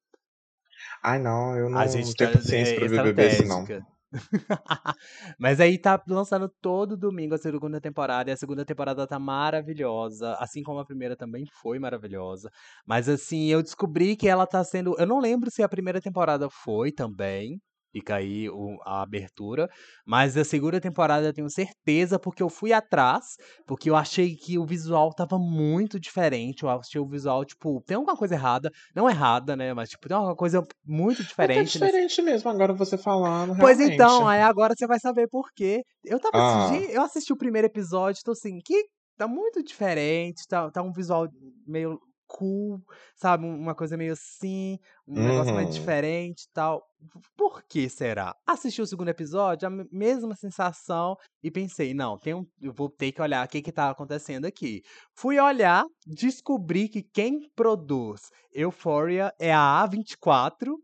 Ai, 1.04 1.20
não, 1.20 1.56
eu 1.58 1.70
não 1.70 1.80
A 1.80 1.88
gente 1.88 2.16
tenho 2.16 2.32
tá 2.32 2.38
paciência 2.38 2.76
é, 2.76 2.80
pra 2.80 3.04
BBB 3.04 3.28
assim, 3.28 3.46
não. 3.46 3.66
Mas 5.40 5.60
aí 5.60 5.78
tá 5.78 6.02
lançando 6.08 6.50
todo 6.62 6.98
domingo 6.98 7.34
a 7.34 7.38
segunda 7.38 7.80
temporada, 7.80 8.30
e 8.30 8.34
a 8.34 8.38
segunda 8.38 8.66
temporada 8.66 9.08
tá 9.08 9.18
maravilhosa, 9.18 10.34
assim 10.36 10.62
como 10.64 10.80
a 10.80 10.86
primeira 10.86 11.16
também 11.16 11.46
foi 11.62 11.80
maravilhosa. 11.80 12.50
Mas 12.86 13.08
assim, 13.08 13.48
eu 13.48 13.64
descobri 13.64 14.16
que 14.16 14.28
ela 14.28 14.46
tá 14.46 14.64
sendo. 14.64 14.96
Eu 15.00 15.08
não 15.08 15.20
lembro 15.20 15.50
se 15.50 15.64
a 15.64 15.70
primeira 15.70 16.02
temporada 16.02 16.50
foi 16.50 16.92
também. 16.92 17.60
Fica 17.92 18.16
aí 18.16 18.50
o- 18.50 18.78
a 18.86 19.02
abertura. 19.02 19.68
Mas 20.06 20.38
a 20.38 20.44
segunda 20.44 20.80
temporada 20.80 21.28
eu 21.28 21.34
tenho 21.34 21.50
certeza, 21.50 22.18
porque 22.18 22.42
eu 22.42 22.50
fui 22.50 22.72
atrás, 22.72 23.36
porque 23.68 23.90
eu 23.90 23.96
achei 23.96 24.36
que 24.36 24.58
o 24.58 24.66
visual 24.66 25.14
tava 25.14 25.38
muito 25.38 26.00
diferente. 26.00 26.64
Eu 26.64 26.70
achei 26.70 27.02
o 27.02 27.08
visual, 27.08 27.44
tipo, 27.44 27.82
tem 27.86 27.96
alguma 27.96 28.16
coisa 28.16 28.36
errada. 28.36 28.72
Não 28.96 29.10
errada, 29.10 29.56
né? 29.56 29.74
Mas, 29.74 29.90
tipo, 29.90 30.08
tem 30.08 30.16
alguma 30.16 30.36
coisa 30.36 30.64
muito 30.86 31.22
É 31.22 31.24
que 31.24 31.24
é 31.24 31.26
diferente. 31.28 31.58
nesse- 31.66 31.80
diferente 31.80 32.22
mesmo, 32.22 32.50
agora 32.50 32.74
você 32.74 32.98
falando, 32.98 33.56
Pois 33.60 33.78
realmente. 33.78 33.96
então, 33.96 34.28
aí 34.28 34.42
agora 34.42 34.74
você 34.78 34.88
vai 34.88 35.00
saber 35.00 35.28
por 35.28 35.50
quê. 35.54 35.82
Eu 36.06 36.20
tava 36.20 36.38
Ah. 36.38 36.66
assistindo, 36.66 36.92
eu 36.92 37.02
assisti 37.02 37.34
o 37.34 37.38
primeiro 37.38 37.68
episódio, 37.68 38.22
tô 38.24 38.32
assim, 38.32 38.60
que 38.64 38.86
tá 39.18 39.28
muito 39.28 39.62
diferente, 39.64 40.48
tá, 40.48 40.72
tá 40.72 40.82
um 40.82 40.92
visual 40.92 41.28
meio 41.68 42.00
cool, 42.38 42.82
sabe? 43.16 43.46
Uma 43.46 43.76
coisa 43.76 43.98
meio 43.98 44.14
assim, 44.14 44.78
um 45.08 45.24
negócio 45.24 45.54
mais 45.56 45.70
Uhum. 45.70 45.74
diferente 45.74 46.44
e 46.44 46.52
tal. 46.54 46.84
Por 47.38 47.64
que 47.64 47.90
será? 47.90 48.36
Assisti 48.48 48.82
o 48.82 48.86
segundo 48.88 49.10
episódio, 49.10 49.68
a 49.68 49.72
me- 49.72 49.88
mesma 49.92 50.36
sensação, 50.36 51.16
e 51.44 51.50
pensei, 51.52 51.94
não, 51.94 52.18
tem 52.18 52.34
um, 52.34 52.46
eu 52.62 52.74
vou 52.74 52.90
ter 52.90 53.12
que 53.12 53.22
olhar 53.22 53.46
o 53.46 53.50
que 53.50 53.62
que 53.62 53.72
tá 53.72 53.90
acontecendo 53.90 54.46
aqui. 54.46 54.82
Fui 55.16 55.40
olhar, 55.40 55.84
descobri 56.06 56.88
que 56.90 57.02
quem 57.04 57.50
produz 57.56 58.22
Euphoria 58.54 59.34
é 59.40 59.54
a 59.54 59.82
A24, 59.82 60.78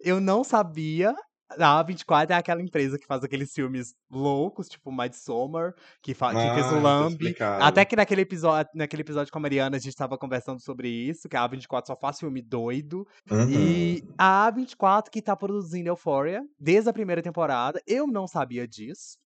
eu 0.00 0.20
não 0.20 0.44
sabia. 0.44 1.14
A 1.58 1.84
A24 1.84 2.30
é 2.30 2.34
aquela 2.34 2.62
empresa 2.62 2.98
que 2.98 3.06
faz 3.06 3.22
aqueles 3.24 3.52
filmes 3.52 3.94
loucos, 4.10 4.68
tipo 4.68 4.90
Midsommar, 4.92 5.74
que, 6.02 6.14
fa- 6.14 6.30
que 6.32 6.54
fez 6.54 6.66
Ah, 6.66 6.70
o 6.70 6.74
tá 6.74 6.80
Lambi. 6.80 7.34
Até 7.60 7.84
que 7.84 7.96
naquele 7.96 8.22
episódio, 8.22 8.70
naquele 8.74 9.02
episódio 9.02 9.32
com 9.32 9.38
a 9.38 9.42
Mariana 9.42 9.76
a 9.76 9.80
gente 9.80 9.96
tava 9.96 10.16
conversando 10.18 10.60
sobre 10.60 10.88
isso, 10.88 11.28
que 11.28 11.36
a 11.36 11.48
A24 11.48 11.86
só 11.86 11.96
faz 11.96 12.18
filme 12.18 12.40
doido. 12.42 13.06
Uhum. 13.30 13.50
E 13.50 14.02
a 14.18 14.50
A24 14.52 15.10
que 15.10 15.20
tá 15.22 15.34
produzindo 15.36 15.88
Euphoria 15.88 16.42
desde 16.58 16.88
a 16.90 16.92
primeira 16.92 17.22
temporada, 17.22 17.80
eu 17.86 18.06
não 18.06 18.26
sabia 18.26 18.66
disso. 18.66 19.16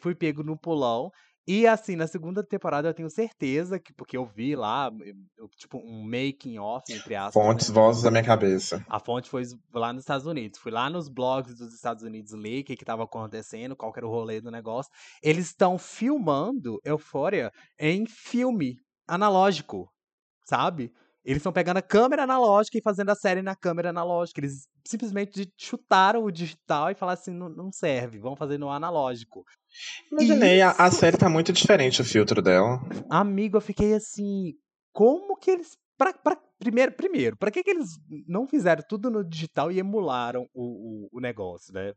Fui 0.00 0.14
pego 0.14 0.42
no 0.44 0.56
pulão. 0.56 1.10
E 1.46 1.66
assim, 1.66 1.94
na 1.94 2.06
segunda 2.06 2.42
temporada 2.42 2.88
eu 2.88 2.94
tenho 2.94 3.10
certeza 3.10 3.78
que, 3.78 3.92
porque 3.92 4.16
eu 4.16 4.24
vi 4.24 4.56
lá, 4.56 4.90
eu- 5.36 5.48
tipo, 5.56 5.76
um 5.78 6.02
making 6.02 6.58
off, 6.58 6.90
entre 6.90 7.14
aspas. 7.14 7.34
né? 7.34 7.50
Fontes, 7.52 7.68
vozes 7.68 8.02
da 8.02 8.10
minha 8.10 8.24
cabeça. 8.24 8.82
A 8.88 8.98
fonte 8.98 9.28
foi 9.28 9.42
lá 9.72 9.92
nos 9.92 10.02
Estados 10.04 10.26
Unidos. 10.26 10.58
Fui 10.58 10.72
lá 10.72 10.88
nos 10.88 11.08
blogs 11.08 11.54
dos 11.54 11.74
Estados 11.74 12.02
Unidos 12.02 12.32
ler 12.32 12.60
o 12.62 12.64
que 12.64 12.72
estava 12.72 13.04
acontecendo, 13.04 13.76
qual 13.76 13.92
que 13.92 13.98
era 13.98 14.06
o 14.06 14.10
rolê 14.10 14.40
do 14.40 14.50
negócio. 14.50 14.90
Eles 15.22 15.46
estão 15.46 15.76
filmando 15.78 16.80
Euphoria 16.82 17.52
em 17.78 18.06
filme 18.06 18.78
analógico, 19.06 19.86
sabe? 20.46 20.90
Eles 21.24 21.38
estão 21.38 21.52
pegando 21.52 21.78
a 21.78 21.82
câmera 21.82 22.24
analógica 22.24 22.76
e 22.76 22.82
fazendo 22.82 23.10
a 23.10 23.14
série 23.14 23.40
na 23.40 23.56
câmera 23.56 23.90
analógica. 23.90 24.40
Eles 24.40 24.66
simplesmente 24.86 25.50
chutaram 25.56 26.22
o 26.22 26.30
digital 26.30 26.90
e 26.90 26.94
falaram 26.94 27.18
assim: 27.18 27.32
não, 27.32 27.48
não 27.48 27.72
serve, 27.72 28.18
vamos 28.18 28.38
fazer 28.38 28.58
no 28.58 28.68
analógico. 28.70 29.44
Imaginei, 30.12 30.60
a, 30.60 30.70
a 30.72 30.90
série 30.90 31.16
tá 31.16 31.28
muito 31.28 31.52
diferente 31.52 32.00
o 32.00 32.04
filtro 32.04 32.42
dela. 32.42 32.78
Amigo, 33.10 33.56
eu 33.56 33.60
fiquei 33.60 33.94
assim, 33.94 34.52
como 34.92 35.36
que 35.36 35.50
eles. 35.50 35.76
Pra, 35.96 36.12
pra- 36.12 36.38
primeiro, 36.58 36.92
primeiro, 36.92 37.36
pra 37.36 37.50
que, 37.50 37.62
que 37.62 37.70
eles 37.70 37.90
não 38.26 38.46
fizeram 38.46 38.82
tudo 38.88 39.10
no 39.10 39.24
digital 39.24 39.70
e 39.70 39.78
emularam 39.78 40.46
o, 40.52 41.06
o, 41.14 41.18
o 41.18 41.20
negócio, 41.20 41.72
né? 41.72 41.92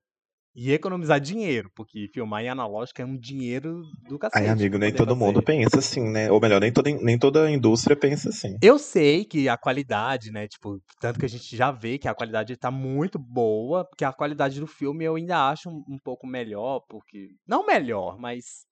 E 0.59 0.71
economizar 0.73 1.19
dinheiro, 1.19 1.69
porque 1.75 2.07
filmar 2.11 2.43
em 2.43 2.49
analógico 2.49 2.99
é 2.99 3.05
um 3.05 3.15
dinheiro 3.15 3.83
do 4.09 4.17
cacete. 4.17 4.43
Ai, 4.43 4.49
amigo, 4.49 4.79
nem 4.79 4.91
todo 4.91 5.15
mundo 5.15 5.35
fazer. 5.35 5.45
pensa 5.45 5.77
assim, 5.77 6.09
né? 6.09 6.31
Ou 6.31 6.41
melhor, 6.41 6.59
nem 6.59 6.73
toda, 6.73 6.89
nem 6.89 7.19
toda 7.19 7.51
indústria 7.51 7.95
pensa 7.95 8.29
assim. 8.29 8.57
Eu 8.59 8.79
sei 8.79 9.23
que 9.23 9.47
a 9.47 9.55
qualidade, 9.55 10.31
né, 10.31 10.47
tipo, 10.47 10.81
tanto 10.99 11.19
que 11.19 11.25
a 11.25 11.29
gente 11.29 11.55
já 11.55 11.69
vê 11.69 11.99
que 11.99 12.07
a 12.07 12.15
qualidade 12.15 12.57
tá 12.57 12.71
muito 12.71 13.19
boa, 13.19 13.85
porque 13.85 14.03
a 14.03 14.11
qualidade 14.11 14.59
do 14.59 14.65
filme 14.65 15.05
eu 15.05 15.13
ainda 15.15 15.47
acho 15.47 15.69
um, 15.69 15.83
um 15.87 15.99
pouco 16.03 16.25
melhor, 16.25 16.81
porque. 16.89 17.29
Não 17.47 17.63
melhor, 17.63 18.17
mas. 18.17 18.65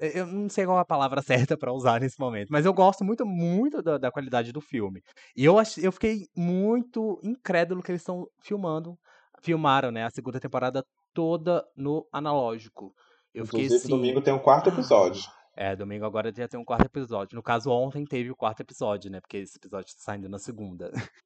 eu- 0.00 0.10
Eu 0.10 0.26
não 0.26 0.48
sei 0.48 0.64
qual 0.66 0.78
é 0.78 0.80
a 0.80 0.84
palavra 0.84 1.22
certa 1.52 1.56
pra 1.56 1.72
usar 1.72 2.00
nesse 2.00 2.18
momento, 2.18 2.48
mas 2.50 2.66
eu 2.66 2.74
gosto 2.74 3.04
muito, 3.04 3.24
muito 3.24 3.80
da, 3.80 3.98
da 3.98 4.10
qualidade 4.10 4.50
do 4.50 4.60
filme. 4.60 5.00
E 5.36 5.44
eu, 5.44 5.60
ach, 5.60 5.78
eu 5.78 5.92
fiquei 5.92 6.26
muito 6.36 7.20
incrédulo 7.22 7.84
que 7.84 7.92
eles 7.92 8.00
estão 8.00 8.26
filmando, 8.42 8.98
filmaram, 9.44 9.92
né, 9.92 10.04
a 10.04 10.10
segunda 10.10 10.40
temporada 10.40 10.82
toda 11.14 11.64
no 11.76 12.06
analógico. 12.12 12.94
Eu 13.32 13.46
fiquei 13.46 13.64
Inclusive, 13.64 13.76
assim. 13.76 13.88
domingo 13.88 14.20
tem 14.20 14.34
um 14.34 14.38
quarto 14.38 14.68
episódio. 14.68 15.22
É, 15.56 15.76
domingo 15.76 16.04
agora 16.04 16.34
já 16.36 16.48
tem 16.48 16.58
um 16.58 16.64
quarto 16.64 16.86
episódio. 16.86 17.36
No 17.36 17.42
caso, 17.42 17.70
ontem 17.70 18.04
teve 18.04 18.28
o 18.28 18.34
quarto 18.34 18.58
episódio, 18.58 19.08
né? 19.08 19.20
Porque 19.20 19.36
esse 19.36 19.56
episódio 19.56 19.94
tá 19.94 20.00
saindo 20.00 20.28
na 20.28 20.36
segunda. 20.36 20.90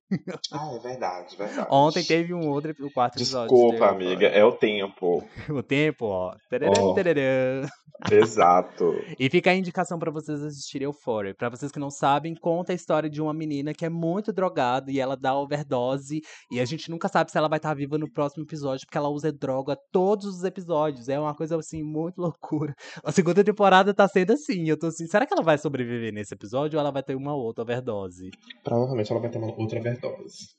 Ah, 0.53 0.73
é 0.75 0.79
verdade, 0.79 1.37
verdade. 1.37 1.69
Ontem 1.71 2.03
teve 2.03 2.33
um 2.33 2.49
outro, 2.49 2.75
o 2.81 2.91
quarto 2.91 3.17
episódio. 3.17 3.49
Desculpa, 3.55 3.87
de 3.87 3.93
amiga, 3.95 4.27
é 4.27 4.45
o 4.45 4.53
tempo. 4.53 5.23
O 5.51 5.63
tempo, 5.63 6.07
ó. 6.07 6.35
Tararã, 6.51 6.73
Ó. 6.81 6.95
tararã. 6.95 7.67
Exato. 8.11 8.95
E 9.19 9.29
fica 9.29 9.51
a 9.51 9.55
indicação 9.55 9.99
pra 9.99 10.11
vocês 10.11 10.41
assistirem 10.43 10.85
Euphoria. 10.87 11.35
Pra 11.35 11.49
vocês 11.49 11.73
que 11.73 11.79
não 11.81 11.91
sabem, 11.91 12.35
conta 12.35 12.73
a 12.73 12.75
história 12.75 13.11
de 13.11 13.21
uma 13.21 13.35
menina 13.35 13.75
que 13.75 13.85
é 13.85 13.89
muito 13.89 14.33
drogada 14.33 14.91
e 14.91 15.01
ela 15.01 15.17
dá 15.17 15.37
overdose. 15.37 16.21
E 16.51 16.61
a 16.61 16.65
gente 16.65 16.91
nunca 16.91 17.09
sabe 17.09 17.31
se 17.31 17.39
ela 17.39 17.49
vai 17.49 17.59
estar 17.59 17.75
viva 17.75 17.99
no 17.99 18.11
próximo 18.11 18.45
episódio, 18.45 18.87
porque 18.87 18.97
ela 18.99 19.09
usa 19.09 19.33
droga 19.33 19.77
todos 19.91 20.27
os 20.27 20.45
episódios. 20.45 21.09
É 21.09 21.19
uma 21.19 21.35
coisa, 21.35 21.57
assim, 21.57 21.83
muito 21.83 22.19
loucura. 22.21 22.75
A 23.03 23.11
segunda 23.11 23.43
temporada 23.43 23.93
tá 23.93 24.07
sendo 24.07 24.33
assim. 24.33 24.69
Eu 24.69 24.79
tô 24.79 24.87
assim, 24.87 25.07
será 25.07 25.27
que 25.27 25.35
ela 25.35 25.43
vai 25.43 25.59
sobreviver 25.59 26.13
nesse 26.13 26.35
episódio 26.35 26.77
ou 26.77 26.81
ela 26.81 26.93
vai 26.93 27.03
ter 27.03 27.17
uma 27.17 27.35
outra 27.35 27.63
overdose? 27.63 28.31
Provavelmente 28.63 29.11
ela 29.11 29.21
vai 29.21 29.31
ter 29.31 29.39
uma 29.39 29.49
outra 29.49 29.79
overdose. 29.81 29.98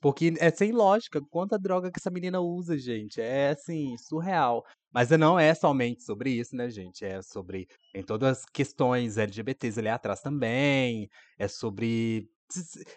Porque 0.00 0.34
é 0.38 0.50
sem 0.50 0.72
lógica. 0.72 1.20
Quanta 1.30 1.58
droga 1.58 1.90
que 1.90 1.98
essa 1.98 2.10
menina 2.10 2.40
usa, 2.40 2.76
gente. 2.78 3.20
É, 3.20 3.50
assim, 3.50 3.96
surreal. 3.96 4.64
Mas 4.92 5.10
não 5.10 5.38
é 5.38 5.54
somente 5.54 6.02
sobre 6.02 6.30
isso, 6.30 6.56
né, 6.56 6.68
gente? 6.68 7.04
É 7.04 7.22
sobre. 7.22 7.68
Tem 7.92 8.02
todas 8.02 8.38
as 8.38 8.44
questões 8.46 9.18
LGBTs 9.18 9.78
ali 9.78 9.88
atrás 9.88 10.20
também. 10.20 11.08
É 11.38 11.46
sobre. 11.46 12.28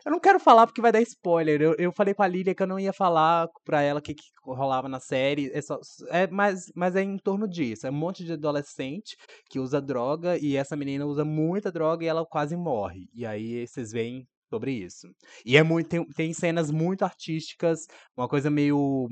Eu 0.04 0.12
não 0.12 0.20
quero 0.20 0.40
falar 0.40 0.66
porque 0.66 0.82
vai 0.82 0.92
dar 0.92 1.02
spoiler. 1.02 1.62
Eu, 1.62 1.76
eu 1.78 1.92
falei 1.92 2.16
com 2.16 2.24
a 2.24 2.28
Lilia 2.28 2.56
que 2.56 2.64
eu 2.64 2.68
não 2.68 2.80
ia 2.80 2.92
falar 2.92 3.48
pra 3.64 3.84
ela 3.84 4.00
o 4.00 4.02
que, 4.02 4.16
que 4.16 4.24
rolava 4.44 4.90
na 4.90 5.00
série. 5.00 5.52
É 5.54 5.62
só, 5.62 5.80
é, 6.10 6.26
mas, 6.28 6.72
mas 6.76 6.96
é 6.96 7.04
em 7.04 7.18
torno 7.20 7.48
disso. 7.48 7.86
É 7.86 7.92
um 7.92 7.94
monte 7.94 8.26
de 8.26 8.34
adolescente 8.34 9.16
que 9.48 9.60
usa 9.60 9.80
droga 9.80 10.40
e 10.40 10.56
essa 10.56 10.76
menina 10.76 11.06
usa 11.06 11.24
muita 11.24 11.72
droga 11.72 12.04
e 12.04 12.08
ela 12.08 12.26
quase 12.26 12.56
morre. 12.56 13.08
E 13.14 13.28
aí 13.28 13.68
vocês 13.68 13.92
veem 13.92 14.28
sobre 14.54 14.72
isso. 14.72 15.08
E 15.46 15.58
é 15.58 15.64
muito, 15.64 15.90
tem, 15.90 16.06
tem 16.10 16.34
cenas 16.34 16.70
muito 16.72 17.04
artísticas, 17.04 17.88
uma 18.16 18.28
coisa 18.28 18.50
meio 18.50 19.08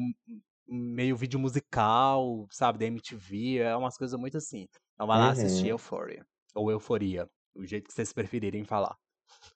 meio 0.68 1.18
vídeo 1.18 1.40
musical, 1.40 2.48
sabe, 2.52 2.80
da 2.80 2.86
MTV, 2.86 3.58
é 3.60 3.76
umas 3.76 3.98
coisas 3.98 4.18
muito 4.20 4.38
assim. 4.38 4.68
Então 4.94 5.08
vai 5.08 5.18
lá 5.20 5.32
assistir 5.32 5.68
Uhum. 5.68 5.72
Euphoria. 5.72 6.26
Ou 6.56 6.72
Euforia, 6.72 7.28
o 7.56 7.66
jeito 7.66 7.88
que 7.88 7.94
vocês 7.94 8.14
preferirem 8.14 8.64
falar. 8.64 8.96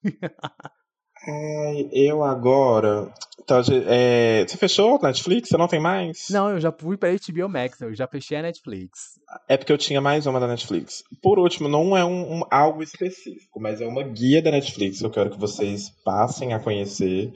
Ai, 1.27 1.89
eu 1.91 2.23
agora. 2.23 3.11
Então, 3.45 3.61
é, 3.87 4.43
você 4.47 4.57
fechou 4.57 4.99
a 5.01 5.07
Netflix? 5.07 5.49
Você 5.49 5.57
não 5.57 5.67
tem 5.67 5.79
mais? 5.79 6.29
Não, 6.31 6.49
eu 6.49 6.59
já 6.59 6.71
fui 6.71 6.97
pra 6.97 7.11
HBO 7.11 7.47
Max, 7.47 7.79
eu 7.79 7.93
já 7.93 8.07
fechei 8.07 8.37
a 8.37 8.41
Netflix. 8.41 9.19
É 9.47 9.55
porque 9.55 9.71
eu 9.71 9.77
tinha 9.77 10.01
mais 10.01 10.25
uma 10.25 10.39
da 10.39 10.47
Netflix. 10.47 11.03
Por 11.21 11.37
último, 11.37 11.69
não 11.69 11.95
é 11.95 12.03
um, 12.03 12.39
um 12.39 12.43
algo 12.49 12.81
específico, 12.81 13.59
mas 13.59 13.81
é 13.81 13.87
uma 13.87 14.01
guia 14.01 14.41
da 14.41 14.49
Netflix 14.49 14.99
que 14.99 15.05
eu 15.05 15.11
quero 15.11 15.29
que 15.29 15.39
vocês 15.39 15.91
passem 16.03 16.53
a 16.53 16.59
conhecer, 16.59 17.31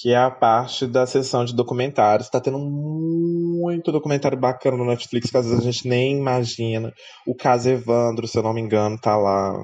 que 0.00 0.12
é 0.12 0.16
a 0.16 0.30
parte 0.30 0.86
da 0.86 1.06
sessão 1.06 1.44
de 1.44 1.54
documentários. 1.54 2.30
Tá 2.30 2.40
tendo 2.40 2.58
muito 2.58 3.92
documentário 3.92 4.38
bacana 4.38 4.78
no 4.78 4.86
Netflix 4.86 5.30
que 5.30 5.36
às 5.36 5.44
vezes 5.44 5.60
a 5.60 5.64
gente 5.70 5.86
nem 5.86 6.16
imagina. 6.16 6.90
O 7.26 7.34
caso 7.34 7.68
Evandro, 7.68 8.26
se 8.26 8.38
eu 8.38 8.42
não 8.42 8.54
me 8.54 8.62
engano, 8.62 8.98
tá 8.98 9.14
lá. 9.16 9.62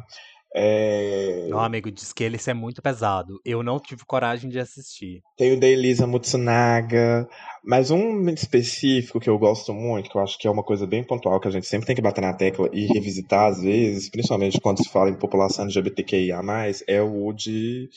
É... 0.54 1.46
Não, 1.48 1.60
amigo, 1.60 1.90
diz 1.90 2.12
que 2.12 2.24
ele 2.24 2.36
é 2.44 2.54
muito 2.54 2.82
pesado. 2.82 3.40
Eu 3.44 3.62
não 3.62 3.78
tive 3.78 4.04
coragem 4.04 4.50
de 4.50 4.58
assistir. 4.58 5.22
Tem 5.36 5.52
o 5.52 5.60
da 5.60 5.66
Elisa 5.66 6.06
Mutsunaga. 6.06 7.28
Mas 7.64 7.90
um 7.90 8.28
específico 8.30 9.20
que 9.20 9.28
eu 9.28 9.38
gosto 9.38 9.72
muito, 9.72 10.10
que 10.10 10.16
eu 10.16 10.22
acho 10.22 10.38
que 10.38 10.48
é 10.48 10.50
uma 10.50 10.64
coisa 10.64 10.86
bem 10.86 11.04
pontual, 11.04 11.38
que 11.38 11.46
a 11.46 11.50
gente 11.50 11.66
sempre 11.66 11.86
tem 11.86 11.94
que 11.94 12.02
bater 12.02 12.22
na 12.22 12.34
tecla 12.34 12.68
e 12.72 12.86
revisitar 12.86 13.48
às 13.48 13.62
vezes, 13.62 14.10
principalmente 14.10 14.60
quando 14.60 14.82
se 14.82 14.88
fala 14.88 15.10
em 15.10 15.18
população 15.18 15.64
LGBTQIA, 15.64 16.40
é 16.86 17.02
o 17.02 17.32
de. 17.32 17.88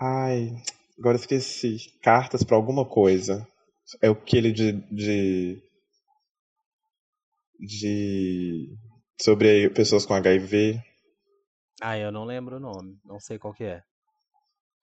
Ai, 0.00 0.50
agora 0.98 1.16
esqueci. 1.16 1.76
Cartas 2.02 2.42
para 2.42 2.56
alguma 2.56 2.84
coisa. 2.84 3.46
É 4.00 4.10
o 4.10 4.16
que 4.16 4.36
ele 4.36 4.50
de, 4.50 4.72
de. 4.90 5.62
de. 7.60 8.68
sobre 9.20 9.68
pessoas 9.70 10.06
com 10.06 10.14
HIV. 10.14 10.80
Ah, 11.84 11.98
eu 11.98 12.12
não 12.12 12.24
lembro 12.24 12.58
o 12.58 12.60
nome. 12.60 12.96
Não 13.04 13.18
sei 13.18 13.40
qual 13.40 13.52
que 13.52 13.64
é. 13.64 13.80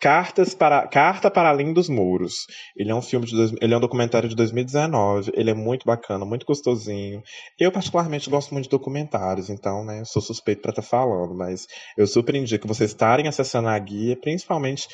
Cartas 0.02 0.54
para 0.54 0.86
Carta 0.86 1.32
para 1.32 1.48
Além 1.48 1.72
dos 1.72 1.88
Muros. 1.88 2.46
Ele 2.76 2.92
é 2.92 2.96
um 2.96 3.02
filme 3.02 3.26
de 3.26 3.34
dois, 3.34 3.54
ele 3.62 3.74
é 3.74 3.78
um 3.78 3.80
documentário 3.80 4.28
de 4.28 4.36
2019. 4.36 5.32
Ele 5.34 5.50
é 5.50 5.54
muito 5.54 5.86
bacana, 5.86 6.26
muito 6.26 6.46
gostosinho. 6.46 7.22
Eu 7.58 7.72
particularmente 7.72 8.30
gosto 8.30 8.54
muito 8.54 8.66
de 8.66 8.70
documentários, 8.70 9.50
então, 9.50 9.86
né, 9.86 10.04
sou 10.04 10.22
suspeito 10.22 10.62
para 10.62 10.72
estar 10.72 10.82
tá 10.82 10.88
falando, 10.88 11.34
mas 11.34 11.68
eu 11.98 12.06
super 12.06 12.36
indico 12.36 12.68
vocês 12.68 12.92
estarem 12.92 13.30
acessando 13.30 13.70
a 13.70 13.80
guia, 13.80 14.18
principalmente 14.20 14.90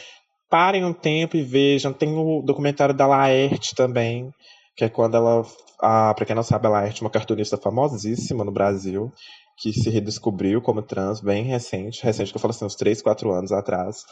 parem 0.47 0.85
um 0.85 0.93
tempo 0.93 1.35
e 1.35 1.41
vejam. 1.41 1.91
Tem 1.91 2.15
o 2.15 2.43
documentário 2.43 2.93
da 2.93 3.07
Laerte 3.07 3.73
também, 3.73 4.29
que 4.75 4.85
é 4.85 4.89
quando 4.89 5.17
ela, 5.17 5.43
para 5.79 6.25
quem 6.25 6.35
não 6.35 6.43
sabe, 6.43 6.67
Laerte 6.67 7.01
é 7.01 7.05
uma 7.05 7.11
cartunista 7.11 7.57
famosíssima 7.57 8.43
no 8.43 8.51
Brasil 8.51 9.11
que 9.57 9.73
se 9.73 9.89
redescobriu 9.89 10.61
como 10.61 10.81
trans 10.81 11.21
bem 11.21 11.43
recente, 11.43 12.03
recente 12.03 12.31
que 12.31 12.37
eu 12.37 12.41
falo 12.41 12.51
assim, 12.51 12.65
uns 12.65 12.75
3, 12.75 13.01
4 13.01 13.31
anos 13.31 13.51
atrás. 13.51 14.03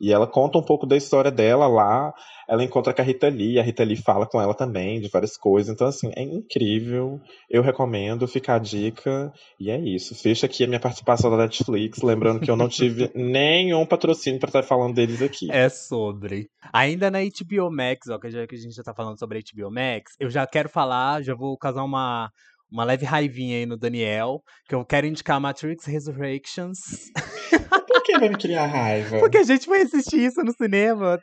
E 0.00 0.12
ela 0.12 0.26
conta 0.26 0.56
um 0.56 0.62
pouco 0.62 0.86
da 0.86 0.96
história 0.96 1.30
dela 1.30 1.66
lá. 1.66 2.12
Ela 2.48 2.64
encontra 2.64 2.92
com 2.92 3.02
a 3.02 3.04
Rita 3.04 3.28
Lee, 3.28 3.58
a 3.58 3.62
Rita 3.62 3.84
Lee 3.84 3.96
fala 3.96 4.26
com 4.26 4.40
ela 4.40 4.54
também 4.54 4.98
de 4.98 5.08
várias 5.08 5.36
coisas. 5.36 5.72
Então, 5.72 5.86
assim, 5.86 6.10
é 6.16 6.22
incrível. 6.22 7.20
Eu 7.50 7.62
recomendo, 7.62 8.26
fica 8.26 8.54
a 8.54 8.58
dica. 8.58 9.30
E 9.58 9.70
é 9.70 9.78
isso. 9.78 10.14
Fecha 10.14 10.46
aqui 10.46 10.64
a 10.64 10.66
minha 10.66 10.80
participação 10.80 11.30
da 11.30 11.36
Netflix. 11.36 12.00
Lembrando 12.00 12.40
que 12.40 12.50
eu 12.50 12.56
não 12.56 12.68
tive 12.68 13.10
nenhum 13.14 13.84
patrocínio 13.84 14.40
para 14.40 14.48
estar 14.48 14.62
falando 14.62 14.94
deles 14.94 15.20
aqui. 15.20 15.50
É 15.50 15.68
sobre. 15.68 16.48
Ainda 16.72 17.10
na 17.10 17.18
HBO 17.20 17.70
Max, 17.70 18.08
ó, 18.08 18.18
que 18.18 18.26
a 18.26 18.30
gente 18.30 18.74
já 18.74 18.82
tá 18.82 18.94
falando 18.94 19.18
sobre 19.18 19.38
a 19.38 19.42
HBO 19.42 19.70
Max, 19.70 20.14
eu 20.18 20.30
já 20.30 20.46
quero 20.46 20.68
falar, 20.68 21.22
já 21.22 21.34
vou 21.34 21.56
causar 21.58 21.84
uma 21.84 22.32
uma 22.70 22.84
leve 22.84 23.04
raivinha 23.04 23.56
aí 23.58 23.66
no 23.66 23.76
Daniel, 23.76 24.40
que 24.68 24.74
eu 24.74 24.84
quero 24.84 25.06
indicar 25.06 25.40
Matrix 25.40 25.84
Resurrections. 25.86 26.78
Por 27.88 28.02
que 28.02 28.18
vai 28.18 28.28
me 28.28 28.36
criar 28.36 28.66
raiva? 28.66 29.18
Porque 29.18 29.38
a 29.38 29.42
gente 29.42 29.66
foi 29.66 29.82
assistir 29.82 30.20
isso 30.20 30.42
no 30.42 30.52
cinema. 30.52 31.20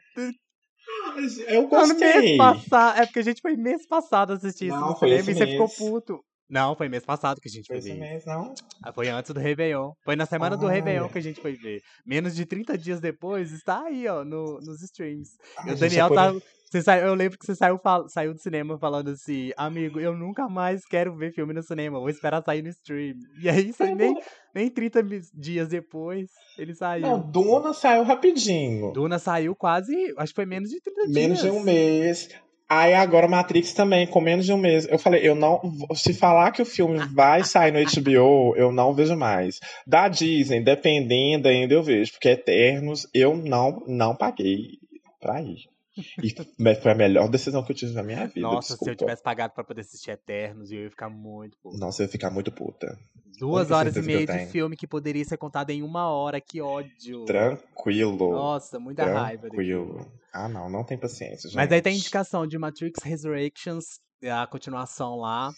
Eu 1.47 1.67
gostei. 1.67 1.97
mês 1.97 2.37
passado, 2.37 2.99
é 2.99 3.05
porque 3.05 3.19
a 3.19 3.23
gente 3.23 3.41
foi 3.41 3.55
mês 3.55 3.87
passado 3.87 4.33
assistir 4.33 4.67
isso 4.67 4.79
no 4.79 4.95
cinema 4.97 5.19
e 5.19 5.33
você 5.33 5.47
ficou 5.47 5.69
puto. 5.69 6.19
Não, 6.49 6.75
foi 6.75 6.87
mês 6.87 7.03
passado 7.03 7.41
que 7.41 7.47
a 7.47 7.51
gente 7.51 7.67
foi, 7.67 7.81
foi 7.81 7.91
ver. 7.91 7.99
Mês, 7.99 8.25
não? 8.25 8.53
Ah, 8.81 8.93
foi 8.93 9.09
antes 9.09 9.31
do 9.33 9.39
Réveillon. 9.39 9.91
Foi 10.03 10.15
na 10.15 10.25
semana 10.25 10.55
ah, 10.55 10.57
do 10.57 10.67
Réveillon 10.67 11.09
que 11.09 11.17
a 11.17 11.21
gente 11.21 11.41
foi 11.41 11.53
ver. 11.53 11.81
Menos 12.05 12.35
de 12.35 12.45
30 12.45 12.77
dias 12.77 12.99
depois, 13.01 13.51
está 13.51 13.83
aí, 13.83 14.07
ó, 14.07 14.23
no, 14.23 14.59
nos 14.61 14.81
streams. 14.81 15.31
e 15.65 15.71
o 15.71 15.75
Daniel 15.75 16.13
tá. 16.13 16.33
Você 16.69 16.81
saiu, 16.81 17.07
eu 17.07 17.13
lembro 17.13 17.39
que 17.39 17.45
você 17.45 17.55
saiu, 17.55 17.79
saiu 18.09 18.33
do 18.33 18.41
cinema 18.41 18.77
falando 18.77 19.11
assim, 19.11 19.51
amigo, 19.55 20.01
eu 20.01 20.13
nunca 20.13 20.49
mais 20.49 20.85
quero 20.85 21.15
ver 21.15 21.33
filme 21.33 21.53
no 21.53 21.63
cinema, 21.63 21.97
vou 21.97 22.09
esperar 22.09 22.43
sair 22.43 22.61
no 22.61 22.67
stream. 22.67 23.15
E 23.41 23.47
aí, 23.47 23.73
é, 23.79 23.95
nem, 23.95 24.13
nem 24.53 24.69
30 24.69 25.01
dias 25.33 25.69
depois, 25.69 26.29
ele 26.57 26.75
saiu. 26.75 27.07
Não, 27.07 27.19
Duna 27.19 27.73
saiu 27.73 28.03
rapidinho. 28.03 28.91
Duna 28.91 29.17
saiu 29.17 29.55
quase, 29.55 30.13
acho 30.17 30.33
que 30.33 30.35
foi 30.35 30.45
menos 30.45 30.69
de 30.69 30.81
30 30.81 30.99
menos 30.99 31.13
dias. 31.13 31.27
Menos 31.27 31.41
de 31.41 31.49
um 31.51 31.63
mês. 31.63 32.29
Aí 32.69 32.93
agora 32.93 33.29
Matrix 33.29 33.73
também, 33.73 34.05
com 34.05 34.19
menos 34.19 34.45
de 34.45 34.51
um 34.51 34.57
mês. 34.57 34.85
Eu 34.89 34.99
falei, 34.99 35.27
eu 35.27 35.33
não. 35.33 35.61
Se 35.95 36.13
falar 36.13 36.51
que 36.51 36.61
o 36.61 36.65
filme 36.65 36.99
vai 37.13 37.43
sair 37.43 37.71
no 37.71 37.79
HBO, 37.79 38.55
eu 38.57 38.71
não 38.73 38.93
vejo 38.93 39.15
mais. 39.15 39.59
Da 39.85 40.09
Disney, 40.09 40.61
dependendo 40.61 41.47
ainda, 41.47 41.73
eu 41.73 41.81
vejo. 41.81 42.11
Porque 42.11 42.29
Eternos, 42.29 43.07
eu 43.13 43.37
não, 43.37 43.83
não 43.87 44.15
paguei 44.15 44.79
pra 45.19 45.41
ir. 45.41 45.76
E 46.23 46.75
foi 46.75 46.91
a 46.91 46.95
melhor 46.95 47.29
decisão 47.29 47.63
que 47.63 47.71
eu 47.71 47.75
tive 47.75 47.93
na 47.93 48.03
minha 48.03 48.27
vida. 48.27 48.41
Nossa, 48.41 48.69
desculpa. 48.69 48.83
se 48.83 48.89
eu 48.91 48.95
tivesse 48.95 49.23
pagado 49.23 49.53
pra 49.53 49.63
poder 49.63 49.81
assistir 49.81 50.11
Eternos, 50.11 50.71
eu 50.71 50.83
ia 50.83 50.89
ficar 50.89 51.09
muito 51.09 51.57
puta. 51.57 51.77
Nossa, 51.77 52.03
eu 52.03 52.05
ia 52.05 52.11
ficar 52.11 52.29
muito 52.29 52.51
puta. 52.51 52.97
Duas 53.39 53.69
horas 53.69 53.95
e 53.95 54.01
meia 54.01 54.25
de 54.25 54.47
filme 54.47 54.75
que 54.75 54.87
poderia 54.87 55.23
ser 55.23 55.37
contado 55.37 55.69
em 55.69 55.83
uma 55.83 56.09
hora, 56.09 56.41
que 56.41 56.59
ódio. 56.59 57.25
Tranquilo. 57.25 58.31
Nossa, 58.31 58.79
muita 58.79 59.03
Tranquilo. 59.03 59.25
raiva. 59.25 59.49
Tranquilo. 59.49 60.11
Ah, 60.33 60.47
não, 60.47 60.69
não 60.69 60.83
tem 60.83 60.97
paciência. 60.97 61.49
Gente. 61.49 61.55
Mas 61.55 61.71
aí 61.71 61.81
tem 61.81 61.95
indicação 61.95 62.47
de 62.47 62.57
Matrix 62.57 63.03
Resurrections, 63.03 63.99
a 64.23 64.47
continuação 64.47 65.17
lá. 65.17 65.51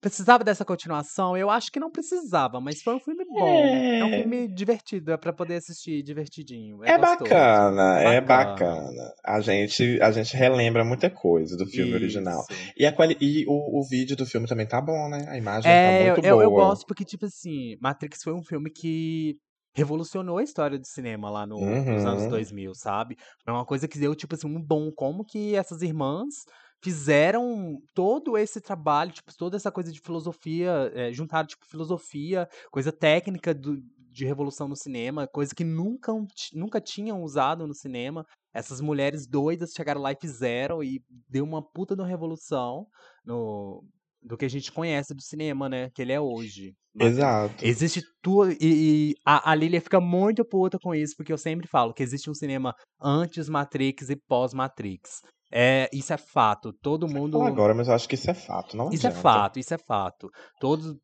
Precisava 0.00 0.42
dessa 0.42 0.64
continuação? 0.64 1.36
Eu 1.36 1.50
acho 1.50 1.70
que 1.70 1.78
não 1.78 1.90
precisava, 1.90 2.58
mas 2.58 2.80
foi 2.82 2.94
um 2.94 3.00
filme 3.00 3.22
bom. 3.26 3.46
É, 3.46 3.98
é 3.98 4.04
um 4.04 4.10
filme 4.10 4.48
divertido, 4.48 5.12
é 5.12 5.16
pra 5.18 5.30
poder 5.30 5.56
assistir 5.56 6.02
divertidinho. 6.02 6.82
É, 6.82 6.92
é 6.92 6.98
bacana, 6.98 8.00
é, 8.00 8.20
bacana. 8.20 9.12
A 9.22 9.40
gente, 9.40 10.00
a 10.00 10.10
gente 10.10 10.34
relembra 10.34 10.82
muita 10.84 11.10
coisa 11.10 11.54
do 11.54 11.66
filme 11.66 11.90
Isso. 11.90 11.98
original. 11.98 12.44
E, 12.78 12.86
a 12.86 12.92
quali 12.92 13.14
e 13.20 13.44
o, 13.46 13.80
o 13.80 13.86
vídeo 13.86 14.16
do 14.16 14.24
filme 14.24 14.46
também 14.46 14.66
tá 14.66 14.80
bom, 14.80 15.08
né? 15.10 15.26
A 15.28 15.36
imagem 15.36 15.70
é, 15.70 15.84
tá 15.84 16.14
muito 16.14 16.26
eu, 16.26 16.36
boa. 16.36 16.44
Eu 16.44 16.50
gosto 16.50 16.86
porque, 16.86 17.04
tipo 17.04 17.26
assim, 17.26 17.76
Matrix 17.78 18.22
foi 18.22 18.32
um 18.32 18.42
filme 18.42 18.70
que 18.70 19.36
revolucionou 19.74 20.38
a 20.38 20.42
história 20.42 20.78
do 20.78 20.86
cinema 20.86 21.30
lá 21.30 21.46
no, 21.46 21.56
uhum. 21.56 21.94
nos 21.94 22.04
anos 22.04 22.26
2000, 22.26 22.74
sabe? 22.74 23.16
É 23.46 23.52
uma 23.52 23.66
coisa 23.66 23.86
que 23.86 23.98
deu, 23.98 24.14
tipo 24.14 24.34
assim, 24.34 24.48
um 24.48 24.60
bom 24.60 24.90
como 24.90 25.24
que 25.24 25.54
essas 25.54 25.82
irmãs 25.82 26.34
fizeram 26.82 27.78
todo 27.94 28.36
esse 28.36 28.60
trabalho, 28.60 29.12
tipo, 29.12 29.34
toda 29.36 29.56
essa 29.56 29.70
coisa 29.70 29.92
de 29.92 30.00
filosofia, 30.00 30.90
é, 30.94 31.12
juntaram, 31.12 31.46
tipo, 31.46 31.66
filosofia, 31.66 32.48
coisa 32.70 32.90
técnica 32.90 33.54
do, 33.54 33.76
de 34.10 34.24
revolução 34.24 34.68
no 34.68 34.76
cinema, 34.76 35.28
coisa 35.28 35.54
que 35.54 35.64
nunca, 35.64 36.12
nunca 36.52 36.80
tinham 36.80 37.22
usado 37.22 37.66
no 37.66 37.74
cinema. 37.74 38.24
Essas 38.52 38.80
mulheres 38.80 39.26
doidas 39.26 39.72
chegaram 39.74 40.00
lá 40.00 40.12
e 40.12 40.18
fizeram, 40.20 40.82
e 40.82 41.02
deu 41.28 41.44
uma 41.44 41.62
puta 41.62 41.94
de 41.94 42.02
uma 42.02 42.08
revolução 42.08 42.86
no, 43.24 43.84
do 44.22 44.36
que 44.36 44.44
a 44.44 44.50
gente 44.50 44.72
conhece 44.72 45.14
do 45.14 45.22
cinema, 45.22 45.68
né? 45.68 45.90
Que 45.94 46.02
ele 46.02 46.12
é 46.12 46.20
hoje. 46.20 46.74
Exato. 46.98 47.64
Existe 47.64 48.02
tudo. 48.20 48.50
E, 48.52 48.56
e 48.60 49.14
a, 49.24 49.52
a 49.52 49.54
Lilia 49.54 49.80
fica 49.80 50.00
muito 50.00 50.44
puta 50.44 50.78
com 50.78 50.94
isso, 50.94 51.14
porque 51.16 51.32
eu 51.32 51.38
sempre 51.38 51.68
falo 51.68 51.94
que 51.94 52.02
existe 52.02 52.28
um 52.28 52.34
cinema 52.34 52.74
antes 53.00 53.48
Matrix 53.48 54.10
e 54.10 54.16
pós-Matrix. 54.16 55.20
É, 55.52 55.88
isso 55.92 56.12
é 56.12 56.16
fato. 56.16 56.72
Todo 56.72 57.08
mundo. 57.08 57.40
agora, 57.42 57.74
mas 57.74 57.88
eu 57.88 57.94
acho 57.94 58.08
que 58.08 58.14
isso 58.14 58.30
é 58.30 58.34
fato, 58.34 58.76
não 58.76 58.90
Isso 58.90 59.06
é 59.06 59.10
adianta. 59.10 59.18
é 59.18 59.22
fato, 59.22 59.58
isso 59.58 59.74
é 59.74 59.78
fato. 59.78 60.30
Todos, 60.60 60.96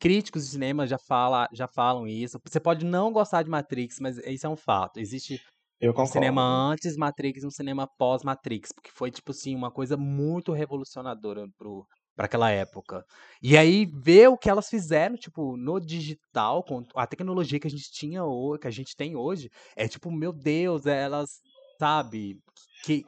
críticos 0.00 0.44
de 0.44 0.50
cinema 0.50 0.86
já, 0.86 0.98
fala, 0.98 1.48
já 1.52 1.66
falam 1.66 2.06
isso. 2.06 2.38
Você 2.46 2.60
pode 2.60 2.84
não 2.84 3.12
gostar 3.12 3.42
de 3.42 3.50
Matrix, 3.50 3.96
mas 4.00 4.18
isso 4.18 4.46
é 4.46 4.50
um 4.50 4.56
fato. 4.56 4.98
Existe 4.98 5.40
um 5.82 6.06
cinema 6.06 6.42
antes 6.42 6.96
Matrix 6.96 7.42
e 7.42 7.46
um 7.46 7.50
cinema 7.50 7.88
pós-Matrix, 7.98 8.70
porque 8.72 8.90
foi, 8.94 9.10
tipo 9.10 9.32
assim, 9.32 9.54
uma 9.54 9.70
coisa 9.70 9.96
muito 9.96 10.52
revolucionadora 10.52 11.46
pro, 11.56 11.84
para 12.16 12.26
aquela 12.26 12.50
época. 12.50 13.04
E 13.42 13.56
aí 13.56 13.86
ver 13.86 14.28
o 14.28 14.36
que 14.36 14.50
elas 14.50 14.68
fizeram, 14.68 15.16
tipo, 15.16 15.56
no 15.56 15.80
digital, 15.80 16.62
com 16.64 16.84
a 16.94 17.06
tecnologia 17.06 17.60
que 17.60 17.66
a 17.66 17.70
gente 17.70 17.90
tinha, 17.92 18.22
que 18.60 18.66
a 18.68 18.72
gente 18.72 18.96
tem 18.96 19.16
hoje, 19.16 19.48
é 19.76 19.86
tipo, 19.88 20.10
meu 20.10 20.32
Deus, 20.32 20.86
elas 20.86 21.30
sabe? 21.78 22.36
Que, 22.84 23.04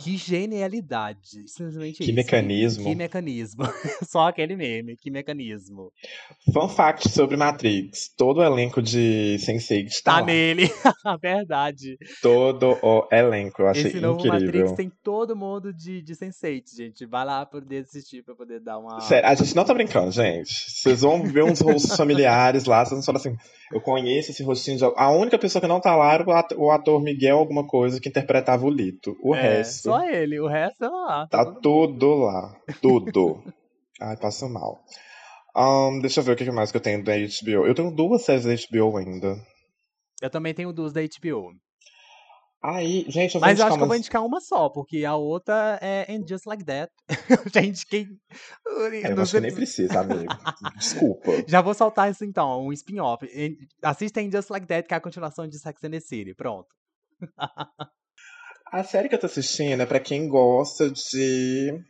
que 0.00 0.16
genialidade. 0.16 1.46
Simplesmente 1.46 1.98
Que 1.98 2.04
isso. 2.04 2.14
mecanismo. 2.14 2.84
Que 2.84 2.94
mecanismo. 2.94 3.62
Só 4.08 4.28
aquele 4.28 4.56
meme. 4.56 4.96
Que 4.96 5.10
mecanismo. 5.10 5.90
Fun 6.52 6.68
fact 6.68 7.08
sobre 7.08 7.36
Matrix: 7.36 8.10
todo 8.16 8.38
o 8.38 8.42
elenco 8.44 8.82
de 8.82 9.36
Sense8 9.40 9.86
está 9.86 10.12
Tá 10.14 10.20
lá. 10.20 10.26
nele. 10.26 10.68
Verdade. 11.22 11.96
Todo 12.20 12.76
o 12.82 13.08
elenco. 13.12 13.62
Eu 13.62 13.68
achei 13.68 13.86
Esse 13.86 14.00
novo 14.00 14.18
incrível. 14.20 14.46
Matrix 14.46 14.72
tem 14.72 14.90
todo 15.02 15.36
mundo 15.36 15.72
de, 15.72 16.02
de 16.02 16.14
Sense8, 16.14 16.62
gente. 16.76 17.06
Vai 17.06 17.24
lá 17.24 17.46
poder 17.46 17.84
assistir 17.84 18.22
pra 18.24 18.34
poder 18.34 18.60
dar 18.60 18.78
uma. 18.78 19.00
Sério, 19.00 19.28
a 19.28 19.34
gente 19.34 19.54
não 19.54 19.64
tá 19.64 19.72
brincando, 19.72 20.10
gente. 20.10 20.50
Vocês 20.70 21.00
vão 21.02 21.22
ver 21.22 21.44
uns 21.44 21.60
rostos 21.60 21.94
familiares 21.96 22.64
lá, 22.64 22.84
vocês 22.84 22.92
vão 22.98 23.02
falar 23.02 23.18
assim, 23.18 23.36
eu 23.72 23.80
conheço 23.80 24.30
esse 24.30 24.42
rostinho 24.42 24.76
de... 24.78 24.84
A 24.96 25.10
única 25.10 25.38
pessoa 25.38 25.60
que 25.62 25.68
não 25.68 25.80
tá 25.80 25.94
lá 25.94 26.12
era 26.14 26.24
o 26.56 26.70
ator 26.70 27.00
Miguel 27.02 27.38
alguma 27.38 27.66
coisa 27.66 28.00
que 28.00 28.08
interpretava 28.08 28.64
o 28.66 28.70
O 29.22 29.34
É, 29.34 29.40
resto 29.58 29.82
Só 29.82 30.02
ele. 30.08 30.40
O 30.40 30.46
resto 30.46 30.84
é 30.84 30.88
lá. 30.88 31.26
tá 31.28 31.44
tudo 31.60 32.14
lá. 32.14 32.54
Tudo. 32.80 33.42
Ai, 34.00 34.16
passo 34.16 34.48
mal. 34.48 34.78
Ahn, 35.54 36.00
deixa 36.00 36.20
eu 36.20 36.24
ver 36.24 36.32
o 36.32 36.36
que 36.36 36.50
mais 36.50 36.70
que 36.70 36.76
eu 36.76 36.80
tenho 36.80 37.02
da 37.04 37.12
HBO. 37.14 37.66
Eu 37.66 37.74
tenho 37.74 37.90
duas 37.94 38.22
séries 38.22 38.44
da 38.44 38.54
HBO 38.54 38.96
ainda. 38.96 39.36
Eu 40.22 40.30
também 40.30 40.54
tenho 40.54 40.72
duas 40.72 40.92
da 40.92 41.00
HBO. 41.02 41.52
Aí, 42.62 43.06
gente, 43.08 43.34
eu 43.34 43.40
vou 43.40 43.48
Mas 43.48 43.58
eu 43.58 43.64
acho 43.66 43.76
que 43.76 43.82
eu 43.82 43.86
vou 43.86 43.88
umas- 43.88 43.98
indicar 44.00 44.22
uma 44.22 44.38
só, 44.38 44.68
porque 44.68 45.02
a 45.04 45.16
outra 45.16 45.78
é 45.80 46.04
And 46.12 46.26
Just 46.28 46.44
Like 46.46 46.62
That. 46.66 46.92
gente, 47.54 47.86
quem. 47.86 48.06
É, 49.02 49.12
eu 49.12 49.20
acho 49.22 49.32
que 49.32 49.40
nem 49.40 49.54
precisa, 49.54 50.00
amigo. 50.00 50.24
Desculpa. 50.76 51.30
Já 51.48 51.62
vou 51.62 51.72
soltar 51.72 52.10
isso 52.10 52.22
então, 52.22 52.66
um 52.66 52.72
spin-off. 52.72 53.26
Assista 53.82 54.20
And 54.20 54.30
Just 54.30 54.50
Like 54.50 54.66
That, 54.66 54.86
que 54.86 54.92
é 54.92 54.96
a 54.98 55.00
continuação 55.00 55.48
de 55.48 55.58
Sex 55.58 55.82
and 55.84 55.90
the 55.92 56.00
City. 56.00 56.34
Pronto. 56.34 56.68
A 58.70 58.84
série 58.84 59.08
que 59.08 59.14
eu 59.16 59.18
tô 59.18 59.26
assistindo 59.26 59.82
é 59.82 59.86
pra 59.86 59.98
quem 59.98 60.28
gosta 60.28 60.88
de. 60.90 61.82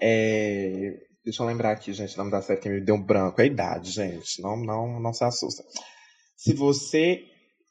É... 0.00 1.06
Deixa 1.22 1.42
eu 1.42 1.46
lembrar 1.46 1.72
aqui, 1.72 1.92
gente, 1.92 2.14
o 2.14 2.18
nome 2.18 2.30
da 2.30 2.40
série 2.40 2.60
que 2.60 2.68
me 2.70 2.80
deu 2.80 2.94
um 2.94 3.02
branco. 3.02 3.40
É 3.40 3.44
a 3.44 3.46
idade, 3.46 3.90
gente. 3.90 4.40
Não, 4.40 4.56
não, 4.56 4.98
não 4.98 5.12
se 5.12 5.24
assusta. 5.24 5.62
Se 6.36 6.54
você 6.54 7.22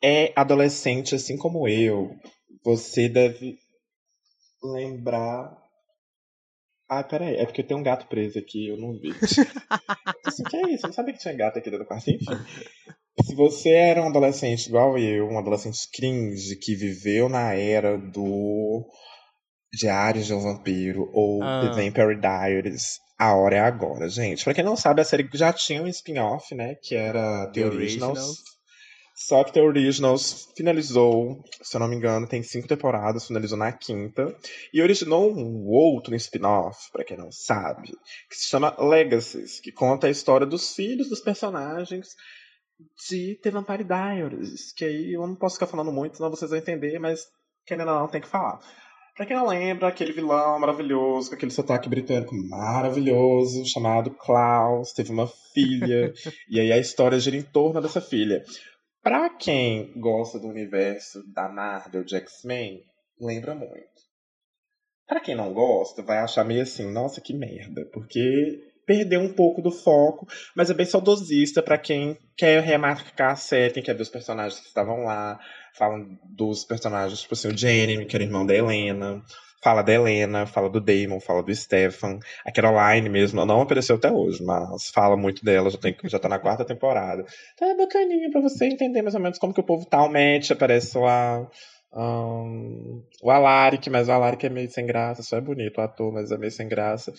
é 0.01 0.31
adolescente 0.35 1.15
assim 1.15 1.37
como 1.37 1.67
eu, 1.67 2.15
você 2.63 3.09
deve 3.09 3.57
lembrar. 4.61 5.57
Ah, 6.87 7.03
peraí, 7.03 7.35
é 7.35 7.45
porque 7.45 7.63
tem 7.63 7.75
um 7.75 7.83
gato 7.83 8.07
preso 8.07 8.37
aqui, 8.37 8.67
eu 8.67 8.77
não 8.77 8.93
vi. 8.93 9.09
assim, 10.23 10.43
que 10.43 10.55
é 10.55 10.73
isso? 10.73 10.85
Eu 10.85 10.89
não 10.89 10.93
sabia 10.93 11.13
que 11.13 11.19
tinha 11.19 11.35
gato 11.35 11.57
aqui 11.57 11.69
dentro 11.69 11.83
do 11.83 11.87
quarto, 11.87 12.09
enfim. 12.11 12.25
Se 13.23 13.35
você 13.35 13.69
era 13.69 14.01
um 14.01 14.07
adolescente 14.07 14.67
igual 14.67 14.97
eu, 14.97 15.27
um 15.27 15.37
adolescente 15.37 15.89
cringe 15.93 16.55
que 16.55 16.75
viveu 16.75 17.27
na 17.27 17.53
era 17.53 17.97
do 17.97 18.85
Diários 19.73 20.27
de 20.27 20.33
um 20.33 20.39
Vampiro 20.39 21.09
ou 21.13 21.41
Ah. 21.43 21.61
The 21.61 21.81
Vampire 21.81 22.19
Diaries, 22.19 22.99
a 23.19 23.35
hora 23.35 23.55
é 23.55 23.59
agora, 23.59 24.07
gente. 24.07 24.43
Pra 24.43 24.53
quem 24.53 24.63
não 24.63 24.75
sabe, 24.77 25.01
a 25.01 25.05
série 25.05 25.27
já 25.33 25.51
tinha 25.51 25.81
um 25.81 25.87
spin-off, 25.87 26.53
né? 26.53 26.75
Que 26.75 26.95
era 26.95 27.47
The, 27.47 27.61
The 27.61 27.65
Originals. 27.67 28.17
Originals. 28.19 28.57
Só 29.19 29.43
que 29.43 29.51
The 29.51 29.61
Originals 29.63 30.47
finalizou, 30.55 31.43
se 31.63 31.75
eu 31.75 31.79
não 31.79 31.87
me 31.87 31.95
engano, 31.95 32.27
tem 32.27 32.43
cinco 32.43 32.67
temporadas, 32.67 33.25
finalizou 33.25 33.57
na 33.57 33.71
quinta. 33.71 34.37
E 34.71 34.79
originou 34.79 35.35
um 35.35 35.65
outro 35.67 36.15
spin-off, 36.15 36.77
pra 36.91 37.03
quem 37.03 37.17
não 37.17 37.31
sabe, 37.31 37.87
que 38.29 38.35
se 38.37 38.47
chama 38.47 38.75
Legacies, 38.79 39.59
que 39.59 39.71
conta 39.71 40.05
a 40.05 40.11
história 40.11 40.45
dos 40.45 40.75
filhos 40.75 41.09
dos 41.09 41.19
personagens 41.19 42.09
de 43.09 43.39
The 43.41 43.51
Vampire 43.51 43.83
Diaries. 43.83 44.73
Que 44.73 44.85
aí 44.85 45.13
eu 45.13 45.25
não 45.25 45.35
posso 45.35 45.55
ficar 45.55 45.67
falando 45.67 45.91
muito, 45.91 46.17
senão 46.17 46.29
vocês 46.29 46.49
vão 46.49 46.59
entender, 46.59 46.99
mas 46.99 47.25
querendo 47.65 47.89
ou 47.89 47.99
não, 47.99 48.07
tem 48.07 48.21
que 48.21 48.27
falar. 48.27 48.59
Pra 49.15 49.25
quem 49.25 49.35
não 49.35 49.47
lembra, 49.47 49.87
aquele 49.87 50.13
vilão 50.13 50.59
maravilhoso, 50.59 51.29
com 51.29 51.35
aquele 51.35 51.51
sotaque 51.51 51.89
britânico 51.89 52.35
maravilhoso, 52.35 53.65
chamado 53.65 54.11
Klaus, 54.11 54.93
teve 54.93 55.11
uma 55.11 55.27
filha, 55.53 56.13
e 56.47 56.59
aí 56.59 56.71
a 56.71 56.77
história 56.77 57.19
gira 57.19 57.35
em 57.35 57.41
torno 57.41 57.81
dessa 57.81 57.99
filha. 57.99 58.43
Pra 59.01 59.29
quem 59.29 59.91
gosta 59.99 60.39
do 60.39 60.47
universo 60.47 61.23
da 61.33 61.49
Marvel, 61.49 62.03
de 62.03 62.15
X-Men, 62.15 62.83
lembra 63.19 63.55
muito. 63.55 64.07
Pra 65.07 65.19
quem 65.19 65.33
não 65.33 65.51
gosta, 65.51 66.03
vai 66.03 66.19
achar 66.19 66.43
meio 66.43 66.61
assim, 66.61 66.91
nossa, 66.91 67.19
que 67.19 67.33
merda, 67.33 67.89
porque 67.91 68.61
perdeu 68.87 69.19
um 69.19 69.33
pouco 69.33 69.61
do 69.61 69.69
foco, 69.69 70.25
mas 70.55 70.69
é 70.69 70.73
bem 70.73 70.85
saudosista 70.85 71.61
pra 71.61 71.77
quem 71.77 72.17
quer 72.37 72.63
remarcar 72.63 73.33
a 73.33 73.35
série, 73.35 73.73
quem 73.73 73.83
quer 73.83 73.93
ver 73.93 74.03
os 74.03 74.09
personagens 74.09 74.61
que 74.61 74.67
estavam 74.67 75.03
lá, 75.03 75.37
falam 75.77 76.17
dos 76.23 76.63
personagens, 76.63 77.21
tipo 77.21 77.33
assim, 77.33 77.49
o 77.49 77.57
Jeremy, 77.57 78.05
que 78.05 78.15
era 78.15 78.23
irmão 78.23 78.45
da 78.45 78.55
Helena, 78.55 79.21
fala 79.61 79.81
da 79.81 79.91
Helena, 79.91 80.45
fala 80.45 80.69
do 80.69 80.79
Damon, 80.79 81.19
fala 81.19 81.43
do 81.43 81.53
Stefan, 81.53 82.19
a 82.45 82.51
Caroline 82.51 83.09
mesmo, 83.09 83.45
não 83.45 83.61
apareceu 83.61 83.97
até 83.97 84.09
hoje, 84.09 84.41
mas 84.41 84.89
fala 84.89 85.17
muito 85.17 85.43
dela, 85.43 85.69
já, 85.69 85.77
tem, 85.77 85.95
já 86.05 86.17
tá 86.17 86.29
na 86.29 86.39
quarta 86.39 86.63
temporada. 86.63 87.25
Então 87.53 87.69
é 87.69 87.75
bacaninha 87.75 88.31
pra 88.31 88.39
você 88.39 88.67
entender 88.67 89.01
mais 89.01 89.15
ou 89.15 89.21
menos 89.21 89.37
como 89.37 89.53
que 89.53 89.59
o 89.59 89.65
povo 89.65 89.85
o 89.91 90.07
Matt 90.07 90.49
aparece 90.49 90.97
lá, 90.97 91.45
ahn, 91.93 93.01
o 93.21 93.29
Alaric, 93.29 93.89
mas 93.89 94.07
o 94.07 94.13
Alaric 94.13 94.45
é 94.45 94.49
meio 94.49 94.71
sem 94.71 94.85
graça, 94.85 95.21
só 95.23 95.35
é 95.35 95.41
bonito 95.41 95.77
o 95.77 95.81
ator, 95.81 96.13
mas 96.13 96.31
é 96.31 96.37
meio 96.37 96.51
sem 96.51 96.69
graça. 96.69 97.11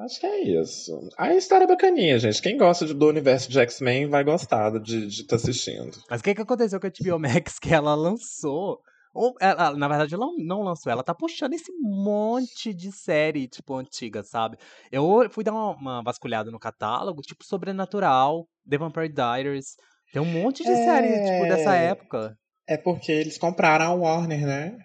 Acho 0.00 0.20
que 0.20 0.26
é 0.26 0.40
isso. 0.60 1.08
A 1.18 1.34
história 1.34 1.64
é 1.64 1.66
bacaninha, 1.66 2.18
gente. 2.20 2.40
Quem 2.40 2.56
gosta 2.56 2.86
do 2.94 3.08
universo 3.08 3.50
de 3.50 3.58
X-Men 3.58 4.08
vai 4.08 4.22
gostar 4.22 4.78
de 4.78 5.06
estar 5.08 5.36
assistindo. 5.36 5.98
Mas 6.08 6.20
o 6.20 6.24
que, 6.24 6.34
que 6.36 6.42
aconteceu 6.42 6.78
com 6.78 6.86
a 6.86 6.90
HBO 6.90 7.18
Max 7.18 7.58
que 7.60 7.74
ela 7.74 7.94
lançou? 7.96 8.78
Ou 9.12 9.34
ela- 9.40 9.74
na 9.76 9.88
verdade, 9.88 10.14
ela 10.14 10.26
não 10.38 10.62
lançou, 10.62 10.92
ela 10.92 11.02
tá 11.02 11.12
puxando 11.14 11.54
esse 11.54 11.72
monte 11.80 12.72
de 12.72 12.92
série, 12.92 13.48
tipo, 13.48 13.74
antiga, 13.74 14.22
sabe? 14.22 14.56
Eu 14.92 15.28
fui 15.30 15.42
dar 15.42 15.50
uma, 15.52 15.74
uma 15.74 16.02
vasculhada 16.02 16.50
no 16.52 16.60
catálogo, 16.60 17.20
tipo, 17.22 17.44
Sobrenatural, 17.44 18.46
The 18.68 18.78
Vampire 18.78 19.08
Diaries. 19.12 19.74
Tem 20.12 20.22
um 20.22 20.26
monte 20.26 20.62
de 20.62 20.76
série, 20.76 21.08
tipo, 21.24 21.48
dessa 21.48 21.74
É. 21.74 21.86
época. 21.86 22.36
É 22.68 22.76
porque 22.76 23.10
eles 23.10 23.36
compraram 23.36 23.86
a 23.86 23.94
Warner, 23.94 24.46
né? 24.46 24.78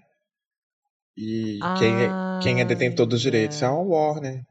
E 1.16 1.60
quem, 1.78 2.02
é, 2.02 2.40
quem 2.42 2.62
é 2.62 2.66
detentor 2.66 3.06
dos 3.06 3.20
Ah, 3.20 3.24
direitos 3.24 3.62
é 3.62 3.66
a 3.66 3.72
Warner. 3.74 4.42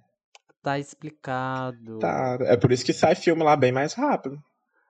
Tá 0.62 0.78
explicado. 0.78 1.98
Tá. 1.98 2.38
É 2.42 2.56
por 2.56 2.70
isso 2.70 2.84
que 2.84 2.92
sai 2.92 3.14
filme 3.14 3.42
lá 3.42 3.56
bem 3.56 3.72
mais 3.72 3.94
rápido. 3.94 4.38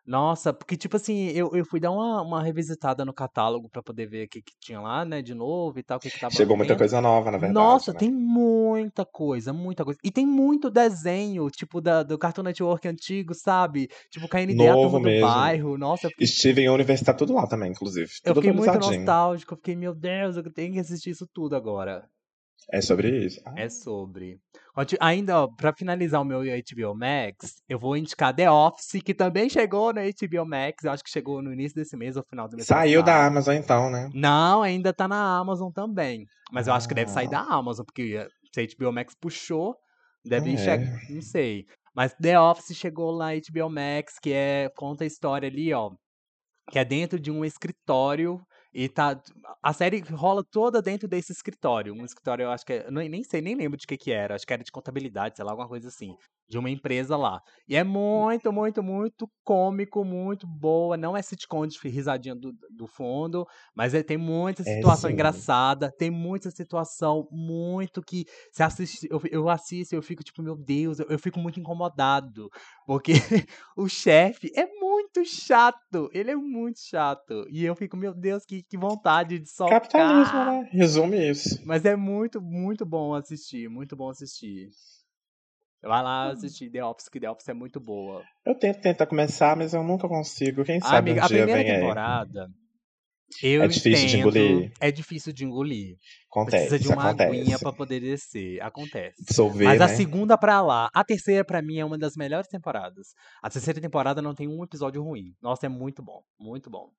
Nossa, 0.05 0.53
porque, 0.53 0.77
tipo 0.77 0.97
assim, 0.97 1.29
eu, 1.29 1.55
eu 1.55 1.65
fui 1.65 1.79
dar 1.79 1.93
uma, 1.93 2.23
uma 2.23 2.43
revisitada 2.43 3.05
no 3.05 3.13
catálogo 3.13 3.69
pra 3.69 3.81
poder 3.81 4.07
ver 4.07 4.27
o 4.27 4.29
que, 4.29 4.43
que 4.43 4.53
tinha 4.61 4.81
lá, 4.81 5.05
né, 5.05 5.23
de 5.23 5.33
novo 5.33 5.79
e 5.79 5.83
tal, 5.83 5.99
o 5.99 6.01
que, 6.01 6.11
que 6.11 6.19
tava 6.19 6.35
Chegou 6.35 6.57
muita 6.57 6.75
coisa 6.75 7.01
nova, 7.01 7.31
na 7.31 7.39
verdade. 7.39 7.55
Nossa, 7.55 7.93
né? 7.93 8.01
tem 8.01 8.11
muita 8.11 9.05
coisa, 9.05 9.53
muita 9.53 9.85
coisa. 9.85 10.01
E 10.03 10.11
tem 10.11 10.27
muito 10.27 10.69
desenho, 10.69 11.49
tipo, 11.51 11.81
da, 11.81 12.03
do 12.03 12.19
Cartoon 12.19 12.43
Network 12.43 12.87
antigo, 12.89 13.33
sabe? 13.33 13.89
Tipo, 14.11 14.29
KND, 14.29 14.67
a 14.67 14.75
Novo 14.75 14.99
do 14.99 15.21
bairro. 15.21 15.79
Nossa, 15.79 16.07
eu 16.07 16.11
fiquei, 16.11 16.27
Steven 16.27 16.69
Universe 16.69 17.05
tá 17.05 17.15
tudo 17.15 17.33
lá 17.33 17.47
também, 17.47 17.71
inclusive. 17.71 18.11
eu 18.25 18.35
Tudo 18.35 18.43
fiquei 18.43 18.53
muito 18.53 18.79
nostálgico. 18.79 19.55
Eu 19.55 19.59
fiquei, 19.59 19.77
meu 19.77 19.95
Deus, 19.95 20.37
eu 20.37 20.53
tenho 20.53 20.73
que 20.73 20.81
assistir 20.81 21.11
isso 21.11 21.29
tudo 21.33 21.55
agora. 21.55 22.05
É 22.71 22.81
sobre 22.81 23.09
isso. 23.27 23.41
Ah, 23.47 23.55
É 23.57 23.69
sobre. 23.69 24.39
Ainda, 25.01 25.43
ó, 25.43 25.47
pra 25.49 25.73
finalizar 25.73 26.21
o 26.21 26.25
meu 26.25 26.41
HBO 26.41 26.95
Max, 26.95 27.63
eu 27.69 27.79
vou 27.79 27.97
indicar 27.97 28.35
The 28.35 28.51
Office, 28.51 29.03
que 29.03 29.13
também 29.13 29.49
chegou 29.51 29.93
no 29.93 30.01
HBO 30.01 30.47
Max. 30.47 30.85
Eu 30.85 30.93
acho 30.93 31.03
que 31.05 31.11
chegou 31.11 31.43
no 31.43 31.53
início 31.53 31.75
desse 31.75 31.97
mês 31.97 32.17
ou 32.17 32.23
final 32.23 32.49
do 32.49 32.57
mês 32.57 32.67
Saiu 32.67 33.03
da. 33.03 33.27
Amazon 33.27 33.55
então, 33.57 33.91
né? 33.91 34.09
Não, 34.15 34.63
ainda 34.63 34.93
tá 34.93 35.07
na 35.07 35.39
Amazon 35.39 35.71
também. 35.71 36.27
Mas 36.51 36.67
eu 36.69 36.75
acho 36.75 36.89
que 36.89 36.95
deve 36.95 37.11
sair 37.11 37.27
Ah. 37.27 37.31
da 37.31 37.41
Amazon, 37.41 37.85
porque 37.85 38.15
eh, 38.19 38.29
se 38.55 38.61
a 38.61 38.67
HBO 38.87 38.93
Max 38.93 39.15
puxou, 39.15 39.77
deve 40.25 40.55
É. 40.55 40.57
chegar. 40.57 41.01
Não 41.11 41.23
sei. 41.23 41.67
Mas 41.95 42.15
The 42.15 42.41
Office 42.41 42.75
chegou 42.77 43.11
lá 43.11 43.27
na 43.35 43.41
HBO 43.41 43.69
Max, 43.69 44.19
que 44.23 44.33
é. 44.33 44.71
Conta 44.77 45.05
a 45.05 45.07
história 45.07 45.49
ali, 45.49 45.73
ó. 45.75 45.91
Que 46.71 46.79
é 46.79 46.85
dentro 46.85 47.21
de 47.21 47.31
um 47.31 47.45
escritório. 47.45 48.41
E 48.75 48.89
tá. 48.89 49.21
A 49.63 49.73
série 49.73 50.01
rola 50.01 50.43
toda 50.51 50.81
dentro 50.81 51.07
desse 51.09 51.33
escritório. 51.33 51.93
Um 51.95 52.05
escritório, 52.05 52.45
eu 52.45 52.51
acho 52.51 52.65
que 52.65 52.73
é. 52.75 52.91
Nem, 52.91 53.23
sei, 53.23 53.41
nem 53.43 53.55
lembro 53.55 53.77
de 53.79 53.87
que 53.87 53.97
que 53.97 54.13
era. 54.13 54.35
Acho 54.35 54.47
que 54.47 54.53
era 54.53 54.63
de 54.65 54.73
contabilidade, 54.73 55.37
sei 55.37 55.45
lá, 55.45 55.53
alguma 55.53 55.69
coisa 55.69 55.89
assim. 55.89 56.15
De 56.49 56.59
uma 56.59 56.69
empresa 56.71 57.17
lá. 57.17 57.41
E 57.69 57.77
é 57.77 57.85
muito, 57.85 58.53
muito, 58.53 58.83
muito 58.83 59.31
cômico, 59.45 60.05
muito 60.05 60.47
boa. 60.47 60.97
Não 60.97 61.17
é 61.17 61.23
sitcom 61.23 61.67
de 61.67 61.79
risadinha 61.89 62.35
do, 62.35 62.53
do 62.71 62.87
fundo, 62.87 63.47
mas 63.75 63.95
é, 63.95 64.03
tem 64.03 64.19
muita 64.19 64.63
É 64.65 64.83
situação 64.83 65.11
sim. 65.11 65.11
engraçada, 65.11 65.91
tem 65.97 66.11
muita 66.11 66.51
situação 66.51 67.27
muito 67.31 68.03
que 68.03 68.25
você 68.51 68.63
assiste, 68.63 69.09
eu, 69.11 69.21
eu 69.31 69.49
assisto 69.49 69.95
eu 69.95 70.03
fico 70.03 70.23
tipo, 70.23 70.43
meu 70.43 70.57
Deus, 70.57 70.99
eu, 70.99 71.07
eu 71.09 71.19
fico 71.19 71.39
muito 71.39 71.59
incomodado, 71.61 72.49
porque 72.87 73.13
o 73.77 73.89
chefe 73.89 74.51
é 74.57 74.67
muito 74.67 75.25
chato, 75.25 76.09
ele 76.13 76.31
é 76.31 76.37
muito 76.37 76.81
chato, 76.81 77.47
e 77.51 77.65
eu 77.65 77.75
fico, 77.75 77.97
meu 77.97 78.15
Deus, 78.15 78.45
que, 78.45 78.62
que 78.69 78.77
vontade 78.77 79.39
de 79.39 79.49
soltar. 79.49 79.81
Capitalismo, 79.81 80.45
né? 80.45 80.69
Resume 80.73 81.31
isso. 81.31 81.61
Mas 81.67 81.85
é 81.85 81.97
muito, 81.97 82.41
muito 82.41 82.85
bom 82.87 83.15
assistir, 83.15 83.69
muito 83.69 83.97
bom 83.97 84.11
assistir. 84.11 84.71
Vai 85.83 86.03
lá 86.03 86.29
Hum. 86.29 86.33
assistir 86.33 86.71
The 86.71 86.85
Office, 86.85 87.09
que 87.09 87.19
The 87.19 87.31
Office 87.31 87.49
é 87.49 87.55
muito 87.55 87.81
boa. 87.81 88.23
Eu 88.47 88.55
tento 88.55 88.81
tentar 88.81 89.07
começar, 89.07 89.57
mas 89.57 89.75
eu 89.75 89.83
nunca 89.83 90.07
consigo. 90.09 90.65
Quem 90.65 90.81
Ah, 90.81 90.87
sabe 90.89 91.11
amiga, 91.11 91.23
um 91.23 91.25
a 91.25 91.29
dia 91.29 91.39
primeira 91.39 91.63
vem 91.63 91.71
aí. 91.73 91.81
temporada. 91.81 92.49
Eu 93.43 93.63
É 93.65 93.69
difícil 93.69 94.07
de 94.09 94.15
entendo. 94.17 94.21
engolir? 94.21 94.73
É 94.81 94.91
difícil 94.93 95.33
de 95.33 95.45
engolir. 95.45 95.97
Acontece, 96.31 96.63
Precisa 96.65 96.79
de 96.79 96.89
uma 96.89 97.09
aguinha 97.09 97.57
acontece. 97.57 97.63
pra 97.63 97.73
poder 97.73 98.01
descer. 98.01 98.61
Acontece. 98.63 99.25
Dissolver, 99.25 99.67
Mas 99.69 99.81
a 99.81 99.89
né? 99.89 99.95
segunda 99.95 100.37
pra 100.39 100.61
lá. 100.61 100.89
A 100.95 101.03
terceira, 101.03 101.45
pra 101.45 101.63
mim, 101.63 101.79
é 101.79 101.85
uma 101.85 101.99
das 101.99 102.15
melhores 102.15 102.47
temporadas. 102.49 103.09
A 103.43 103.49
terceira 103.51 103.81
temporada 103.81 104.21
não 104.23 104.35
tem 104.35 104.47
um 104.49 104.63
episódio 104.63 105.03
ruim. 105.03 105.35
Nossa, 105.41 105.67
é 105.67 105.69
muito 105.69 106.03
bom. 106.03 106.23
Muito 106.39 106.71
bom. 106.71 106.91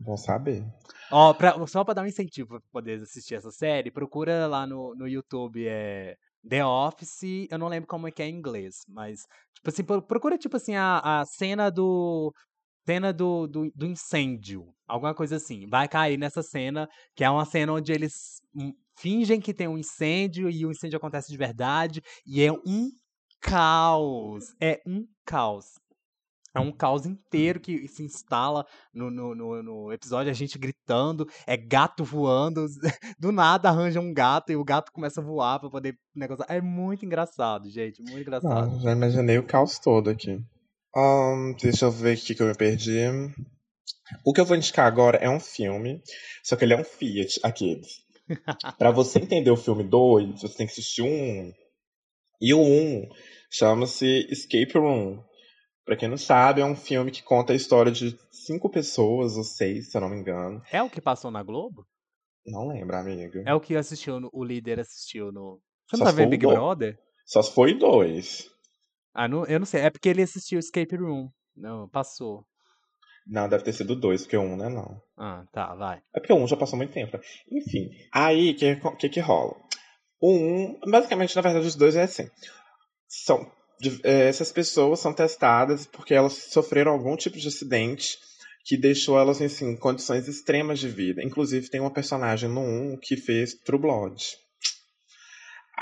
Bom 0.00 0.16
saber. 0.16 0.64
Ó, 1.10 1.34
pra- 1.34 1.66
só 1.66 1.84
pra 1.84 1.94
dar 1.94 2.02
um 2.02 2.06
incentivo 2.06 2.48
pra 2.48 2.60
poder 2.72 3.02
assistir 3.02 3.34
essa 3.34 3.50
série, 3.50 3.90
procura 3.90 4.46
lá 4.46 4.66
no, 4.66 4.94
no 4.94 5.06
YouTube, 5.06 5.66
é 5.66 6.16
The 6.48 6.64
Office, 6.64 7.46
eu 7.50 7.58
não 7.58 7.68
lembro 7.68 7.86
como 7.86 8.08
é 8.08 8.10
que 8.10 8.22
é 8.22 8.26
em 8.28 8.34
inglês, 8.36 8.76
mas, 8.88 9.20
tipo 9.54 9.68
assim, 9.68 9.84
pro- 9.84 10.00
procura, 10.02 10.38
tipo 10.38 10.56
assim, 10.56 10.74
a, 10.74 11.20
a 11.20 11.24
cena 11.26 11.70
do, 11.70 12.32
cena 12.86 13.12
do, 13.12 13.46
do, 13.46 13.70
do 13.74 13.86
incêndio, 13.86 14.72
alguma 14.88 15.14
coisa 15.14 15.36
assim. 15.36 15.66
Vai 15.68 15.88
cair 15.88 16.18
nessa 16.18 16.42
cena, 16.42 16.88
que 17.16 17.24
é 17.24 17.30
uma 17.30 17.44
cena 17.44 17.72
onde 17.74 17.92
eles 17.92 18.40
hum, 18.54 18.72
fingem 18.98 19.40
que 19.40 19.54
tem 19.54 19.68
um 19.68 19.78
incêndio 19.78 20.50
e 20.50 20.64
o 20.66 20.70
incêndio 20.70 20.96
acontece 20.98 21.30
de 21.30 21.36
verdade, 21.38 22.02
e 22.26 22.42
é 22.42 22.52
um 22.52 22.90
caos, 23.40 24.44
é 24.60 24.80
um 24.86 25.04
caos. 25.26 25.66
É 26.54 26.58
um 26.58 26.72
caos 26.72 27.06
inteiro 27.06 27.60
que 27.60 27.86
se 27.86 28.02
instala 28.02 28.66
no, 28.92 29.10
no, 29.10 29.34
no, 29.34 29.62
no 29.62 29.92
episódio, 29.92 30.30
a 30.30 30.34
gente 30.34 30.58
gritando, 30.58 31.26
é 31.46 31.56
gato 31.56 32.02
voando, 32.02 32.66
do 33.18 33.30
nada 33.30 33.68
arranja 33.68 34.00
um 34.00 34.12
gato 34.12 34.50
e 34.50 34.56
o 34.56 34.64
gato 34.64 34.90
começa 34.90 35.20
a 35.20 35.24
voar 35.24 35.60
pra 35.60 35.70
poder 35.70 35.96
negociar. 36.14 36.46
É 36.48 36.60
muito 36.60 37.06
engraçado, 37.06 37.70
gente, 37.70 38.02
muito 38.02 38.20
engraçado. 38.20 38.70
Não, 38.70 38.80
já 38.80 38.92
imaginei 38.92 39.38
o 39.38 39.46
caos 39.46 39.78
todo 39.78 40.10
aqui. 40.10 40.42
Ahn, 40.94 41.54
deixa 41.60 41.84
eu 41.84 41.90
ver 41.90 42.16
o 42.16 42.20
que 42.20 42.42
eu 42.42 42.48
me 42.48 42.54
perdi. 42.54 42.98
O 44.24 44.32
que 44.32 44.40
eu 44.40 44.44
vou 44.44 44.56
indicar 44.56 44.86
agora 44.86 45.18
é 45.18 45.30
um 45.30 45.38
filme, 45.38 46.02
só 46.42 46.56
que 46.56 46.64
ele 46.64 46.74
é 46.74 46.80
um 46.80 46.84
Fiat, 46.84 47.38
aqueles. 47.44 48.02
Pra 48.76 48.90
você 48.90 49.18
entender 49.22 49.50
o 49.50 49.56
filme 49.56 49.84
2, 49.84 50.40
você 50.40 50.56
tem 50.56 50.66
que 50.66 50.72
assistir 50.72 51.02
1. 51.02 51.52
E 52.40 52.54
o 52.54 52.60
1 52.60 53.08
chama-se 53.50 54.26
Escape 54.30 54.78
Room. 54.78 55.22
Pra 55.84 55.96
quem 55.96 56.08
não 56.08 56.16
sabe, 56.16 56.60
é 56.60 56.64
um 56.64 56.76
filme 56.76 57.10
que 57.10 57.22
conta 57.22 57.52
a 57.52 57.56
história 57.56 57.90
de 57.90 58.16
cinco 58.30 58.70
pessoas, 58.70 59.36
ou 59.36 59.42
seis, 59.44 59.90
se 59.90 59.96
eu 59.96 60.00
não 60.00 60.08
me 60.08 60.16
engano. 60.16 60.62
É 60.70 60.82
o 60.82 60.90
que 60.90 61.00
passou 61.00 61.30
na 61.30 61.42
Globo? 61.42 61.86
Não 62.46 62.68
lembro, 62.68 62.96
amiga. 62.96 63.42
É 63.46 63.54
o 63.54 63.60
que 63.60 63.74
assistiu, 63.76 64.20
no- 64.20 64.30
o 64.32 64.44
líder 64.44 64.78
assistiu 64.80 65.32
no. 65.32 65.60
Você 65.88 65.96
não 65.96 66.06
Só 66.06 66.12
tá 66.12 66.16
vendo 66.16 66.30
Big 66.30 66.46
do- 66.46 66.52
Brother? 66.52 66.98
Só 67.26 67.42
foi 67.42 67.74
dois. 67.78 68.48
Ah, 69.14 69.26
não, 69.28 69.44
eu 69.46 69.58
não 69.58 69.66
sei. 69.66 69.80
É 69.82 69.90
porque 69.90 70.08
ele 70.08 70.22
assistiu 70.22 70.58
Escape 70.58 70.96
Room. 70.96 71.28
Não, 71.56 71.88
passou. 71.88 72.44
Não, 73.26 73.48
deve 73.48 73.64
ter 73.64 73.72
sido 73.72 73.94
dois, 73.94 74.22
porque 74.22 74.36
o 74.36 74.40
um 74.42 74.56
não 74.56 74.64
é 74.66 74.68
não. 74.68 75.02
Ah, 75.16 75.44
tá, 75.52 75.74
vai. 75.74 75.98
É 76.14 76.20
porque 76.20 76.32
o 76.32 76.36
1 76.36 76.46
já 76.48 76.56
passou 76.56 76.76
muito 76.76 76.92
tempo. 76.92 77.16
né? 77.16 77.22
Enfim, 77.52 77.90
aí 78.12 78.52
o 78.52 78.56
que, 78.56 78.76
que 78.96 79.08
que 79.08 79.20
rola? 79.20 79.54
O 80.20 80.32
1, 80.32 80.80
basicamente, 80.90 81.36
na 81.36 81.42
verdade, 81.42 81.66
os 81.66 81.76
dois 81.76 81.94
é 81.96 82.02
assim. 82.02 82.28
São, 83.08 83.50
essas 84.02 84.52
pessoas 84.52 85.00
são 85.00 85.12
testadas 85.12 85.86
porque 85.86 86.14
elas 86.14 86.34
sofreram 86.50 86.92
algum 86.92 87.16
tipo 87.16 87.38
de 87.38 87.48
acidente 87.48 88.18
que 88.64 88.76
deixou 88.76 89.18
elas 89.18 89.40
assim, 89.40 89.70
em 89.70 89.76
condições 89.76 90.28
extremas 90.28 90.78
de 90.78 90.88
vida. 90.88 91.22
Inclusive, 91.22 91.70
tem 91.70 91.80
uma 91.80 91.92
personagem 91.92 92.48
no 92.48 92.60
1 92.60 92.98
que 93.00 93.16
fez 93.16 93.54
True 93.54 93.80
Blood. 93.80 94.22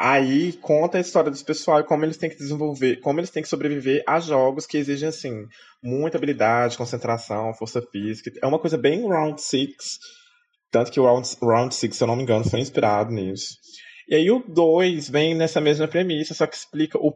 Aí 0.01 0.53
conta 0.53 0.97
a 0.97 1.01
história 1.01 1.29
desse 1.29 1.45
pessoal 1.45 1.81
e 1.81 1.85
como 1.85 2.05
eles 2.05 2.17
têm 2.17 2.31
que 2.31 2.37
desenvolver, 2.37 3.01
como 3.01 3.19
eles 3.19 3.31
têm 3.31 3.43
que 3.43 3.49
sobreviver 3.49 4.05
a 4.07 4.21
jogos 4.21 4.65
que 4.65 4.79
exigem 4.79 5.09
assim 5.09 5.45
muita 5.83 6.17
habilidade, 6.17 6.79
concentração, 6.79 7.53
força 7.55 7.83
física. 7.83 8.31
É 8.41 8.47
uma 8.47 8.61
coisa 8.61 8.79
bem 8.79 9.09
Round 9.09 9.43
Six, 9.43 9.99
tanto 10.71 10.93
que 10.93 11.01
o 11.01 11.05
Round, 11.05 11.29
round 11.43 11.75
Six, 11.75 11.97
se 11.97 12.05
eu 12.05 12.07
não 12.07 12.15
me 12.15 12.23
engano, 12.23 12.49
foi 12.49 12.61
inspirado 12.61 13.11
nisso. 13.11 13.57
E 14.09 14.15
aí 14.15 14.31
o 14.31 14.39
2 14.47 15.11
vem 15.11 15.35
nessa 15.35 15.61
mesma 15.61 15.89
premissa, 15.89 16.33
só 16.33 16.47
que 16.47 16.57
explica 16.57 16.97
o 16.97 17.13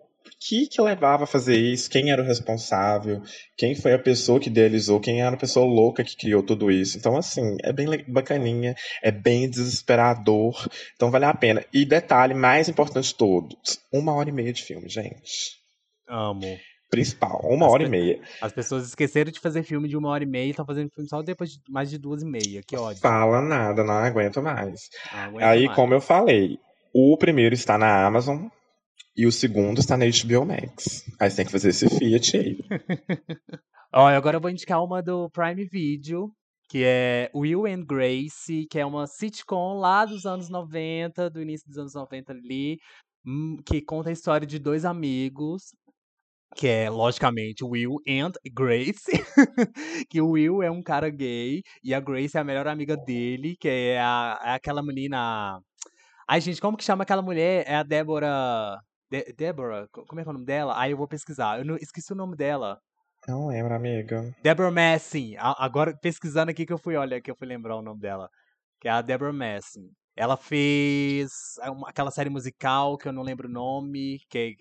que 0.48 0.66
que 0.66 0.82
levava 0.82 1.24
a 1.24 1.26
fazer 1.26 1.56
isso, 1.56 1.88
quem 1.88 2.10
era 2.10 2.22
o 2.22 2.24
responsável, 2.24 3.22
quem 3.56 3.74
foi 3.74 3.92
a 3.92 3.98
pessoa 3.98 4.40
que 4.40 4.48
idealizou, 4.48 5.00
quem 5.00 5.22
era 5.22 5.36
a 5.36 5.38
pessoa 5.38 5.64
louca 5.64 6.02
que 6.02 6.16
criou 6.16 6.42
tudo 6.42 6.70
isso. 6.70 6.98
Então, 6.98 7.16
assim, 7.16 7.56
é 7.62 7.72
bem 7.72 7.86
bacaninha, 8.08 8.74
é 9.02 9.10
bem 9.10 9.48
desesperador, 9.48 10.68
então 10.94 11.10
vale 11.10 11.26
a 11.26 11.34
pena. 11.34 11.64
E 11.72 11.84
detalhe 11.84 12.34
mais 12.34 12.68
importante 12.68 13.08
de 13.08 13.14
todos, 13.14 13.56
uma 13.92 14.14
hora 14.14 14.28
e 14.28 14.32
meia 14.32 14.52
de 14.52 14.62
filme, 14.62 14.88
gente. 14.88 15.60
Amo. 16.08 16.58
Principal, 16.90 17.40
uma 17.44 17.66
As 17.66 17.72
hora 17.72 17.84
e 17.84 17.88
meia. 17.88 18.20
As 18.40 18.52
pessoas 18.52 18.86
esqueceram 18.86 19.30
de 19.30 19.40
fazer 19.40 19.62
filme 19.62 19.88
de 19.88 19.96
uma 19.96 20.10
hora 20.10 20.24
e 20.24 20.26
meia 20.26 20.46
e 20.46 20.50
estão 20.50 20.66
fazendo 20.66 20.90
filme 20.90 21.08
só 21.08 21.22
depois 21.22 21.50
de 21.50 21.58
mais 21.70 21.88
de 21.88 21.96
duas 21.96 22.22
e 22.22 22.26
meia. 22.26 22.60
Que 22.66 22.76
ódio. 22.76 23.00
Fala 23.00 23.40
nada, 23.40 23.82
não 23.82 23.94
aguento 23.94 24.42
mais. 24.42 24.90
Não 25.10 25.20
aguento 25.20 25.42
Aí, 25.42 25.64
mais. 25.64 25.76
como 25.76 25.94
eu 25.94 26.00
falei, 26.02 26.58
o 26.92 27.16
primeiro 27.16 27.54
está 27.54 27.78
na 27.78 28.04
Amazon 28.06 28.48
e 29.16 29.26
o 29.26 29.32
segundo 29.32 29.78
está 29.78 29.96
na 29.96 30.04
HBO 30.06 30.46
Max. 30.46 31.04
Aí 31.20 31.30
você 31.30 31.36
tem 31.36 31.46
que 31.46 31.52
fazer 31.52 31.68
esse 31.70 31.88
Fiat 31.88 32.36
aí. 32.36 32.58
E 33.94 34.14
agora 34.16 34.38
eu 34.38 34.40
vou 34.40 34.50
indicar 34.50 34.82
uma 34.82 35.02
do 35.02 35.28
Prime 35.28 35.66
Video, 35.66 36.32
que 36.70 36.82
é 36.82 37.30
Will 37.34 37.66
and 37.66 37.84
Grace, 37.84 38.66
que 38.70 38.78
é 38.78 38.86
uma 38.86 39.06
sitcom 39.06 39.74
lá 39.78 40.06
dos 40.06 40.24
anos 40.24 40.48
90, 40.48 41.28
do 41.28 41.42
início 41.42 41.68
dos 41.68 41.76
anos 41.76 41.94
90 41.94 42.32
ali, 42.32 42.78
hum, 43.26 43.58
que 43.66 43.82
conta 43.82 44.08
a 44.08 44.12
história 44.12 44.46
de 44.46 44.58
dois 44.58 44.86
amigos, 44.86 45.74
que 46.56 46.66
é, 46.66 46.88
logicamente, 46.88 47.62
Will 47.62 47.96
and 48.08 48.32
Grace, 48.50 49.04
que 50.08 50.22
o 50.22 50.30
Will 50.30 50.62
é 50.62 50.70
um 50.70 50.82
cara 50.82 51.10
gay 51.10 51.62
e 51.84 51.92
a 51.92 52.00
Grace 52.00 52.34
é 52.34 52.40
a 52.40 52.44
melhor 52.44 52.66
amiga 52.66 52.96
dele, 52.96 53.56
que 53.60 53.68
é, 53.68 54.00
a, 54.00 54.40
é 54.42 54.50
aquela 54.54 54.82
menina... 54.82 55.60
Ai, 56.26 56.40
gente, 56.40 56.62
como 56.62 56.78
que 56.78 56.84
chama 56.84 57.02
aquela 57.02 57.20
mulher? 57.20 57.64
É 57.66 57.74
a 57.74 57.82
Débora... 57.82 58.78
De- 59.12 59.30
Débora? 59.34 59.86
Co- 59.92 60.06
Como 60.06 60.20
é 60.20 60.24
que 60.24 60.28
é 60.28 60.30
o 60.30 60.32
nome 60.32 60.46
dela? 60.46 60.72
Aí 60.80 60.92
eu 60.92 60.96
vou 60.96 61.06
pesquisar. 61.06 61.58
Eu 61.58 61.66
não, 61.66 61.76
esqueci 61.76 62.10
o 62.14 62.16
nome 62.16 62.34
dela. 62.34 62.80
Não 63.28 63.48
lembro, 63.48 63.74
amiga. 63.74 64.34
Deborah 64.42 64.70
Messing. 64.70 65.36
Agora, 65.38 65.94
pesquisando 65.94 66.50
aqui 66.50 66.64
que 66.64 66.72
eu 66.72 66.78
fui, 66.78 66.96
olha, 66.96 67.20
que 67.20 67.30
eu 67.30 67.36
fui 67.36 67.46
lembrar 67.46 67.76
o 67.76 67.82
nome 67.82 68.00
dela. 68.00 68.30
Que 68.80 68.88
é 68.88 68.90
a 68.90 69.02
Deborah 69.02 69.32
Messing. 69.34 69.90
Ela 70.16 70.34
fez 70.38 71.30
uma- 71.62 71.90
aquela 71.90 72.10
série 72.10 72.30
musical 72.30 72.96
que 72.96 73.06
eu 73.06 73.12
não 73.12 73.22
lembro 73.22 73.48
o 73.48 73.52
nome, 73.52 74.18
que, 74.30 74.54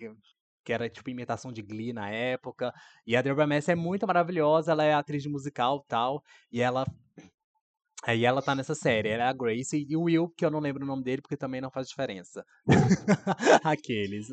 que, 0.64 0.72
era 0.72 0.88
tipo 0.88 1.08
imitação 1.08 1.50
de 1.50 1.62
Glee 1.62 1.94
na 1.94 2.10
época. 2.10 2.72
E 3.06 3.16
a 3.16 3.22
Deborah 3.22 3.46
Messing 3.46 3.72
é 3.72 3.74
muito 3.74 4.06
maravilhosa, 4.06 4.72
ela 4.72 4.84
é 4.84 4.92
atriz 4.92 5.22
de 5.22 5.30
musical 5.30 5.82
e 5.82 5.88
tal. 5.88 6.22
E 6.52 6.60
ela. 6.60 6.84
Aí 8.04 8.24
ela 8.24 8.42
tá 8.42 8.54
nessa 8.54 8.74
série, 8.74 9.10
ela 9.10 9.24
é 9.24 9.28
a 9.28 9.32
Grace 9.32 9.86
e 9.88 9.96
o 9.96 10.02
Will, 10.02 10.28
que 10.36 10.44
eu 10.44 10.50
não 10.50 10.58
lembro 10.58 10.82
o 10.82 10.86
nome 10.86 11.04
dele 11.04 11.22
porque 11.22 11.36
também 11.36 11.60
não 11.60 11.70
faz 11.70 11.88
diferença. 11.88 12.44
Aqueles, 13.62 14.26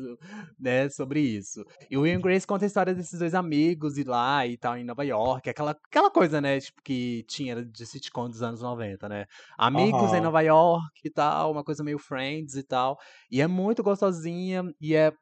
né, 0.58 0.88
sobre 0.88 1.20
isso. 1.20 1.64
E 1.88 1.96
o 1.96 2.00
Will 2.00 2.16
and 2.16 2.20
Grace 2.20 2.46
conta 2.46 2.64
a 2.64 2.66
história 2.66 2.92
desses 2.92 3.18
dois 3.18 3.34
amigos 3.34 3.96
e 3.96 4.02
lá 4.02 4.44
e 4.44 4.56
tal, 4.56 4.76
em 4.76 4.84
Nova 4.84 5.04
York. 5.04 5.48
Aquela, 5.48 5.70
aquela 5.70 6.10
coisa, 6.10 6.40
né, 6.40 6.58
tipo, 6.58 6.82
que 6.82 7.24
tinha 7.28 7.64
de 7.64 7.86
sitcom 7.86 8.28
dos 8.28 8.42
anos 8.42 8.60
90, 8.60 9.08
né? 9.08 9.26
Amigos 9.56 10.12
em 10.12 10.16
Aham. 10.16 10.20
Nova 10.22 10.40
York 10.40 11.00
e 11.04 11.10
tal, 11.10 11.52
uma 11.52 11.62
coisa 11.62 11.84
meio 11.84 11.98
Friends 11.98 12.56
e 12.56 12.64
tal. 12.64 12.98
E 13.30 13.40
é 13.40 13.46
muito 13.46 13.82
gostosinha 13.82 14.64
e 14.80 14.94
é 14.94 15.12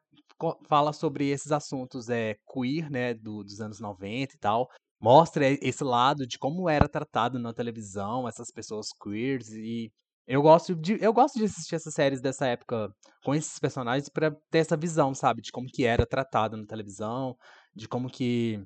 fala 0.67 0.93
sobre 0.93 1.29
esses 1.29 1.51
assuntos 1.51 2.09
é 2.09 2.35
queer, 2.51 2.89
né, 2.89 3.13
do, 3.13 3.43
dos 3.43 3.59
anos 3.59 3.79
90 3.79 4.35
e 4.35 4.39
tal. 4.39 4.69
Mostra 5.01 5.45
esse 5.61 5.83
lado 5.83 6.27
de 6.27 6.37
como 6.37 6.69
era 6.69 6.89
tratado 6.89 7.39
na 7.39 7.53
televisão, 7.53 8.27
essas 8.27 8.51
pessoas 8.51 8.89
queers 9.01 9.49
e 9.49 9.91
eu 10.27 10.41
gosto 10.41 10.75
de 10.75 10.97
eu 11.01 11.13
gosto 11.13 11.39
de 11.39 11.45
assistir 11.45 11.75
essas 11.75 11.93
séries 11.93 12.21
dessa 12.21 12.45
época 12.47 12.93
com 13.23 13.33
esses 13.33 13.57
personagens 13.59 14.09
pra 14.09 14.29
ter 14.51 14.59
essa 14.59 14.75
visão, 14.77 15.13
sabe, 15.15 15.41
de 15.41 15.51
como 15.51 15.67
que 15.71 15.85
era 15.85 16.05
tratado 16.05 16.57
na 16.57 16.65
televisão, 16.67 17.35
de 17.73 17.87
como 17.87 18.09
que 18.09 18.61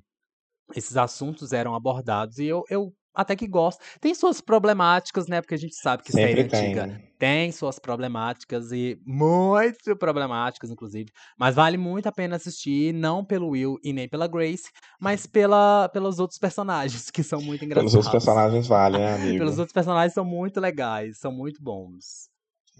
esses 0.76 0.96
assuntos 0.96 1.52
eram 1.52 1.74
abordados 1.74 2.38
e 2.38 2.46
eu, 2.46 2.64
eu 2.70 2.94
até 3.14 3.36
que 3.36 3.46
gosto. 3.46 3.80
Tem 4.00 4.14
suas 4.14 4.40
problemáticas, 4.40 5.28
né? 5.28 5.40
Porque 5.40 5.54
a 5.54 5.58
gente 5.58 5.76
sabe 5.76 6.02
que 6.02 6.12
série 6.12 6.42
Sempre 6.42 6.58
antiga 6.58 6.86
tem. 6.88 7.14
tem 7.18 7.52
suas 7.52 7.78
problemáticas 7.78 8.72
e 8.72 8.98
muito 9.06 9.96
problemáticas, 9.96 10.70
inclusive. 10.70 11.10
Mas 11.38 11.54
vale 11.54 11.76
muito 11.76 12.08
a 12.08 12.12
pena 12.12 12.36
assistir, 12.36 12.92
não 12.92 13.24
pelo 13.24 13.50
Will 13.50 13.78
e 13.84 13.92
nem 13.92 14.08
pela 14.08 14.26
Grace, 14.26 14.70
mas 15.00 15.26
pela, 15.26 15.88
pelos 15.90 16.18
outros 16.18 16.38
personagens, 16.38 17.10
que 17.12 17.22
são 17.22 17.40
muito 17.40 17.64
engraçados. 17.64 17.92
Pelos 17.92 18.06
outros 18.06 18.24
personagens 18.24 18.66
vale, 18.66 18.98
né, 18.98 19.14
amigo? 19.14 19.38
Pelos 19.38 19.58
outros 19.58 19.72
personagens 19.72 20.12
são 20.12 20.24
muito 20.24 20.60
legais, 20.60 21.18
são 21.18 21.30
muito 21.30 21.62
bons. 21.62 22.28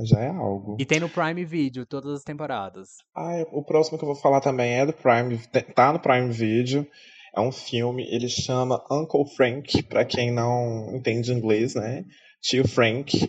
Já 0.00 0.18
é 0.18 0.28
algo. 0.28 0.76
E 0.80 0.84
tem 0.84 0.98
no 0.98 1.08
Prime 1.08 1.44
Video 1.44 1.86
todas 1.86 2.12
as 2.14 2.24
temporadas. 2.24 2.88
Ah, 3.14 3.44
o 3.52 3.62
próximo 3.62 3.96
que 3.96 4.04
eu 4.04 4.08
vou 4.08 4.16
falar 4.16 4.40
também 4.40 4.72
é 4.72 4.86
do 4.86 4.92
Prime, 4.92 5.38
tá 5.72 5.92
no 5.92 6.00
Prime 6.00 6.32
Video. 6.32 6.84
É 7.36 7.40
um 7.40 7.50
filme, 7.52 8.06
ele 8.10 8.28
chama 8.28 8.82
Uncle 8.90 9.24
Frank, 9.36 9.82
pra 9.84 10.04
quem 10.04 10.30
não 10.32 10.94
entende 10.94 11.32
inglês, 11.32 11.74
né? 11.74 12.04
Tio 12.40 12.66
Frank. 12.68 13.28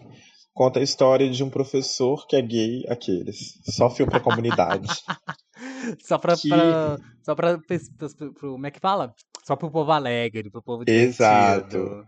Conta 0.53 0.79
a 0.79 0.83
história 0.83 1.29
de 1.29 1.43
um 1.43 1.49
professor 1.49 2.25
que 2.27 2.35
é 2.35 2.41
gay, 2.41 2.83
aqueles. 2.87 3.37
Só 3.75 3.89
filme 3.89 4.11
pra 4.11 4.19
comunidade. 4.21 4.87
Só 6.01 6.17
pra, 6.17 6.35
Que- 6.35 6.49
pra- 6.49 6.97
só 7.23 7.35
pra, 7.35 7.57
pro- 7.59 8.35
como 8.39 8.65
é 8.67 8.71
que 8.71 8.79
fala? 8.79 9.13
Só 9.45 9.55
pro 9.55 9.69
povo 9.71 9.91
alegre, 9.91 10.49
pro 10.49 10.61
povo 10.61 10.83
Exato. 10.87 11.67
divertido. 11.77 12.05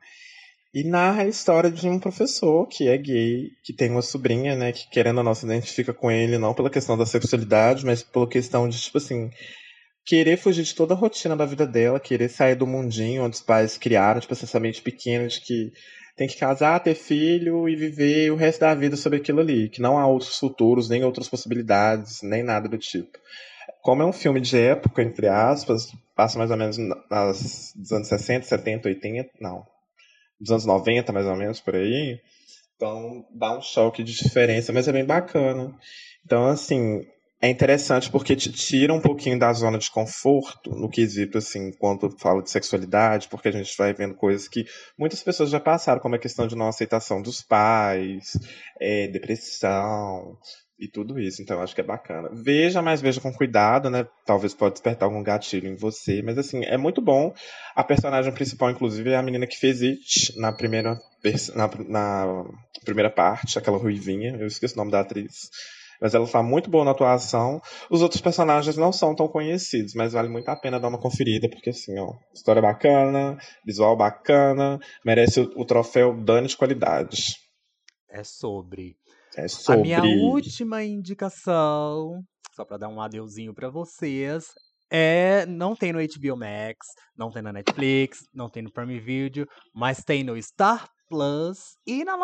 E 0.73 0.83
narra 0.83 1.23
a 1.23 1.27
história 1.27 1.71
de 1.71 1.87
um 1.87 1.99
professor 1.99 2.67
que 2.67 2.87
é 2.87 2.97
gay, 2.97 3.49
que 3.63 3.73
tem 3.73 3.89
uma 3.91 4.01
sobrinha, 4.01 4.55
né, 4.55 4.71
que 4.71 4.89
querendo 4.89 5.19
ou 5.19 5.23
não 5.23 5.33
se 5.33 5.45
identifica 5.45 5.93
com 5.93 6.11
ele, 6.11 6.37
não 6.37 6.53
pela 6.53 6.69
questão 6.69 6.97
da 6.97 7.05
sexualidade, 7.05 7.85
mas 7.85 8.03
pela 8.03 8.27
questão 8.27 8.67
de, 8.67 8.79
tipo 8.79 8.97
assim, 8.97 9.29
querer 10.07 10.37
fugir 10.37 10.63
de 10.63 10.73
toda 10.73 10.93
a 10.93 10.97
rotina 10.97 11.35
da 11.35 11.45
vida 11.45 11.67
dela, 11.67 11.99
querer 11.99 12.29
sair 12.29 12.55
do 12.55 12.65
mundinho 12.65 13.25
onde 13.25 13.35
os 13.35 13.41
pais 13.41 13.77
criaram, 13.77 14.21
tipo, 14.21 14.31
essa 14.33 14.59
mente 14.59 14.81
pequena 14.81 15.27
de 15.27 15.41
que 15.41 15.73
tem 16.15 16.29
que 16.29 16.37
casar, 16.37 16.79
ter 16.79 16.95
filho 16.95 17.67
e 17.67 17.75
viver 17.75 18.31
o 18.31 18.37
resto 18.37 18.61
da 18.61 18.73
vida 18.73 18.95
sobre 18.95 19.19
aquilo 19.19 19.41
ali, 19.41 19.67
que 19.67 19.81
não 19.81 19.99
há 19.99 20.07
outros 20.07 20.39
futuros, 20.39 20.87
nem 20.87 21.03
outras 21.03 21.27
possibilidades, 21.27 22.21
nem 22.21 22.41
nada 22.41 22.69
do 22.69 22.77
tipo. 22.77 23.19
Como 23.81 24.01
é 24.01 24.05
um 24.05 24.13
filme 24.13 24.39
de 24.39 24.57
época, 24.57 25.03
entre 25.03 25.27
aspas, 25.27 25.93
passa 26.15 26.39
mais 26.39 26.51
ou 26.51 26.57
menos 26.57 26.77
nas, 27.09 27.73
dos 27.75 27.91
anos 27.91 28.07
60, 28.07 28.45
70, 28.45 28.87
80, 28.87 29.29
não, 29.41 29.67
dos 30.39 30.51
anos 30.51 30.65
90, 30.65 31.11
mais 31.11 31.25
ou 31.25 31.35
menos, 31.35 31.59
por 31.59 31.75
aí. 31.75 32.17
Então 32.77 33.25
dá 33.29 33.57
um 33.57 33.61
choque 33.61 34.03
de 34.03 34.13
diferença, 34.13 34.71
mas 34.71 34.87
é 34.87 34.93
bem 34.93 35.05
bacana. 35.05 35.75
Então, 36.25 36.47
assim, 36.47 37.05
é 37.41 37.49
interessante 37.49 38.09
porque 38.09 38.35
te 38.35 38.51
tira 38.51 38.93
um 38.93 39.01
pouquinho 39.01 39.37
da 39.37 39.51
zona 39.53 39.77
de 39.77 39.91
conforto 39.91 40.71
no 40.71 40.89
quesito, 40.89 41.37
assim, 41.37 41.71
quando 41.71 42.09
fala 42.17 42.41
de 42.41 42.49
sexualidade, 42.49 43.27
porque 43.27 43.47
a 43.49 43.51
gente 43.51 43.75
vai 43.77 43.93
vendo 43.93 44.15
coisas 44.15 44.47
que 44.47 44.65
muitas 44.97 45.21
pessoas 45.21 45.49
já 45.49 45.59
passaram, 45.59 46.01
como 46.01 46.15
a 46.15 46.19
questão 46.19 46.47
de 46.47 46.55
não 46.55 46.67
aceitação 46.67 47.21
dos 47.21 47.41
pais, 47.41 48.37
é, 48.79 49.07
depressão, 49.07 50.37
e 50.79 50.87
tudo 50.87 51.19
isso. 51.19 51.41
Então, 51.41 51.61
acho 51.61 51.73
que 51.73 51.81
é 51.81 51.83
bacana. 51.83 52.29
Veja, 52.31 52.81
mas 52.81 53.01
veja 53.01 53.19
com 53.19 53.33
cuidado, 53.33 53.89
né? 53.89 54.07
Talvez 54.25 54.53
pode 54.53 54.73
despertar 54.73 55.05
algum 55.05 55.23
gatilho 55.23 55.67
em 55.67 55.75
você. 55.75 56.21
Mas, 56.21 56.37
assim, 56.37 56.63
é 56.63 56.77
muito 56.77 57.01
bom. 57.01 57.33
A 57.75 57.83
personagem 57.83 58.31
principal, 58.31 58.69
inclusive, 58.69 59.09
é 59.09 59.15
a 59.15 59.23
menina 59.23 59.47
que 59.47 59.57
fez 59.57 59.81
It 59.81 60.39
na 60.39 60.51
primeira, 60.51 60.99
na, 61.55 61.69
na 61.87 62.45
primeira 62.85 63.09
parte, 63.09 63.57
aquela 63.57 63.77
ruivinha. 63.77 64.37
Eu 64.39 64.47
esqueci 64.47 64.75
o 64.75 64.77
nome 64.77 64.91
da 64.91 64.99
atriz. 64.99 65.49
Mas 66.01 66.13
ela 66.13 66.25
está 66.25 66.41
muito 66.43 66.69
boa 66.69 66.85
na 66.85 66.91
atuação. 66.91 67.61
Os 67.89 68.01
outros 68.01 68.21
personagens 68.21 68.77
não 68.77 68.91
são 68.91 69.15
tão 69.15 69.27
conhecidos, 69.27 69.93
mas 69.93 70.13
vale 70.13 70.29
muito 70.29 70.49
a 70.49 70.55
pena 70.55 70.79
dar 70.79 70.87
uma 70.89 70.99
conferida, 70.99 71.49
porque 71.49 71.69
assim, 71.69 71.97
ó, 71.99 72.13
história 72.33 72.61
bacana, 72.61 73.37
visual 73.65 73.95
bacana, 73.95 74.79
merece 75.03 75.41
o, 75.41 75.51
o 75.55 75.65
troféu 75.65 76.15
Dani 76.15 76.47
de 76.47 76.57
qualidade. 76.57 77.35
É 78.09 78.23
sobre. 78.23 78.95
É 79.35 79.47
sobre. 79.47 79.93
A 79.93 80.01
minha 80.01 80.23
última 80.23 80.83
indicação, 80.83 82.23
só 82.55 82.65
para 82.65 82.77
dar 82.77 82.89
um 82.89 83.01
adeuzinho 83.01 83.53
para 83.53 83.69
vocês, 83.69 84.45
é 84.89 85.45
não 85.45 85.75
tem 85.75 85.91
no 85.91 85.99
HBO 85.99 86.37
Max, 86.37 86.77
não 87.15 87.29
tem 87.29 87.41
na 87.41 87.51
Netflix, 87.51 88.19
não 88.33 88.49
tem 88.49 88.63
no 88.63 88.71
Prime 88.71 88.99
Video, 88.99 89.45
mas 89.73 90.03
tem 90.03 90.23
no 90.23 90.41
Star 90.41 90.87
Plus 91.07 91.77
e 91.85 92.03
na, 92.03 92.17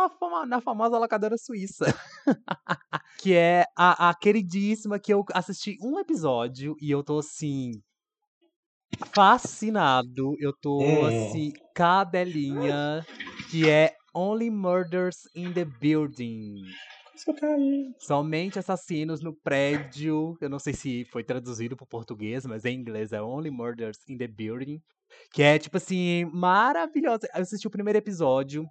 na 0.48 0.62
famosa 0.62 0.98
locadora 0.98 1.38
suíça. 1.38 1.86
que 3.20 3.34
é 3.34 3.66
a, 3.78 4.10
a 4.10 4.14
queridíssima 4.14 5.00
que 5.00 5.14
eu 5.14 5.24
assisti 5.34 5.78
um 5.82 6.00
episódio 6.00 6.76
e 6.82 6.92
eu 6.92 7.04
tô 7.04 7.20
assim 7.20 7.82
fascinado, 9.14 10.36
eu 10.40 10.54
tô 10.54 10.82
hum. 10.82 11.06
assim 11.06 11.52
cadelinha, 11.74 13.06
que 13.50 13.70
é 13.70 13.96
Only 14.14 14.50
Murders 14.50 15.28
in 15.36 15.54
the 15.54 15.66
Building. 15.66 16.62
Somente 18.00 18.60
assassinos 18.60 19.22
no 19.22 19.34
prédio. 19.34 20.38
Eu 20.42 20.50
não 20.50 20.60
sei 20.60 20.74
se 20.74 21.06
foi 21.06 21.24
traduzido 21.24 21.76
para 21.76 21.86
português, 21.86 22.46
mas 22.46 22.66
em 22.66 22.78
inglês 22.78 23.12
é 23.12 23.22
Only 23.22 23.52
Murders 23.52 23.98
in 24.08 24.18
the 24.18 24.28
Building. 24.28 24.82
Que 25.32 25.44
é, 25.44 25.60
tipo 25.60 25.78
assim, 25.78 26.26
maravilhosa. 26.34 27.28
Eu 27.34 27.42
assisti 27.42 27.68
o 27.68 27.72
primeiro 27.72 28.00
episódio, 28.00 28.66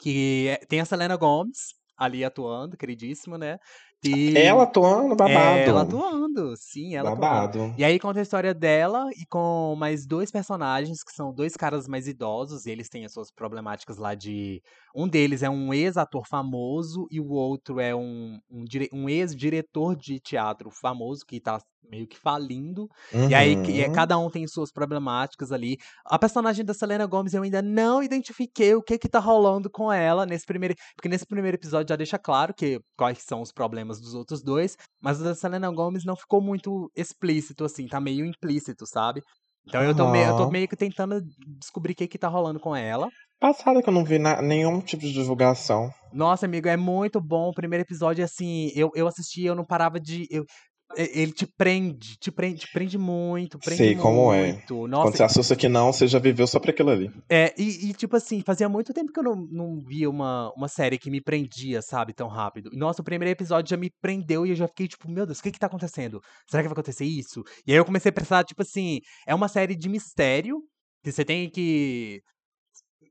que 0.00 0.48
é, 0.48 0.56
tem 0.66 0.80
a 0.80 0.84
Selena 0.84 1.16
Gomez 1.16 1.78
ali 1.96 2.24
atuando, 2.24 2.76
queridíssima, 2.76 3.36
né? 3.36 3.58
E 4.04 4.36
ela 4.38 4.62
atuando, 4.62 5.16
babado. 5.16 5.60
Ela 5.60 5.82
atuando, 5.82 6.54
sim, 6.56 6.94
ela 6.94 7.10
babado. 7.10 7.58
Atuando. 7.58 7.74
E 7.76 7.84
aí 7.84 7.98
conta 7.98 8.20
a 8.20 8.22
história 8.22 8.54
dela 8.54 9.06
e 9.16 9.26
com 9.26 9.74
mais 9.76 10.06
dois 10.06 10.30
personagens, 10.30 11.02
que 11.02 11.12
são 11.12 11.32
dois 11.32 11.56
caras 11.56 11.88
mais 11.88 12.06
idosos, 12.06 12.66
e 12.66 12.70
eles 12.70 12.88
têm 12.88 13.04
as 13.04 13.12
suas 13.12 13.30
problemáticas 13.30 13.96
lá 13.96 14.14
de. 14.14 14.62
Um 14.94 15.08
deles 15.08 15.42
é 15.42 15.50
um 15.50 15.74
ex-ator 15.74 16.26
famoso 16.28 17.06
e 17.10 17.20
o 17.20 17.30
outro 17.30 17.80
é 17.80 17.94
um, 17.94 18.38
um, 18.50 18.64
um 18.92 19.08
ex-diretor 19.08 19.96
de 19.96 20.20
teatro 20.20 20.70
famoso 20.70 21.24
que 21.26 21.40
tá 21.40 21.58
meio 21.90 22.06
que 22.06 22.18
falindo. 22.18 22.88
Uhum. 23.12 23.30
E 23.30 23.34
aí 23.34 23.52
e 23.54 23.86
uhum. 23.86 23.92
cada 23.92 24.18
um 24.18 24.30
tem 24.30 24.46
suas 24.46 24.70
problemáticas 24.70 25.50
ali. 25.50 25.78
A 26.04 26.18
personagem 26.18 26.64
da 26.64 26.74
Selena 26.74 27.06
Gomez 27.06 27.34
eu 27.34 27.42
ainda 27.42 27.62
não 27.62 28.02
identifiquei 28.02 28.74
o 28.74 28.82
que 28.82 28.98
que 28.98 29.08
tá 29.08 29.18
rolando 29.18 29.70
com 29.70 29.92
ela 29.92 30.26
nesse 30.26 30.46
primeiro, 30.46 30.74
porque 30.94 31.08
nesse 31.08 31.26
primeiro 31.26 31.56
episódio 31.56 31.88
já 31.88 31.96
deixa 31.96 32.18
claro 32.18 32.54
que 32.54 32.80
quais 32.96 33.18
são 33.22 33.40
os 33.40 33.52
problemas 33.52 33.87
dos 33.96 34.14
outros 34.14 34.42
dois, 34.42 34.76
mas 35.00 35.20
o 35.20 35.24
da 35.24 35.34
Selena 35.34 35.70
Gomez 35.70 36.04
não 36.04 36.16
ficou 36.16 36.40
muito 36.40 36.90
explícito 36.94 37.64
assim, 37.64 37.86
tá 37.86 38.00
meio 38.00 38.26
implícito, 38.26 38.86
sabe? 38.86 39.22
Então 39.66 39.82
eu 39.82 39.94
tô, 39.94 40.04
uhum. 40.04 40.12
meio, 40.12 40.26
eu 40.28 40.36
tô 40.36 40.50
meio 40.50 40.66
que 40.66 40.76
tentando 40.76 41.20
descobrir 41.58 41.92
o 41.92 41.96
que 41.96 42.08
que 42.08 42.18
tá 42.18 42.28
rolando 42.28 42.58
com 42.58 42.74
ela. 42.74 43.08
Passada 43.38 43.82
que 43.82 43.88
eu 43.88 43.92
não 43.92 44.04
vi 44.04 44.18
na, 44.18 44.40
nenhum 44.40 44.80
tipo 44.80 45.02
de 45.02 45.12
divulgação. 45.12 45.90
Nossa, 46.12 46.46
amigo, 46.46 46.68
é 46.68 46.76
muito 46.76 47.20
bom. 47.20 47.50
O 47.50 47.54
primeiro 47.54 47.84
episódio, 47.84 48.24
assim, 48.24 48.70
eu, 48.74 48.90
eu 48.94 49.06
assisti, 49.06 49.44
eu 49.44 49.54
não 49.54 49.64
parava 49.64 50.00
de. 50.00 50.26
Eu, 50.30 50.44
ele 50.96 51.32
te 51.32 51.46
prende, 51.46 52.16
te 52.16 52.30
prende, 52.30 52.60
te 52.60 52.72
prende 52.72 52.96
muito, 52.96 53.58
prende 53.58 53.76
Sei 53.76 53.94
como 53.94 54.32
é. 54.32 54.52
muito. 54.52 54.86
é. 54.86 54.88
Nossa, 54.88 55.02
Quando 55.02 55.16
você 55.16 55.22
assusta 55.22 55.56
que 55.56 55.68
não, 55.68 55.92
você 55.92 56.06
já 56.06 56.18
viveu 56.18 56.46
só 56.46 56.58
pra 56.58 56.70
aquilo 56.70 56.90
ali. 56.90 57.10
É, 57.28 57.54
e, 57.58 57.90
e, 57.90 57.94
tipo 57.94 58.16
assim, 58.16 58.42
fazia 58.42 58.68
muito 58.68 58.92
tempo 58.94 59.12
que 59.12 59.18
eu 59.18 59.24
não, 59.24 59.36
não 59.36 59.80
via 59.80 60.08
uma, 60.08 60.52
uma 60.56 60.68
série 60.68 60.98
que 60.98 61.10
me 61.10 61.20
prendia, 61.20 61.82
sabe, 61.82 62.12
tão 62.12 62.28
rápido. 62.28 62.70
Nossa, 62.72 63.02
o 63.02 63.04
primeiro 63.04 63.30
episódio 63.30 63.70
já 63.70 63.76
me 63.76 63.90
prendeu 64.00 64.46
e 64.46 64.50
eu 64.50 64.56
já 64.56 64.66
fiquei 64.66 64.88
tipo, 64.88 65.10
meu 65.10 65.26
Deus, 65.26 65.38
o 65.38 65.42
que 65.42 65.52
que 65.52 65.58
tá 65.58 65.66
acontecendo? 65.66 66.20
Será 66.48 66.62
que 66.62 66.68
vai 66.68 66.72
acontecer 66.72 67.04
isso? 67.04 67.42
E 67.66 67.72
aí 67.72 67.78
eu 67.78 67.84
comecei 67.84 68.08
a 68.10 68.12
pensar, 68.12 68.44
tipo 68.44 68.62
assim, 68.62 69.00
é 69.26 69.34
uma 69.34 69.48
série 69.48 69.76
de 69.76 69.88
mistério, 69.88 70.62
que 71.02 71.12
você 71.12 71.24
tem 71.24 71.50
que 71.50 72.22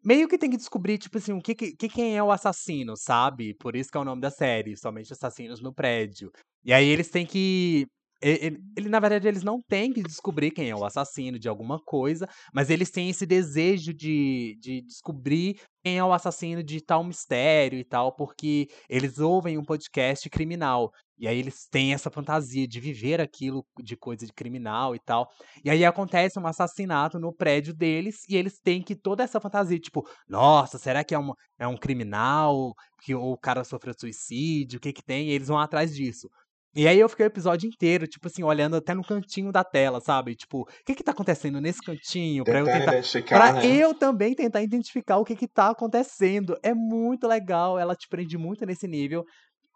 meio 0.03 0.27
que 0.27 0.37
tem 0.37 0.49
que 0.49 0.57
descobrir, 0.57 0.97
tipo 0.97 1.17
assim, 1.17 1.33
o 1.33 1.41
que, 1.41 1.53
que 1.53 1.89
quem 1.89 2.17
é 2.17 2.23
o 2.23 2.31
assassino, 2.31 2.95
sabe? 2.95 3.53
Por 3.55 3.75
isso 3.75 3.91
que 3.91 3.97
é 3.97 4.01
o 4.01 4.05
nome 4.05 4.21
da 4.21 4.31
série, 4.31 4.77
somente 4.77 5.11
assassinos 5.11 5.61
no 5.61 5.73
prédio. 5.73 6.31
E 6.67 6.73
aí 6.73 6.85
eles 6.85 7.09
têm 7.09 7.25
que. 7.25 7.87
Ele, 8.21 8.59
ele, 8.75 8.89
na 8.89 8.99
verdade, 8.99 9.27
eles 9.27 9.43
não 9.43 9.61
têm 9.61 9.93
que 9.93 10.01
descobrir 10.01 10.51
quem 10.51 10.69
é 10.69 10.75
o 10.75 10.83
assassino 10.83 11.39
de 11.39 11.47
alguma 11.47 11.79
coisa, 11.79 12.27
mas 12.53 12.69
eles 12.69 12.89
têm 12.89 13.09
esse 13.09 13.27
desejo 13.27 13.93
de, 13.93 14.57
de 14.59 14.81
descobrir 14.81 15.61
quem 15.83 15.99
é 15.99 16.03
o 16.03 16.11
assassino 16.11 16.63
de 16.63 16.81
tal 16.81 17.03
mistério 17.03 17.79
e 17.79 17.85
tal, 17.85 18.13
porque 18.15 18.67
eles 18.89 19.19
ouvem 19.19 19.57
um 19.57 19.63
podcast 19.63 20.27
criminal. 20.29 20.91
E 21.17 21.27
aí 21.27 21.37
eles 21.39 21.67
têm 21.69 21.93
essa 21.93 22.11
fantasia 22.11 22.67
de 22.67 22.79
viver 22.79 23.21
aquilo 23.21 23.65
de 23.83 23.95
coisa 23.95 24.25
de 24.25 24.33
criminal 24.33 24.95
e 24.95 24.99
tal. 24.99 25.29
E 25.63 25.69
aí 25.69 25.85
acontece 25.85 26.39
um 26.39 26.45
assassinato 26.45 27.19
no 27.19 27.33
prédio 27.33 27.73
deles 27.73 28.23
e 28.27 28.35
eles 28.35 28.59
têm 28.59 28.81
que 28.83 28.95
toda 28.95 29.23
essa 29.23 29.39
fantasia, 29.39 29.79
tipo, 29.79 30.07
nossa, 30.27 30.77
será 30.77 31.03
que 31.03 31.15
é, 31.15 31.17
uma, 31.17 31.35
é 31.57 31.67
um 31.67 31.77
criminal? 31.77 32.73
Que 33.03 33.15
o 33.15 33.37
cara 33.37 33.63
sofreu 33.63 33.93
suicídio? 33.97 34.77
O 34.77 34.81
que 34.81 34.91
que 34.91 35.03
tem? 35.03 35.29
E 35.29 35.31
eles 35.31 35.47
vão 35.47 35.59
atrás 35.59 35.95
disso. 35.95 36.29
E 36.77 36.87
aí 36.87 36.99
eu 36.99 37.09
fiquei 37.09 37.25
o 37.25 37.27
episódio 37.27 37.67
inteiro, 37.67 38.05
tipo 38.05 38.27
assim, 38.27 38.43
olhando 38.43 38.75
até 38.75 38.93
no 38.93 39.03
cantinho 39.03 39.51
da 39.51 39.63
tela, 39.63 39.99
sabe? 39.99 40.35
Tipo, 40.35 40.61
o 40.61 40.65
que 40.85 40.93
que 40.93 41.03
tá 41.03 41.11
acontecendo 41.11 41.59
nesse 41.59 41.81
cantinho? 41.81 42.43
Pra 42.43 42.59
eu 42.59 42.65
tentar. 42.65 43.01
Pra 43.27 43.53
né? 43.53 43.65
eu 43.65 43.95
também 43.95 44.35
tentar 44.35 44.61
identificar 44.61 45.17
o 45.17 45.25
que 45.25 45.35
que 45.35 45.47
tá 45.47 45.71
acontecendo. 45.71 46.55
É 46.61 46.75
muito 46.75 47.27
legal, 47.27 47.79
ela 47.79 47.95
te 47.95 48.07
prende 48.07 48.37
muito 48.37 48.63
nesse 48.63 48.87
nível. 48.87 49.25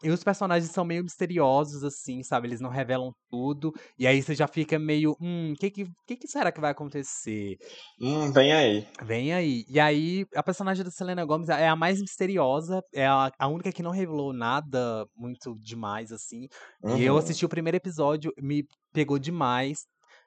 E 0.03 0.09
os 0.09 0.23
personagens 0.23 0.71
são 0.71 0.83
meio 0.83 1.03
misteriosos, 1.03 1.83
assim, 1.83 2.23
sabe? 2.23 2.47
Eles 2.47 2.59
não 2.59 2.69
revelam 2.69 3.13
tudo. 3.29 3.71
E 3.97 4.07
aí 4.07 4.21
você 4.21 4.33
já 4.33 4.47
fica 4.47 4.79
meio, 4.79 5.15
hum, 5.21 5.53
o 5.53 5.55
que, 5.55 5.69
que, 5.69 5.85
que, 6.07 6.15
que 6.17 6.27
será 6.27 6.51
que 6.51 6.59
vai 6.59 6.71
acontecer? 6.71 7.57
Hum, 7.99 8.31
vem 8.31 8.51
aí. 8.51 8.87
Vem 9.03 9.33
aí. 9.33 9.63
E 9.69 9.79
aí, 9.79 10.25
a 10.35 10.41
personagem 10.41 10.83
da 10.83 10.91
Selena 10.91 11.23
Gomez 11.25 11.49
é 11.49 11.67
a 11.67 11.75
mais 11.75 11.99
misteriosa, 11.99 12.81
é 12.93 13.05
a, 13.05 13.31
a 13.37 13.47
única 13.47 13.71
que 13.71 13.83
não 13.83 13.91
revelou 13.91 14.33
nada 14.33 15.05
muito 15.15 15.55
demais, 15.59 16.11
assim. 16.11 16.47
Uhum. 16.83 16.97
E 16.97 17.05
eu 17.05 17.13
uhum. 17.13 17.19
assisti 17.19 17.45
o 17.45 17.49
primeiro 17.49 17.77
episódio, 17.77 18.33
me 18.41 18.65
pegou 18.93 19.19
demais. 19.19 19.85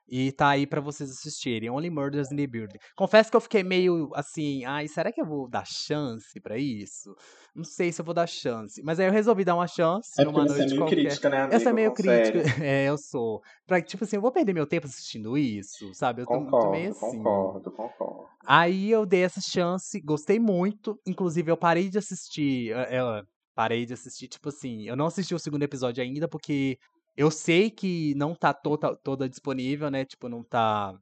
E 0.09 0.33
tá 0.33 0.49
aí 0.51 0.67
para 0.67 0.81
vocês 0.81 1.11
assistirem. 1.11 1.71
Only 1.71 1.91
Murders 1.91 2.31
in 2.31 2.37
the 2.37 2.47
Building. 2.47 2.79
Confesso 2.95 3.31
que 3.31 3.37
eu 3.37 3.41
fiquei 3.41 3.63
meio 3.63 4.11
assim, 4.15 4.65
ai, 4.65 4.87
será 4.87 5.11
que 5.11 5.21
eu 5.21 5.27
vou 5.27 5.49
dar 5.49 5.67
chance 5.67 6.39
para 6.41 6.59
isso? 6.59 7.15
Não 7.55 7.65
sei 7.65 7.91
se 7.91 8.01
eu 8.01 8.05
vou 8.05 8.15
dar 8.15 8.27
chance. 8.27 8.83
Mas 8.83 9.01
aí 9.01 9.07
eu 9.07 9.13
resolvi 9.13 9.45
dar 9.45 9.55
uma 9.55 9.67
chance 9.67 10.11
é 10.19 10.25
numa 10.25 10.45
noite 10.45 10.63
é 10.63 10.67
meio 10.67 10.79
qualquer. 10.79 10.97
crítica, 10.97 11.31
né, 11.31 11.39
amiga, 11.39 11.57
Eu 11.57 11.61
sou 11.61 11.75
meio 11.75 11.95
crítica. 11.95 12.45
É, 12.65 12.89
eu 12.89 12.99
sou. 12.99 13.43
Pra, 13.67 13.81
tipo 13.81 14.05
assim, 14.05 14.17
eu 14.17 14.23
vou 14.23 14.33
perder 14.33 14.53
meu 14.53 14.67
tempo 14.67 14.87
assistindo 14.87 15.37
isso, 15.39 15.93
sabe? 15.95 16.23
Eu 16.23 16.27
tô, 16.27 16.35
concordo, 16.35 16.67
tô 16.67 16.73
meio 16.73 16.91
assim. 16.91 17.19
Concordo, 17.19 17.71
concordo. 17.71 18.25
Aí 18.47 18.91
eu 18.91 19.07
dei 19.07 19.23
essa 19.23 19.41
chance, 19.41 20.01
gostei 20.01 20.39
muito. 20.39 20.99
Inclusive, 21.07 21.51
eu 21.51 21.57
parei 21.57 21.89
de 21.89 21.99
assistir. 21.99 22.69
Eu 22.91 23.25
parei 23.55 23.87
de 23.87 23.95
assistir, 23.95 24.29
tipo 24.29 24.49
assim, 24.49 24.83
eu 24.89 24.97
não 24.97 25.07
assisti 25.07 25.35
o 25.35 25.39
segundo 25.39 25.63
episódio 25.63 26.03
ainda, 26.03 26.27
porque 26.27 26.77
eu 27.17 27.31
sei 27.31 27.71
que 27.71 28.15
não 28.17 28.35
tá 28.35 28.53
toda, 28.53 28.97
toda 28.97 29.29
disponível, 29.29 29.91
né? 29.91 30.05
Tipo, 30.05 30.29
não 30.29 30.43
tá. 30.43 30.95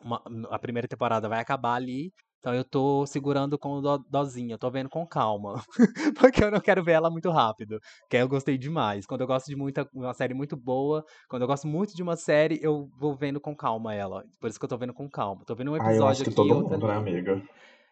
Uma, 0.00 0.22
a 0.50 0.58
primeira 0.58 0.88
temporada 0.88 1.28
vai 1.28 1.40
acabar 1.40 1.74
ali. 1.74 2.12
Então 2.38 2.54
eu 2.54 2.62
tô 2.62 3.06
segurando 3.06 3.58
com 3.58 3.80
do, 3.80 3.96
dozinha, 4.10 4.58
tô 4.58 4.70
vendo 4.70 4.90
com 4.90 5.06
calma. 5.06 5.64
Porque 6.20 6.44
eu 6.44 6.50
não 6.50 6.60
quero 6.60 6.84
ver 6.84 6.92
ela 6.92 7.10
muito 7.10 7.30
rápido. 7.30 7.80
Que 8.10 8.18
eu 8.18 8.28
gostei 8.28 8.58
demais. 8.58 9.06
Quando 9.06 9.22
eu 9.22 9.26
gosto 9.26 9.46
de 9.46 9.56
muita, 9.56 9.88
uma 9.94 10.12
série 10.12 10.34
muito 10.34 10.54
boa, 10.54 11.02
quando 11.26 11.40
eu 11.40 11.48
gosto 11.48 11.66
muito 11.66 11.96
de 11.96 12.02
uma 12.02 12.16
série, 12.16 12.60
eu 12.62 12.86
vou 12.98 13.16
vendo 13.16 13.40
com 13.40 13.56
calma 13.56 13.94
ela. 13.94 14.22
Por 14.38 14.50
isso 14.50 14.58
que 14.58 14.64
eu 14.66 14.68
tô 14.68 14.76
vendo 14.76 14.92
com 14.92 15.08
calma. 15.08 15.42
Tô 15.46 15.54
vendo 15.54 15.70
um 15.70 15.76
episódio 15.76 16.02
ah, 16.02 16.04
eu 16.04 16.08
acho 16.08 16.22
que 16.22 16.28
aqui 16.28 16.36
todo 16.36 16.54
mundo, 16.54 16.86
né, 16.86 16.94
amiga? 16.94 17.42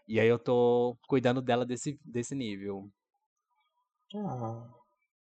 E 0.07 0.21
aí 0.21 0.29
eu 0.29 0.39
tô 0.39 0.99
cuidando 1.09 1.41
dela 1.41 1.65
desse, 1.65 1.99
desse 2.05 2.35
nível. 2.35 2.91
Ah, 4.15 4.69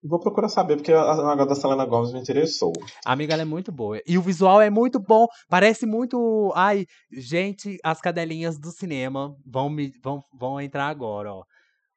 vou 0.04 0.20
procurar 0.20 0.50
saber, 0.50 0.78
porque 0.78 0.92
a 0.94 1.16
negócio 1.16 1.48
da 1.48 1.56
Selena 1.56 1.86
Gomez 1.86 2.14
me 2.14 2.20
interessou. 2.20 2.72
A 3.06 3.14
amiga, 3.14 3.34
ela 3.34 3.42
é 3.42 3.46
muito 3.46 3.72
boa. 3.72 4.00
E 4.08 4.18
o 4.18 4.22
visual 4.22 4.62
é 4.62 4.70
muito 4.70 5.00
bom. 5.00 5.26
Parece 5.48 5.86
muito. 5.86 6.52
Ai, 6.56 6.86
gente, 7.12 7.78
as 7.84 8.00
cadelinhas 8.00 8.58
do 8.58 8.72
cinema 8.72 9.36
vão, 9.46 9.70
me, 9.70 9.92
vão, 10.04 10.22
vão 10.34 10.62
entrar 10.62 10.88
agora, 10.88 11.34
ó. 11.34 11.44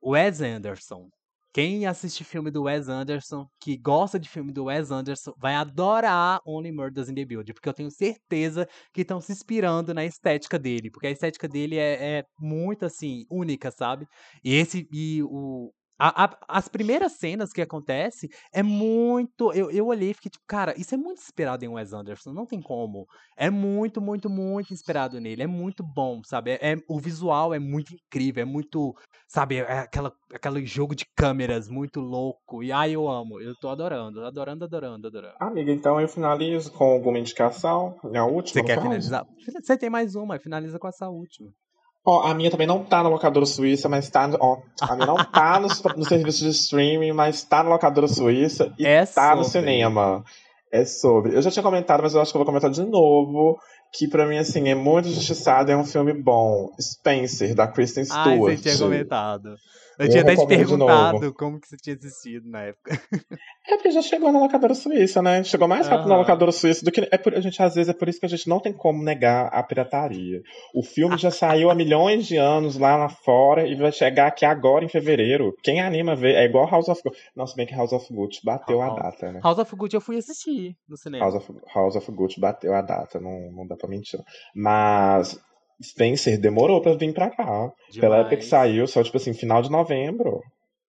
Wes 0.05 0.40
Anderson. 0.40 1.09
Quem 1.55 1.84
assiste 1.84 2.24
filme 2.24 2.50
do 2.50 2.62
Wes 2.62 2.88
Anderson, 2.88 3.46
que 3.61 3.76
gosta 3.76 4.18
de 4.18 4.26
filme 4.26 4.50
do 4.53 4.64
Wes 4.64 4.90
Anderson, 4.90 5.34
vai 5.36 5.55
adorar 5.55 6.40
Only 6.46 6.72
Murders 6.72 7.11
in 7.11 7.14
the 7.14 7.26
Building, 7.26 7.53
porque 7.53 7.68
eu 7.68 7.74
tenho 7.74 7.90
certeza 7.90 8.66
que 8.90 9.03
estão 9.03 9.20
se 9.20 9.32
inspirando 9.32 9.92
na 9.92 10.03
estética 10.03 10.59
dele, 10.59 10.90
porque 10.90 11.09
a 11.09 11.11
estética 11.11 11.46
dele 11.46 11.76
é, 11.76 12.20
é 12.20 12.24
muito 12.40 12.86
assim 12.86 13.26
única, 13.30 13.70
sabe? 13.70 14.07
E 14.42 14.55
esse 14.55 14.88
e 14.90 15.22
o 15.24 15.70
a, 15.99 16.24
a, 16.24 16.38
as 16.49 16.68
primeiras 16.68 17.12
cenas 17.12 17.53
que 17.53 17.61
acontece 17.61 18.28
é 18.53 18.62
muito. 18.62 19.53
Eu, 19.53 19.70
eu 19.70 19.86
olhei 19.86 20.11
e 20.11 20.14
fiquei 20.14 20.30
tipo, 20.30 20.45
cara, 20.47 20.74
isso 20.78 20.95
é 20.95 20.99
muito 20.99 21.20
inspirado 21.20 21.64
em 21.64 21.68
Wes 21.68 21.93
Anderson, 21.93 22.32
não 22.32 22.47
tem 22.47 22.61
como. 22.61 23.07
É 23.36 23.51
muito, 23.51 24.01
muito, 24.01 24.28
muito 24.28 24.72
inspirado 24.72 25.20
nele. 25.20 25.43
É 25.43 25.47
muito 25.47 25.82
bom, 25.82 26.20
sabe? 26.24 26.53
É, 26.53 26.72
é 26.72 26.76
o 26.88 26.99
visual 26.99 27.55
é 27.55 27.59
muito 27.59 27.95
incrível, 27.95 28.43
é 28.43 28.45
muito, 28.45 28.95
sabe? 29.28 29.59
É 29.59 29.80
aquela, 29.80 30.12
aquele 30.32 30.66
jogo 30.66 30.95
de 30.95 31.07
câmeras 31.16 31.68
muito 31.68 32.01
louco. 32.01 32.62
E 32.62 32.72
ai, 32.72 32.93
eu 32.93 33.09
amo, 33.09 33.40
eu 33.40 33.55
tô 33.61 33.68
adorando, 33.68 34.24
adorando, 34.24 34.64
adorando, 34.64 35.07
adorando. 35.07 35.36
Amiga, 35.40 35.70
então 35.70 36.01
eu 36.01 36.09
finalizo 36.09 36.72
com 36.72 36.84
alguma 36.84 37.18
indicação, 37.18 37.97
a 38.03 38.24
última. 38.24 38.61
Você 38.61 38.66
quer 38.66 38.74
caso? 38.74 38.86
finalizar? 38.86 39.26
Você 39.62 39.76
tem 39.76 39.90
mais 39.90 40.14
uma, 40.14 40.38
finaliza 40.38 40.78
com 40.78 40.88
essa 40.88 41.09
última. 41.09 41.53
Ó, 42.05 42.22
a 42.22 42.34
minha 42.34 42.50
também 42.50 42.66
não 42.66 42.82
tá 42.84 43.03
na 43.03 43.09
locadora 43.09 43.46
suíça, 43.46 43.88
mas 43.88 44.11
tá. 44.11 44.28
Ó, 44.40 44.59
a 44.80 44.94
minha 44.94 45.07
não 45.07 45.16
tá 45.24 45.61
no, 45.61 45.68
no 45.96 46.05
serviço 46.05 46.40
de 46.42 46.50
streaming, 46.50 47.12
mas 47.12 47.44
tá 47.44 47.62
na 47.62 47.70
locadora 47.70 48.09
suíça 48.09 48.72
e 48.78 48.84
É 48.84 49.07
tá 49.07 49.36
no 49.36 49.44
sobre. 49.44 49.61
cinema. 49.61 50.24
É 50.72 50.84
sobre. 50.84 51.36
Eu 51.36 51.42
já 51.42 51.50
tinha 51.50 51.62
comentado, 51.62 52.03
mas 52.03 52.14
eu 52.14 52.20
acho 52.20 52.32
que 52.32 52.36
eu 52.36 52.40
vou 52.40 52.46
comentar 52.46 52.70
de 52.70 52.82
novo. 52.84 53.59
Que 53.94 54.09
pra 54.09 54.26
mim, 54.26 54.38
assim, 54.38 54.68
é 54.70 54.74
muito 54.74 55.09
justiçado, 55.11 55.70
é 55.70 55.76
um 55.76 55.84
filme 55.84 56.14
bom. 56.14 56.70
Spencer, 56.80 57.55
da 57.55 57.68
Kristen 57.68 58.05
Stewart. 58.05 58.57
você 58.57 58.57
tinha 58.57 58.78
comentado. 58.78 59.55
Eu 59.99 60.07
Eu 60.07 60.11
tinha 60.11 60.22
até 60.22 60.36
te 60.36 60.47
perguntado 60.47 61.34
como 61.34 61.61
que 61.61 61.68
você 61.68 61.76
tinha 61.76 61.97
assistido 61.97 62.49
na 62.49 62.62
época. 62.62 63.01
É 63.68 63.76
porque 63.76 63.90
já 63.90 64.03
chegou 64.03 64.32
na 64.32 64.40
locadora 64.40 64.74
suíça, 64.74 65.22
né? 65.22 65.45
Chegou 65.45 65.68
mais 65.68 65.86
rápido 65.86 66.09
na 66.09 66.16
locadora 66.16 66.51
suíça 66.51 66.84
do 66.84 66.90
que. 66.90 67.09
É 67.11 67.16
por, 67.16 67.34
a 67.34 67.40
gente, 67.40 67.62
às 67.62 67.74
vezes, 67.74 67.88
é 67.88 67.97
por 67.97 68.09
isso 68.09 68.18
que 68.18 68.26
a 68.26 68.28
gente 68.28 68.49
não 68.49 68.59
tem 68.59 68.72
como 68.72 69.03
negar 69.03 69.47
a 69.53 69.62
pirataria. 69.62 70.43
O 70.74 70.82
filme 70.82 71.16
já 71.16 71.30
saiu 71.30 71.70
há 71.70 71.74
milhões 71.74 72.26
de 72.26 72.36
anos 72.36 72.76
lá, 72.76 72.97
lá 72.97 73.09
fora 73.09 73.66
e 73.66 73.74
vai 73.76 73.93
chegar 73.93 74.26
aqui 74.26 74.45
agora 74.45 74.84
em 74.84 74.88
fevereiro. 74.88 75.55
Quem 75.62 75.80
anima 75.80 76.12
a 76.12 76.16
ver 76.16 76.34
é 76.34 76.45
igual 76.45 76.68
House 76.68 76.88
of. 76.88 77.01
Não, 77.36 77.47
se 77.47 77.55
bem 77.55 77.66
que 77.66 77.74
House 77.74 77.93
of 77.93 78.12
Gucci 78.12 78.40
bateu 78.45 78.82
a 78.82 78.95
data, 78.95 79.32
né? 79.32 79.40
House 79.43 79.59
of 79.59 79.76
Good 79.76 79.95
eu 79.95 80.01
fui 80.01 80.16
assistir 80.16 80.76
no 80.88 80.97
cinema. 80.97 81.24
House 81.24 81.36
of, 81.36 81.53
House 81.74 81.97
of 81.97 82.12
Gucci 82.12 82.40
bateu 82.40 82.74
a 82.74 82.82
data, 82.82 83.20
não, 83.20 83.53
não 83.53 83.66
dá 83.66 83.76
pra 83.76 83.88
mentir. 83.88 84.20
Mas 84.55 85.38
Spencer 85.83 86.41
demorou 86.41 86.80
pra 86.80 86.95
vir 86.95 87.12
pra 87.12 87.30
cá. 87.30 87.72
Pela 88.01 88.18
época 88.18 88.37
que 88.37 88.45
Demais. 88.45 88.49
saiu, 88.49 88.87
só 88.87 89.03
tipo 89.03 89.16
assim, 89.16 89.35
final 89.35 89.62
de 89.62 89.70
novembro. 89.70 90.41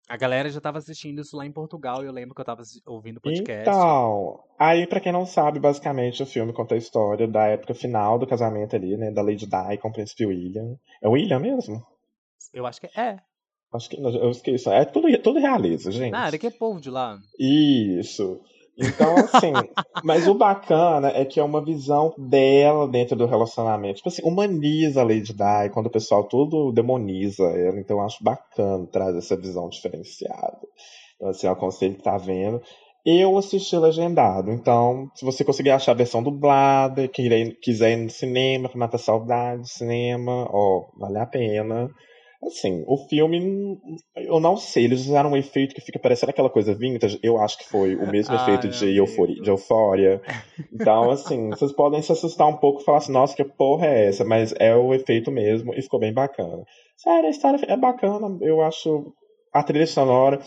A 0.09 0.17
galera 0.17 0.51
já 0.51 0.61
tava 0.61 0.79
assistindo 0.79 1.23
isso 1.23 1.37
lá 1.37 1.47
em 1.47 1.53
Portugal 1.53 2.03
e 2.03 2.07
eu 2.07 2.13
lembro 2.13 2.35
que 2.35 2.41
eu 2.41 2.45
tava 2.45 2.63
ouvindo 2.87 3.17
o 3.17 3.21
podcast. 3.21 3.63
Então, 3.63 4.41
aí 4.59 4.87
pra 4.87 5.01
quem 5.01 5.11
não 5.11 5.25
sabe, 5.25 5.59
basicamente 5.59 6.23
o 6.23 6.27
filme 6.27 6.53
conta 6.53 6.75
a 6.75 6.79
história 6.79 7.27
da 7.27 7.47
época 7.47 7.73
final 7.73 8.19
do 8.19 8.27
casamento 8.27 8.77
ali, 8.77 8.97
né, 8.97 9.11
da 9.11 9.23
Lady 9.23 9.47
Di 9.47 9.79
com 9.81 9.89
o 9.89 9.93
príncipe 9.93 10.27
William. 10.27 10.77
É 11.03 11.09
o 11.09 11.13
William 11.13 11.39
mesmo? 11.39 11.83
Eu 12.53 12.67
acho 12.67 12.81
que 12.81 12.89
é. 12.99 13.17
Acho 13.73 13.89
que 13.89 13.97
eu 13.97 14.31
esqueci. 14.31 14.69
É 14.69 14.85
tudo, 14.85 15.09
tudo 15.19 15.39
realiza, 15.39 15.91
gente. 15.91 16.15
Ah, 16.15 16.31
daqui 16.31 16.47
é 16.47 16.51
povo 16.51 16.79
de 16.79 16.91
lá. 16.91 17.19
Isso. 17.39 18.39
Então, 18.79 19.15
assim, 19.17 19.53
mas 20.03 20.27
o 20.27 20.35
bacana 20.35 21.09
é 21.09 21.25
que 21.25 21.39
é 21.39 21.43
uma 21.43 21.65
visão 21.65 22.15
dela 22.17 22.89
dentro 22.89 23.15
do 23.15 23.27
relacionamento. 23.27 23.97
Tipo 23.97 24.09
assim, 24.09 24.23
humaniza 24.25 25.01
a 25.01 25.05
Lady 25.05 25.33
Di 25.33 25.71
quando 25.73 25.87
o 25.87 25.91
pessoal 25.91 26.25
tudo 26.25 26.73
demoniza 26.73 27.45
ela. 27.45 27.79
Então, 27.79 27.99
eu 27.99 28.05
acho 28.05 28.23
bacana 28.25 28.87
trazer 28.87 29.19
essa 29.19 29.37
visão 29.37 29.69
diferenciada. 29.69 30.59
Então, 31.17 31.29
assim, 31.29 31.47
eu 31.47 31.53
aconselho 31.53 31.95
que 31.97 32.03
tá 32.03 32.17
vendo. 32.17 32.61
Eu 33.05 33.37
assisti 33.37 33.77
legendado, 33.77 34.53
então, 34.53 35.11
se 35.17 35.25
você 35.25 35.45
conseguir 35.45 35.71
achar 35.71 35.91
a 35.91 35.97
versão 35.97 36.23
dublada, 36.23 37.09
quiser, 37.09 37.91
ir 37.91 37.97
no 37.97 38.09
cinema, 38.09 38.69
pra 38.69 38.79
matar 38.79 38.99
saudade 38.99 39.69
cinema, 39.69 40.49
ó, 40.53 40.85
vale 40.97 41.19
a 41.19 41.27
pena. 41.27 41.91
Assim, 42.45 42.83
o 42.89 42.97
filme, 42.97 43.79
eu 44.17 44.41
não 44.41 44.57
sei, 44.57 44.85
eles 44.85 45.07
usaram 45.07 45.31
um 45.31 45.37
efeito 45.37 45.75
que 45.77 45.81
fica 45.81 45.99
parecendo 45.99 46.31
aquela 46.31 46.51
coisa 46.51 46.75
vintage, 46.75 47.21
eu 47.23 47.39
acho 47.39 47.57
que 47.57 47.69
foi 47.69 47.95
o 47.95 48.11
mesmo 48.11 48.35
Ai, 48.35 48.43
efeito 48.43 48.69
de, 48.69 48.97
euforia, 48.97 49.41
de 49.41 49.49
eufória. 49.49 50.21
Então, 50.73 51.11
assim, 51.13 51.51
vocês 51.51 51.71
podem 51.73 52.03
se 52.03 52.11
assustar 52.11 52.49
um 52.49 52.57
pouco 52.57 52.83
e 52.83 52.85
falar 52.85 52.99
assim, 52.99 53.13
nossa, 53.13 53.37
que 53.37 53.45
porra 53.45 53.87
é 53.87 54.09
essa? 54.09 54.25
Mas 54.25 54.53
é 54.59 54.75
o 54.75 54.93
efeito 54.93 55.31
mesmo 55.31 55.73
e 55.73 55.83
ficou 55.83 56.01
bem 56.01 56.13
bacana. 56.13 56.65
Sério, 56.97 57.29
a 57.29 57.31
história 57.31 57.65
é 57.65 57.77
bacana, 57.77 58.37
eu 58.41 58.61
acho 58.61 59.15
a 59.53 59.63
trilha 59.63 59.87
sonora, 59.87 60.41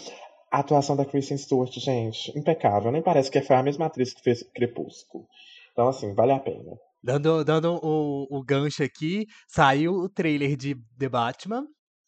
a 0.52 0.60
atuação 0.60 0.98
da 0.98 1.06
Kristen 1.06 1.38
Stewart, 1.38 1.72
gente, 1.80 2.38
impecável. 2.38 2.92
Nem 2.92 3.02
parece 3.02 3.32
que 3.32 3.42
foi 3.42 3.56
a 3.56 3.64
mesma 3.64 3.86
atriz 3.86 4.14
que 4.14 4.22
fez 4.22 4.44
Crepúsculo. 4.54 5.26
Então, 5.72 5.88
assim, 5.88 6.14
vale 6.14 6.34
a 6.34 6.40
pena. 6.40 6.78
Dando, 7.02 7.44
dando 7.46 7.80
o, 7.84 8.28
o 8.30 8.44
gancho 8.44 8.84
aqui, 8.84 9.28
saiu 9.48 9.94
o 9.94 10.10
trailer 10.10 10.58
de 10.58 10.76
The 10.98 11.08
Batman. 11.08 11.66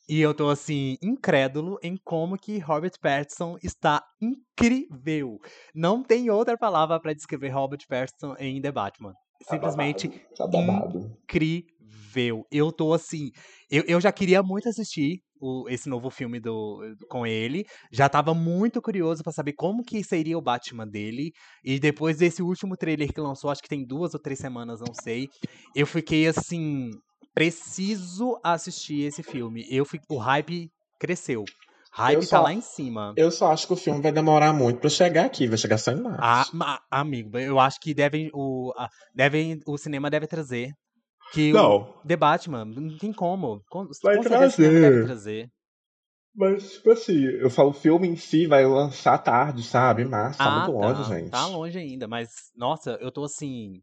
E 0.10 0.22
eu 0.22 0.34
tô 0.34 0.50
assim, 0.50 0.96
incrédulo 1.02 1.78
em 1.84 1.98
como 2.04 2.38
que 2.38 2.58
Robert 2.60 2.94
Pattinson 3.02 3.58
está 3.62 4.02
incrível. 4.22 5.38
Não 5.76 6.02
tem 6.04 6.30
outra 6.30 6.58
palavra 6.58 7.00
pra 7.00 7.14
descrever 7.14 7.50
Robert 7.50 7.82
Pattinson 7.88 8.36
em 8.40 8.62
The 8.62 8.72
Batman. 8.72 9.14
Simplesmente 9.50 10.10
Tá 10.36 10.48
babado. 10.48 11.12
incrível. 11.24 12.46
Eu 12.52 12.72
tô 12.72 12.94
assim. 12.94 13.32
Eu, 13.70 13.84
eu 13.88 14.02
já 14.02 14.12
queria 14.12 14.42
muito 14.42 14.68
assistir 14.70 15.20
o- 15.40 15.70
esse 15.70 15.88
novo 15.88 16.10
filme 16.10 16.40
do, 16.40 16.82
com 17.10 17.28
ele. 17.28 17.64
Já 17.92 18.10
tava 18.10 18.34
muito 18.34 18.82
curioso 18.82 19.22
pra 19.24 19.32
saber 19.32 19.54
como 19.54 19.84
que 19.84 20.04
seria 20.04 20.38
o 20.38 20.42
Batman 20.42 20.88
dele. 20.88 21.32
E 21.64 21.80
depois 21.80 22.18
desse 22.18 22.42
último 22.42 22.76
trailer 22.76 23.14
que 23.14 23.22
lançou, 23.22 23.52
acho 23.52 23.62
que 23.62 23.70
tem 23.70 23.86
duas 23.86 24.14
ou 24.16 24.20
três 24.20 24.40
semanas, 24.40 24.80
não 24.80 24.94
sei. 24.94 25.28
Eu 25.76 25.86
fiquei 25.86 26.28
assim. 26.28 26.90
Preciso 27.38 28.40
assistir 28.44 29.04
esse 29.04 29.22
filme. 29.22 29.64
Eu 29.70 29.86
fi- 29.86 30.02
o 30.10 30.18
hype 30.18 30.72
cresceu. 31.00 31.46
Hype 31.92 32.22
tá 32.22 32.26
só- 32.26 32.42
lá 32.42 32.52
em 32.52 32.62
cima. 32.62 33.14
Eu 33.16 33.30
só 33.30 33.52
acho 33.52 33.68
que 33.68 33.74
o 33.74 33.76
filme 33.76 34.02
vai 34.02 34.12
demorar 34.12 34.52
muito 34.54 34.80
pra 34.80 34.90
chegar 34.90 35.26
aqui, 35.26 35.48
vai 35.48 35.56
chegar 35.56 35.78
só 35.78 35.92
em 35.92 36.02
março. 36.02 36.52
Ah, 36.60 36.82
amigo, 36.90 37.38
eu 37.38 37.60
acho 37.60 37.80
que 37.80 37.94
devem 37.94 38.32
o, 38.34 38.74
devem, 39.14 39.60
o 39.68 39.78
cinema 39.78 40.10
deve 40.10 40.26
trazer. 40.26 40.72
Que 41.32 41.52
o 41.52 41.56
Não, 41.56 41.94
The 42.08 42.16
Batman, 42.16 42.66
não 42.66 42.98
tem 42.98 43.14
como. 43.14 43.62
Com, 43.70 43.88
Vai 44.02 44.16
com 44.16 44.22
o 44.22 44.24
trazer. 44.24 44.82
deve 44.82 45.06
trazer. 45.06 45.50
mas 46.36 46.72
tipo 46.74 46.90
assim, 46.92 47.24
eu 47.24 47.52
falo, 47.52 47.70
o 47.70 47.74
filme 47.74 48.08
em 48.08 48.16
si 48.16 48.48
vai 48.48 48.66
lançar 48.66 49.16
tarde, 49.20 49.62
sabe? 49.62 50.06
Março, 50.06 50.40
tá 50.40 50.50
Ah, 50.50 50.66
muito 50.66 50.72
longe, 50.72 51.04
tá. 51.04 51.16
gente. 51.16 51.30
Tá 51.30 51.46
longe 51.46 51.78
ainda, 51.78 52.08
mas, 52.08 52.30
nossa, 52.56 52.98
eu 53.00 53.12
tô 53.12 53.24
assim. 53.26 53.80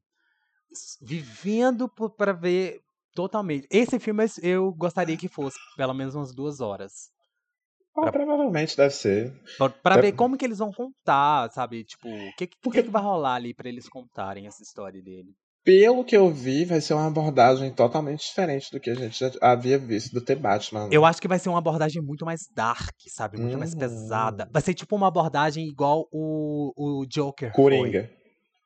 Vivendo 1.01 1.89
pra 2.17 2.33
ver 2.33 2.81
totalmente. 3.15 3.67
Esse 3.71 3.99
filme 3.99 4.25
eu 4.43 4.73
gostaria 4.73 5.17
que 5.17 5.29
fosse 5.29 5.57
pelo 5.77 5.95
menos 5.95 6.15
umas 6.15 6.35
duas 6.35 6.61
horas. 6.61 6.93
Ah, 7.97 8.11
provavelmente 8.11 8.77
deve 8.77 8.93
ser. 8.93 9.33
Pra, 9.57 9.69
pra 9.71 9.97
ver 10.01 10.13
como 10.13 10.37
que 10.37 10.45
eles 10.45 10.59
vão 10.59 10.73
contar, 10.73 11.49
sabe? 11.53 11.85
Tipo, 11.85 12.09
o 12.09 12.35
que, 12.37 12.49
que, 12.49 12.57
Porque- 12.61 12.83
que 12.83 12.91
vai 12.91 13.03
rolar 13.03 13.35
ali 13.37 13.55
pra 13.55 13.69
eles 13.69 13.89
contarem 13.89 14.47
essa 14.49 14.63
história 14.63 15.01
dele. 15.01 15.29
Pelo 15.65 16.05
que 16.05 16.15
eu 16.15 16.29
vi, 16.31 16.65
vai 16.67 16.79
ser 16.81 16.93
uma 16.93 17.07
abordagem 17.07 17.73
totalmente 17.73 18.27
diferente 18.27 18.71
do 18.71 18.79
que 18.79 18.91
a 18.91 18.95
gente 18.95 19.19
já 19.19 19.31
havia 19.41 19.79
visto 19.79 20.13
do 20.13 20.21
The 20.23 20.35
Batman. 20.35 20.89
Eu 20.93 21.07
acho 21.07 21.23
que 21.23 21.29
vai 21.29 21.39
ser 21.39 21.49
uma 21.49 21.57
abordagem 21.59 22.03
muito 22.03 22.27
mais 22.27 22.41
dark, 22.55 22.95
sabe? 23.09 23.41
Muito 23.41 23.57
mais 23.57 23.73
Uhum. 23.73 23.79
pesada. 23.79 24.47
Vai 24.53 24.61
ser 24.61 24.75
tipo 24.75 24.95
uma 24.95 25.07
abordagem 25.09 25.67
igual 25.67 26.07
o, 26.13 26.73
o 26.77 27.07
Joker 27.07 27.51
foi, 27.55 27.79
Coringa. 27.79 28.11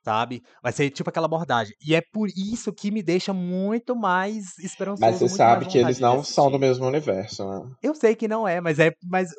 Sabe? 0.08 0.42
Vai 0.62 0.72
ser 0.72 0.88
tipo 0.88 1.10
aquela 1.10 1.26
abordagem. 1.26 1.74
E 1.86 1.94
é 1.94 2.00
por 2.00 2.28
isso 2.30 2.72
que 2.72 2.90
me 2.90 3.02
deixa 3.02 3.34
muito 3.34 3.94
mais 3.94 4.58
esperançoso. 4.58 5.02
Mas 5.02 5.18
você 5.18 5.28
sabe 5.28 5.66
que 5.66 5.76
eles 5.76 6.00
não 6.00 6.24
são 6.24 6.50
do 6.50 6.58
mesmo 6.58 6.86
universo, 6.86 7.46
né? 7.46 7.70
Eu 7.82 7.94
sei 7.94 8.14
que 8.14 8.26
não 8.26 8.48
é, 8.48 8.58
mas 8.58 8.78
é. 8.78 8.90
Mas 9.04 9.30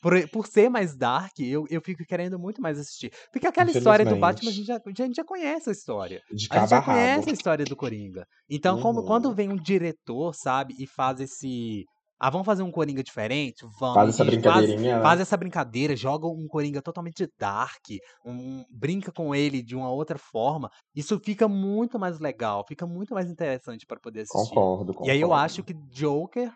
por, 0.00 0.28
por 0.30 0.46
ser 0.46 0.70
mais 0.70 0.96
dark, 0.96 1.38
eu, 1.40 1.66
eu 1.68 1.82
fico 1.82 2.02
querendo 2.08 2.38
muito 2.38 2.62
mais 2.62 2.78
assistir. 2.78 3.12
Porque 3.30 3.46
aquela 3.46 3.70
história 3.70 4.04
do 4.06 4.16
Batman, 4.16 4.50
a 4.50 4.52
gente, 4.54 4.66
já, 4.66 4.76
a 4.76 4.90
gente 5.04 5.16
já 5.16 5.24
conhece 5.24 5.68
a 5.68 5.72
história. 5.72 6.22
De 6.32 6.48
a 6.50 6.60
gente 6.60 6.70
já 6.70 6.82
conhece 6.82 7.28
a 7.28 7.32
história 7.32 7.64
do 7.66 7.76
Coringa. 7.76 8.24
Então, 8.48 8.80
como, 8.80 9.00
Uhum. 9.00 9.06
quando 9.06 9.34
vem 9.34 9.50
um 9.50 9.56
diretor, 9.56 10.34
sabe, 10.34 10.74
e 10.78 10.86
faz 10.86 11.20
esse. 11.20 11.84
Ah, 12.20 12.30
vamos 12.30 12.46
fazer 12.46 12.62
um 12.62 12.70
Coringa 12.70 13.02
diferente? 13.02 13.64
Vamos. 13.78 13.94
Faz 13.94 14.08
essa 14.10 14.24
brincadeirinha, 14.24 14.96
né? 14.96 15.02
faz 15.02 15.20
essa 15.20 15.36
brincadeira, 15.36 15.94
joga 15.94 16.26
um 16.26 16.48
Coringa 16.48 16.82
totalmente 16.82 17.28
dark, 17.38 17.84
um, 18.24 18.64
brinca 18.70 19.12
com 19.12 19.34
ele 19.34 19.62
de 19.62 19.76
uma 19.76 19.90
outra 19.90 20.18
forma. 20.18 20.70
Isso 20.94 21.18
fica 21.20 21.46
muito 21.46 21.98
mais 21.98 22.18
legal, 22.18 22.64
fica 22.66 22.86
muito 22.86 23.14
mais 23.14 23.30
interessante 23.30 23.86
para 23.86 24.00
poder 24.00 24.22
assistir. 24.22 24.54
Concordo, 24.54 24.92
concordo. 24.92 25.08
E 25.08 25.10
aí 25.12 25.20
eu 25.20 25.32
acho 25.32 25.62
que 25.62 25.74
Joker. 25.74 26.52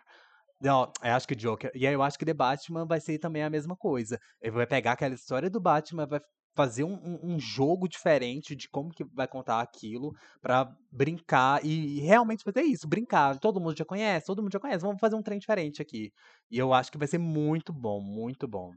Não, 0.61 0.91
eu 1.01 1.13
acho 1.13 1.27
que 1.27 1.35
Joker. 1.35 1.71
E 1.73 1.87
aí 1.87 1.93
eu 1.93 2.01
acho 2.01 2.17
que 2.17 2.25
The 2.25 2.33
Batman 2.33 2.85
vai 2.85 2.99
ser 2.99 3.17
também 3.19 3.43
a 3.43 3.49
mesma 3.49 3.75
coisa. 3.75 4.19
Ele 4.41 4.51
vai 4.51 4.67
pegar 4.67 4.93
aquela 4.93 5.13
história 5.13 5.49
do 5.49 5.59
Batman, 5.59 6.05
vai 6.05 6.19
fazer 6.55 6.83
um, 6.83 6.93
um- 6.93 7.19
um 7.35 7.39
jogo 7.39 7.87
diferente 7.87 8.55
de 8.55 8.69
como 8.69 8.91
que 8.91 9.03
vai 9.03 9.27
contar 9.27 9.61
aquilo 9.61 10.11
pra 10.41 10.71
brincar 10.91 11.63
e, 11.65 11.97
e 11.97 11.99
realmente 12.01 12.43
fazer 12.43 12.61
isso, 12.63 12.87
brincar. 12.87 13.39
Todo 13.39 13.59
mundo 13.59 13.77
já 13.77 13.85
conhece, 13.85 14.25
todo 14.27 14.41
mundo 14.41 14.51
já 14.53 14.59
conhece. 14.59 14.83
Vamos 14.85 14.99
fazer 14.99 15.15
um 15.15 15.21
trem 15.23 15.39
diferente 15.39 15.81
aqui. 15.81 16.11
E 16.51 16.57
eu 16.57 16.73
acho 16.73 16.91
que 16.91 16.97
vai 16.97 17.07
ser 17.07 17.17
muito 17.17 17.73
bom, 17.73 17.99
muito 18.01 18.47
bom. 18.47 18.71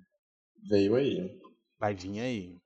Veio 0.69 0.95
aí. 0.97 1.39
Vai 1.79 1.95
vir 1.95 2.21
aí. 2.21 2.57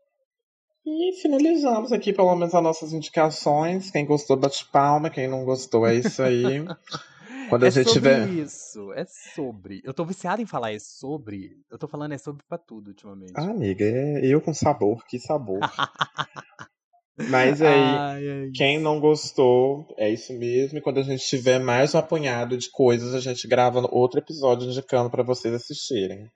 E 0.86 1.12
finalizamos 1.20 1.92
aqui 1.92 2.12
pelo 2.12 2.34
menos 2.34 2.54
as 2.54 2.62
nossas 2.62 2.92
indicações. 2.92 3.90
Quem 3.90 4.06
gostou, 4.06 4.36
bate 4.36 4.64
palma. 4.70 5.10
Quem 5.10 5.28
não 5.28 5.44
gostou, 5.44 5.86
é 5.86 5.94
isso 5.94 6.22
aí. 6.22 6.60
Quando 7.50 7.64
a 7.64 7.66
é 7.66 7.70
gente 7.70 7.88
sobre 7.90 8.00
tiver. 8.00 8.28
isso, 8.30 8.92
é 8.94 9.04
sobre. 9.34 9.82
Eu 9.84 9.92
tô 9.92 10.04
viciado 10.04 10.40
em 10.40 10.46
falar 10.46 10.72
é 10.72 10.78
sobre. 10.78 11.58
Eu 11.70 11.76
tô 11.78 11.86
falando 11.86 12.12
é 12.12 12.18
sobre 12.18 12.42
pra 12.48 12.56
tudo 12.56 12.88
ultimamente. 12.88 13.32
Ah, 13.36 13.50
amiga, 13.50 13.84
é 13.84 14.24
eu 14.24 14.40
com 14.40 14.54
sabor, 14.54 15.04
que 15.06 15.18
sabor. 15.18 15.58
Mas 17.28 17.60
aí, 17.60 17.68
Ai, 17.68 18.28
ai. 18.30 18.50
quem 18.54 18.78
não 18.78 18.98
gostou, 18.98 19.86
é 19.98 20.08
isso 20.08 20.32
mesmo. 20.32 20.78
E 20.78 20.80
quando 20.80 21.00
a 21.00 21.02
gente 21.02 21.22
tiver 21.22 21.58
mais 21.58 21.94
um 21.94 21.98
apunhado 21.98 22.56
de 22.56 22.70
coisas, 22.70 23.14
a 23.14 23.20
gente 23.20 23.46
grava 23.46 23.86
outro 23.90 24.20
episódio 24.20 24.66
indicando 24.66 25.10
pra 25.10 25.22
vocês 25.22 25.52
assistirem. 25.52 26.30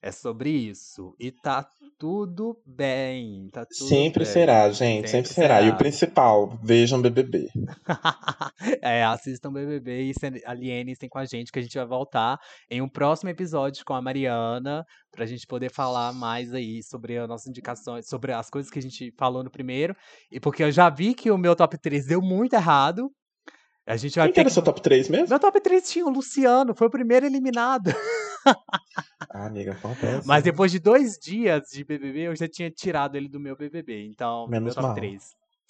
É 0.00 0.10
sobre 0.10 0.48
isso. 0.50 1.14
E 1.18 1.30
tá 1.30 1.62
tudo 1.98 2.56
bem. 2.64 3.48
Tá 3.52 3.66
tudo 3.66 3.88
Sempre 3.88 4.24
bem. 4.24 4.32
será, 4.32 4.70
gente, 4.70 5.10
sempre, 5.10 5.28
Sempre 5.28 5.34
será. 5.34 5.60
E 5.60 5.64
será. 5.64 5.74
o 5.74 5.78
principal, 5.78 6.58
vejam 6.62 7.02
BBB. 7.02 7.48
é, 8.80 9.02
assistam 9.04 9.52
BBB 9.52 10.12
e 10.12 10.14
alienem 10.46 10.94
com 11.10 11.18
a 11.18 11.24
gente, 11.24 11.50
que 11.50 11.58
a 11.58 11.62
gente 11.62 11.76
vai 11.76 11.86
voltar 11.86 12.38
em 12.70 12.80
um 12.80 12.88
próximo 12.88 13.30
episódio 13.30 13.84
com 13.84 13.94
a 13.94 14.00
Mariana, 14.00 14.86
pra 15.10 15.26
gente 15.26 15.46
poder 15.46 15.70
falar 15.70 16.12
mais 16.12 16.54
aí 16.54 16.82
sobre 16.84 17.18
as 17.18 17.28
nossas 17.28 17.48
indicações, 17.48 18.06
sobre 18.06 18.32
as 18.32 18.48
coisas 18.48 18.70
que 18.70 18.78
a 18.78 18.82
gente 18.82 19.12
falou 19.18 19.42
no 19.42 19.50
primeiro. 19.50 19.96
E 20.30 20.38
porque 20.38 20.62
eu 20.62 20.70
já 20.70 20.88
vi 20.88 21.14
que 21.14 21.30
o 21.30 21.38
meu 21.38 21.56
top 21.56 21.76
3 21.76 22.06
deu 22.06 22.22
muito 22.22 22.54
errado. 22.54 23.10
A 23.88 23.96
gente 23.96 24.16
vai 24.16 24.28
Quem 24.28 24.34
ter 24.34 24.40
era 24.40 24.48
que... 24.50 24.54
seu 24.54 24.62
top 24.62 24.82
3 24.82 25.08
mesmo? 25.08 25.28
Meu 25.28 25.40
top 25.40 25.60
3 25.60 25.90
tinha 25.90 26.04
o 26.04 26.10
Luciano, 26.10 26.74
foi 26.74 26.88
o 26.88 26.90
primeiro 26.90 27.26
eliminado. 27.26 27.90
Ah, 29.30 29.46
amiga, 29.46 29.72
acontece. 29.72 30.26
Mas 30.26 30.42
depois 30.42 30.72
de 30.72 30.78
dois 30.78 31.18
dias 31.18 31.64
de 31.70 31.84
BBB, 31.84 32.28
eu 32.28 32.36
já 32.36 32.48
tinha 32.48 32.70
tirado 32.70 33.14
ele 33.14 33.28
do 33.28 33.38
meu 33.38 33.54
BBB. 33.54 34.06
Então, 34.06 34.46
Menos 34.48 34.74
meu 34.74 34.74
top 34.74 34.86
mal. 34.86 34.94
3 34.94 35.22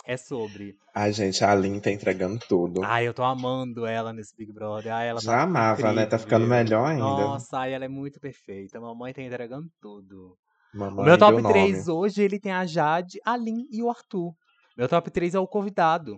é 0.07 0.17
sobre. 0.17 0.77
Ai, 0.95 1.13
gente, 1.13 1.43
a 1.43 1.51
Aline 1.51 1.81
tá 1.81 1.91
entregando 1.91 2.39
tudo. 2.49 2.83
Ai, 2.85 3.09
eu 3.09 3.13
tô 3.13 3.25
amando 3.25 3.85
ela 3.85 4.13
nesse 4.13 4.37
Big 4.37 4.53
Brother. 4.53 4.93
Ai, 4.93 5.09
ela 5.09 5.21
Já 5.21 5.33
tá 5.33 5.43
amava, 5.43 5.93
né? 5.93 6.07
Tá 6.07 6.17
incrível. 6.17 6.19
ficando 6.21 6.47
melhor 6.47 6.87
ainda. 6.87 7.03
Nossa, 7.03 7.59
ai, 7.59 7.75
ela 7.75 7.85
é 7.85 7.89
muito 7.89 8.21
perfeita. 8.21 8.81
Mamãe 8.81 9.13
tá 9.13 9.23
entregando 9.23 9.69
tudo. 9.81 10.37
Mamãe 10.73 11.03
o 11.03 11.05
meu 11.05 11.19
top 11.19 11.33
deu 11.35 11.43
nome. 11.43 11.53
3 11.53 11.89
hoje, 11.89 12.23
ele 12.23 12.39
tem 12.39 12.53
a 12.53 12.65
Jade, 12.65 13.19
a 13.25 13.37
Lin 13.37 13.67
e 13.71 13.83
o 13.83 13.91
Arthur. 13.91 14.33
Meu 14.77 14.89
top 14.89 15.11
3 15.11 15.35
é 15.35 15.41
o 15.41 15.49
convidado. 15.49 16.17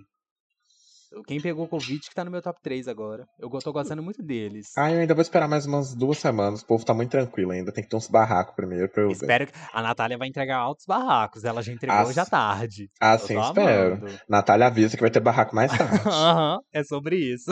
Quem 1.26 1.40
pegou 1.40 1.64
o 1.64 1.68
Covid 1.68 2.00
que 2.00 2.14
tá 2.14 2.24
no 2.24 2.30
meu 2.30 2.40
top 2.40 2.60
3 2.62 2.86
agora. 2.88 3.26
Eu 3.38 3.50
tô 3.50 3.72
gostando 3.72 4.02
muito 4.02 4.22
deles. 4.22 4.68
Ah, 4.76 4.92
eu 4.92 5.00
ainda 5.00 5.14
vou 5.14 5.22
esperar 5.22 5.48
mais 5.48 5.66
umas 5.66 5.94
duas 5.94 6.18
semanas. 6.18 6.62
O 6.62 6.66
povo 6.66 6.84
tá 6.84 6.94
muito 6.94 7.10
tranquilo 7.10 7.50
ainda. 7.50 7.72
Tem 7.72 7.82
que 7.82 7.90
ter 7.90 7.96
uns 7.96 8.08
barracos 8.08 8.54
primeiro 8.54 8.88
pra 8.88 9.02
eu 9.02 9.08
ver. 9.08 9.14
Espero 9.14 9.46
que 9.46 9.52
a 9.72 9.82
Natália 9.82 10.16
vai 10.16 10.28
entregar 10.28 10.58
altos 10.58 10.84
barracos. 10.86 11.44
Ela 11.44 11.62
já 11.62 11.72
entregou 11.72 12.06
hoje 12.06 12.20
à 12.20 12.26
tarde. 12.26 12.88
Ah, 13.00 13.14
Eu 13.14 13.18
sim, 13.18 13.40
espero. 13.40 13.94
amando. 13.94 14.18
Natália 14.28 14.66
avisa 14.68 14.96
que 14.96 15.02
vai 15.02 15.10
ter 15.10 15.20
barraco 15.20 15.54
mais 15.54 15.76
tarde. 15.76 16.00
Aham, 16.06 16.58
é 16.72 16.84
sobre 16.84 17.16
isso. 17.16 17.50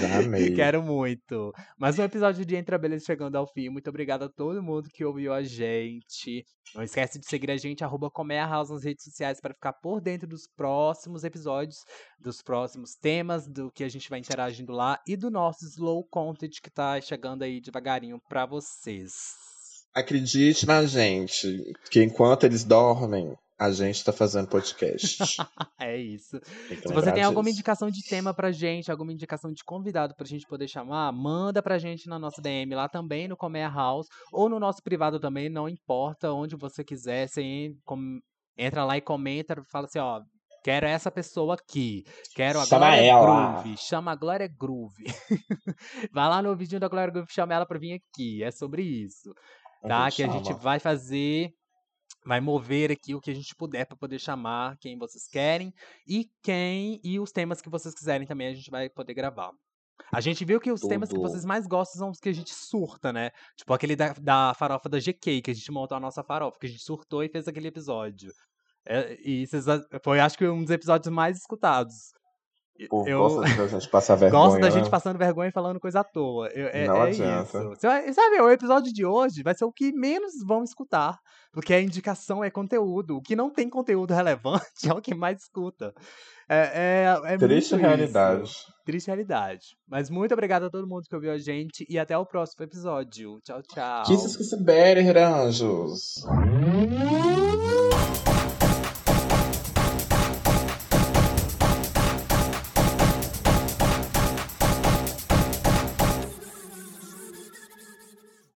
Já 0.00 0.18
amei. 0.20 0.52
Quero 0.54 0.82
muito. 0.82 1.52
Mais 1.78 1.98
um 1.98 2.02
episódio 2.02 2.44
de 2.44 2.56
Entre 2.56 2.74
a 2.74 2.78
Beleza 2.78 3.04
chegando 3.06 3.36
ao 3.36 3.46
fim. 3.46 3.68
Muito 3.70 3.88
obrigado 3.88 4.24
a 4.24 4.28
todo 4.28 4.62
mundo 4.62 4.88
que 4.92 5.04
ouviu 5.04 5.32
a 5.32 5.42
gente. 5.42 6.44
Não 6.74 6.82
esquece 6.82 7.18
de 7.18 7.26
seguir 7.26 7.50
a 7.50 7.56
gente, 7.56 7.84
arroba 7.84 8.10
House 8.48 8.70
nas 8.70 8.84
redes 8.84 9.04
sociais 9.04 9.40
para 9.40 9.52
ficar 9.52 9.72
por 9.74 10.00
dentro 10.00 10.28
dos 10.28 10.48
próximos 10.56 11.24
episódios, 11.24 11.78
dos 12.18 12.42
próximos 12.42 12.81
temas, 12.94 13.46
do 13.46 13.70
que 13.70 13.84
a 13.84 13.88
gente 13.88 14.10
vai 14.10 14.18
interagindo 14.18 14.72
lá 14.72 15.00
e 15.06 15.16
do 15.16 15.30
nosso 15.30 15.64
slow 15.66 16.04
content 16.04 16.60
que 16.60 16.70
tá 16.70 17.00
chegando 17.00 17.42
aí 17.42 17.60
devagarinho 17.60 18.20
para 18.28 18.46
vocês. 18.46 19.12
Acredite 19.94 20.66
na 20.66 20.84
gente, 20.86 21.74
que 21.90 22.02
enquanto 22.02 22.44
eles 22.44 22.64
dormem, 22.64 23.36
a 23.58 23.70
gente 23.70 24.04
tá 24.04 24.12
fazendo 24.12 24.48
podcast. 24.48 25.18
É 25.78 25.96
isso. 25.96 26.40
Se 26.68 26.92
você 26.92 27.10
tem 27.10 27.24
alguma 27.24 27.44
disso. 27.44 27.56
indicação 27.56 27.90
de 27.90 28.04
tema 28.04 28.32
pra 28.32 28.52
gente, 28.52 28.90
alguma 28.90 29.12
indicação 29.12 29.52
de 29.52 29.64
convidado 29.64 30.14
pra 30.14 30.24
gente 30.24 30.46
poder 30.46 30.68
chamar, 30.68 31.10
manda 31.12 31.60
pra 31.60 31.76
gente 31.76 32.08
na 32.08 32.20
nossa 32.20 32.40
DM 32.40 32.72
lá 32.72 32.88
também 32.88 33.26
no 33.26 33.36
Comer 33.36 33.68
House 33.68 34.06
ou 34.32 34.48
no 34.48 34.60
nosso 34.60 34.80
privado 34.80 35.18
também, 35.18 35.48
não 35.48 35.68
importa 35.68 36.32
onde 36.32 36.54
você 36.54 36.84
quiser, 36.84 37.28
você 37.28 37.74
entra 38.56 38.84
lá 38.84 38.96
e 38.96 39.00
comenta, 39.00 39.60
fala 39.70 39.86
assim, 39.86 39.98
ó, 39.98 40.22
quero 40.62 40.86
essa 40.86 41.10
pessoa 41.10 41.54
aqui, 41.54 42.04
quero 42.34 42.60
a 42.60 42.64
Chama 42.64 42.86
Glória 42.86 43.02
ela. 43.02 43.52
Groove, 43.52 43.76
chama 43.76 44.12
a 44.12 44.14
Glória 44.14 44.48
Groove. 44.48 45.04
Vai 46.12 46.28
lá 46.28 46.42
no 46.42 46.54
vídeo 46.56 46.78
da 46.78 46.88
Glória 46.88 47.12
Groove, 47.12 47.32
chama 47.32 47.54
ela 47.54 47.66
pra 47.66 47.78
vir 47.78 47.94
aqui, 47.94 48.42
é 48.42 48.50
sobre 48.50 48.82
isso, 48.82 49.34
tá? 49.82 50.10
Que 50.10 50.22
a 50.22 50.28
gente 50.28 50.48
chama. 50.48 50.58
vai 50.58 50.78
fazer 50.78 51.52
vai 52.24 52.40
mover 52.40 52.92
aqui 52.92 53.14
o 53.14 53.20
que 53.20 53.30
a 53.30 53.34
gente 53.34 53.54
puder 53.56 53.84
para 53.84 53.96
poder 53.96 54.18
chamar 54.18 54.76
quem 54.78 54.96
vocês 54.96 55.26
querem 55.26 55.74
e 56.06 56.30
quem 56.42 57.00
e 57.02 57.18
os 57.18 57.32
temas 57.32 57.60
que 57.60 57.68
vocês 57.68 57.94
quiserem 57.94 58.26
também 58.26 58.48
a 58.48 58.54
gente 58.54 58.70
vai 58.70 58.88
poder 58.88 59.14
gravar. 59.14 59.50
A 60.10 60.20
gente 60.20 60.44
viu 60.44 60.60
que 60.60 60.70
os 60.70 60.80
temas 60.80 61.08
que 61.08 61.14
Tudo. 61.14 61.28
vocês 61.28 61.44
mais 61.44 61.66
gostam 61.66 61.98
são 61.98 62.10
os 62.10 62.18
que 62.18 62.28
a 62.28 62.32
gente 62.32 62.52
surta, 62.52 63.12
né? 63.12 63.30
Tipo 63.56 63.72
aquele 63.72 63.96
da, 63.96 64.12
da 64.14 64.54
farofa 64.54 64.88
da 64.88 64.98
GK, 64.98 65.40
que 65.40 65.50
a 65.50 65.54
gente 65.54 65.70
montou 65.70 65.96
a 65.96 66.00
nossa 66.00 66.22
farofa, 66.22 66.58
que 66.58 66.66
a 66.66 66.68
gente 66.68 66.82
surtou 66.82 67.22
e 67.22 67.28
fez 67.28 67.48
aquele 67.48 67.68
episódio. 67.68 68.30
É, 68.86 69.16
e 69.24 69.44
a- 69.54 69.98
foi, 70.02 70.20
acho 70.20 70.36
que, 70.36 70.46
um 70.48 70.62
dos 70.62 70.70
episódios 70.70 71.12
mais 71.12 71.36
escutados. 71.38 72.12
Povo 72.88 73.08
Eu 73.08 73.18
gosta 73.20 73.44
de 73.44 73.52
ver 73.54 73.62
a 73.62 73.66
gente 73.68 73.88
passar 73.90 74.16
vergonha. 74.16 74.42
gosto 74.48 74.60
da 74.60 74.70
gente 74.70 74.84
né? 74.84 74.90
passando 74.90 75.16
vergonha 75.18 75.50
e 75.50 75.52
falando 75.52 75.78
coisa 75.78 76.00
à 76.00 76.04
toa. 76.04 76.48
Eu- 76.48 76.66
é, 76.68 76.86
Não 76.88 76.96
é 76.96 77.10
adianta. 77.10 77.58
isso. 77.58 77.68
Você 77.68 77.86
vai- 77.86 78.12
sabe, 78.12 78.40
o 78.40 78.50
episódio 78.50 78.92
de 78.92 79.04
hoje 79.06 79.42
vai 79.42 79.54
ser 79.54 79.64
o 79.64 79.70
que 79.72 79.92
menos 79.92 80.32
vão 80.44 80.64
escutar. 80.64 81.16
Porque 81.52 81.72
a 81.74 81.80
indicação 81.80 82.42
é 82.42 82.50
conteúdo. 82.50 83.18
O 83.18 83.22
que 83.22 83.36
não 83.36 83.50
tem 83.50 83.68
conteúdo 83.68 84.14
relevante 84.14 84.64
é 84.90 84.92
o 84.92 85.00
que 85.02 85.14
mais 85.14 85.42
escuta. 85.42 85.92
É, 86.48 87.06
é, 87.24 87.34
é 87.34 87.38
Triste 87.38 87.76
realidade. 87.76 88.44
isso. 88.44 88.66
Triste 88.84 89.06
realidade. 89.08 89.76
Mas 89.86 90.10
muito 90.10 90.32
obrigado 90.32 90.64
a 90.64 90.70
todo 90.70 90.88
mundo 90.88 91.04
que 91.08 91.14
ouviu 91.14 91.30
a 91.30 91.38
gente 91.38 91.86
e 91.88 91.98
até 91.98 92.16
o 92.18 92.26
próximo 92.26 92.64
episódio. 92.64 93.38
Tchau, 93.44 93.62
tchau. 93.62 94.02
Kisses 94.06 94.34
que 94.36 94.42
se 94.42 94.56
better, 94.60 95.16
anjos. 95.18 96.24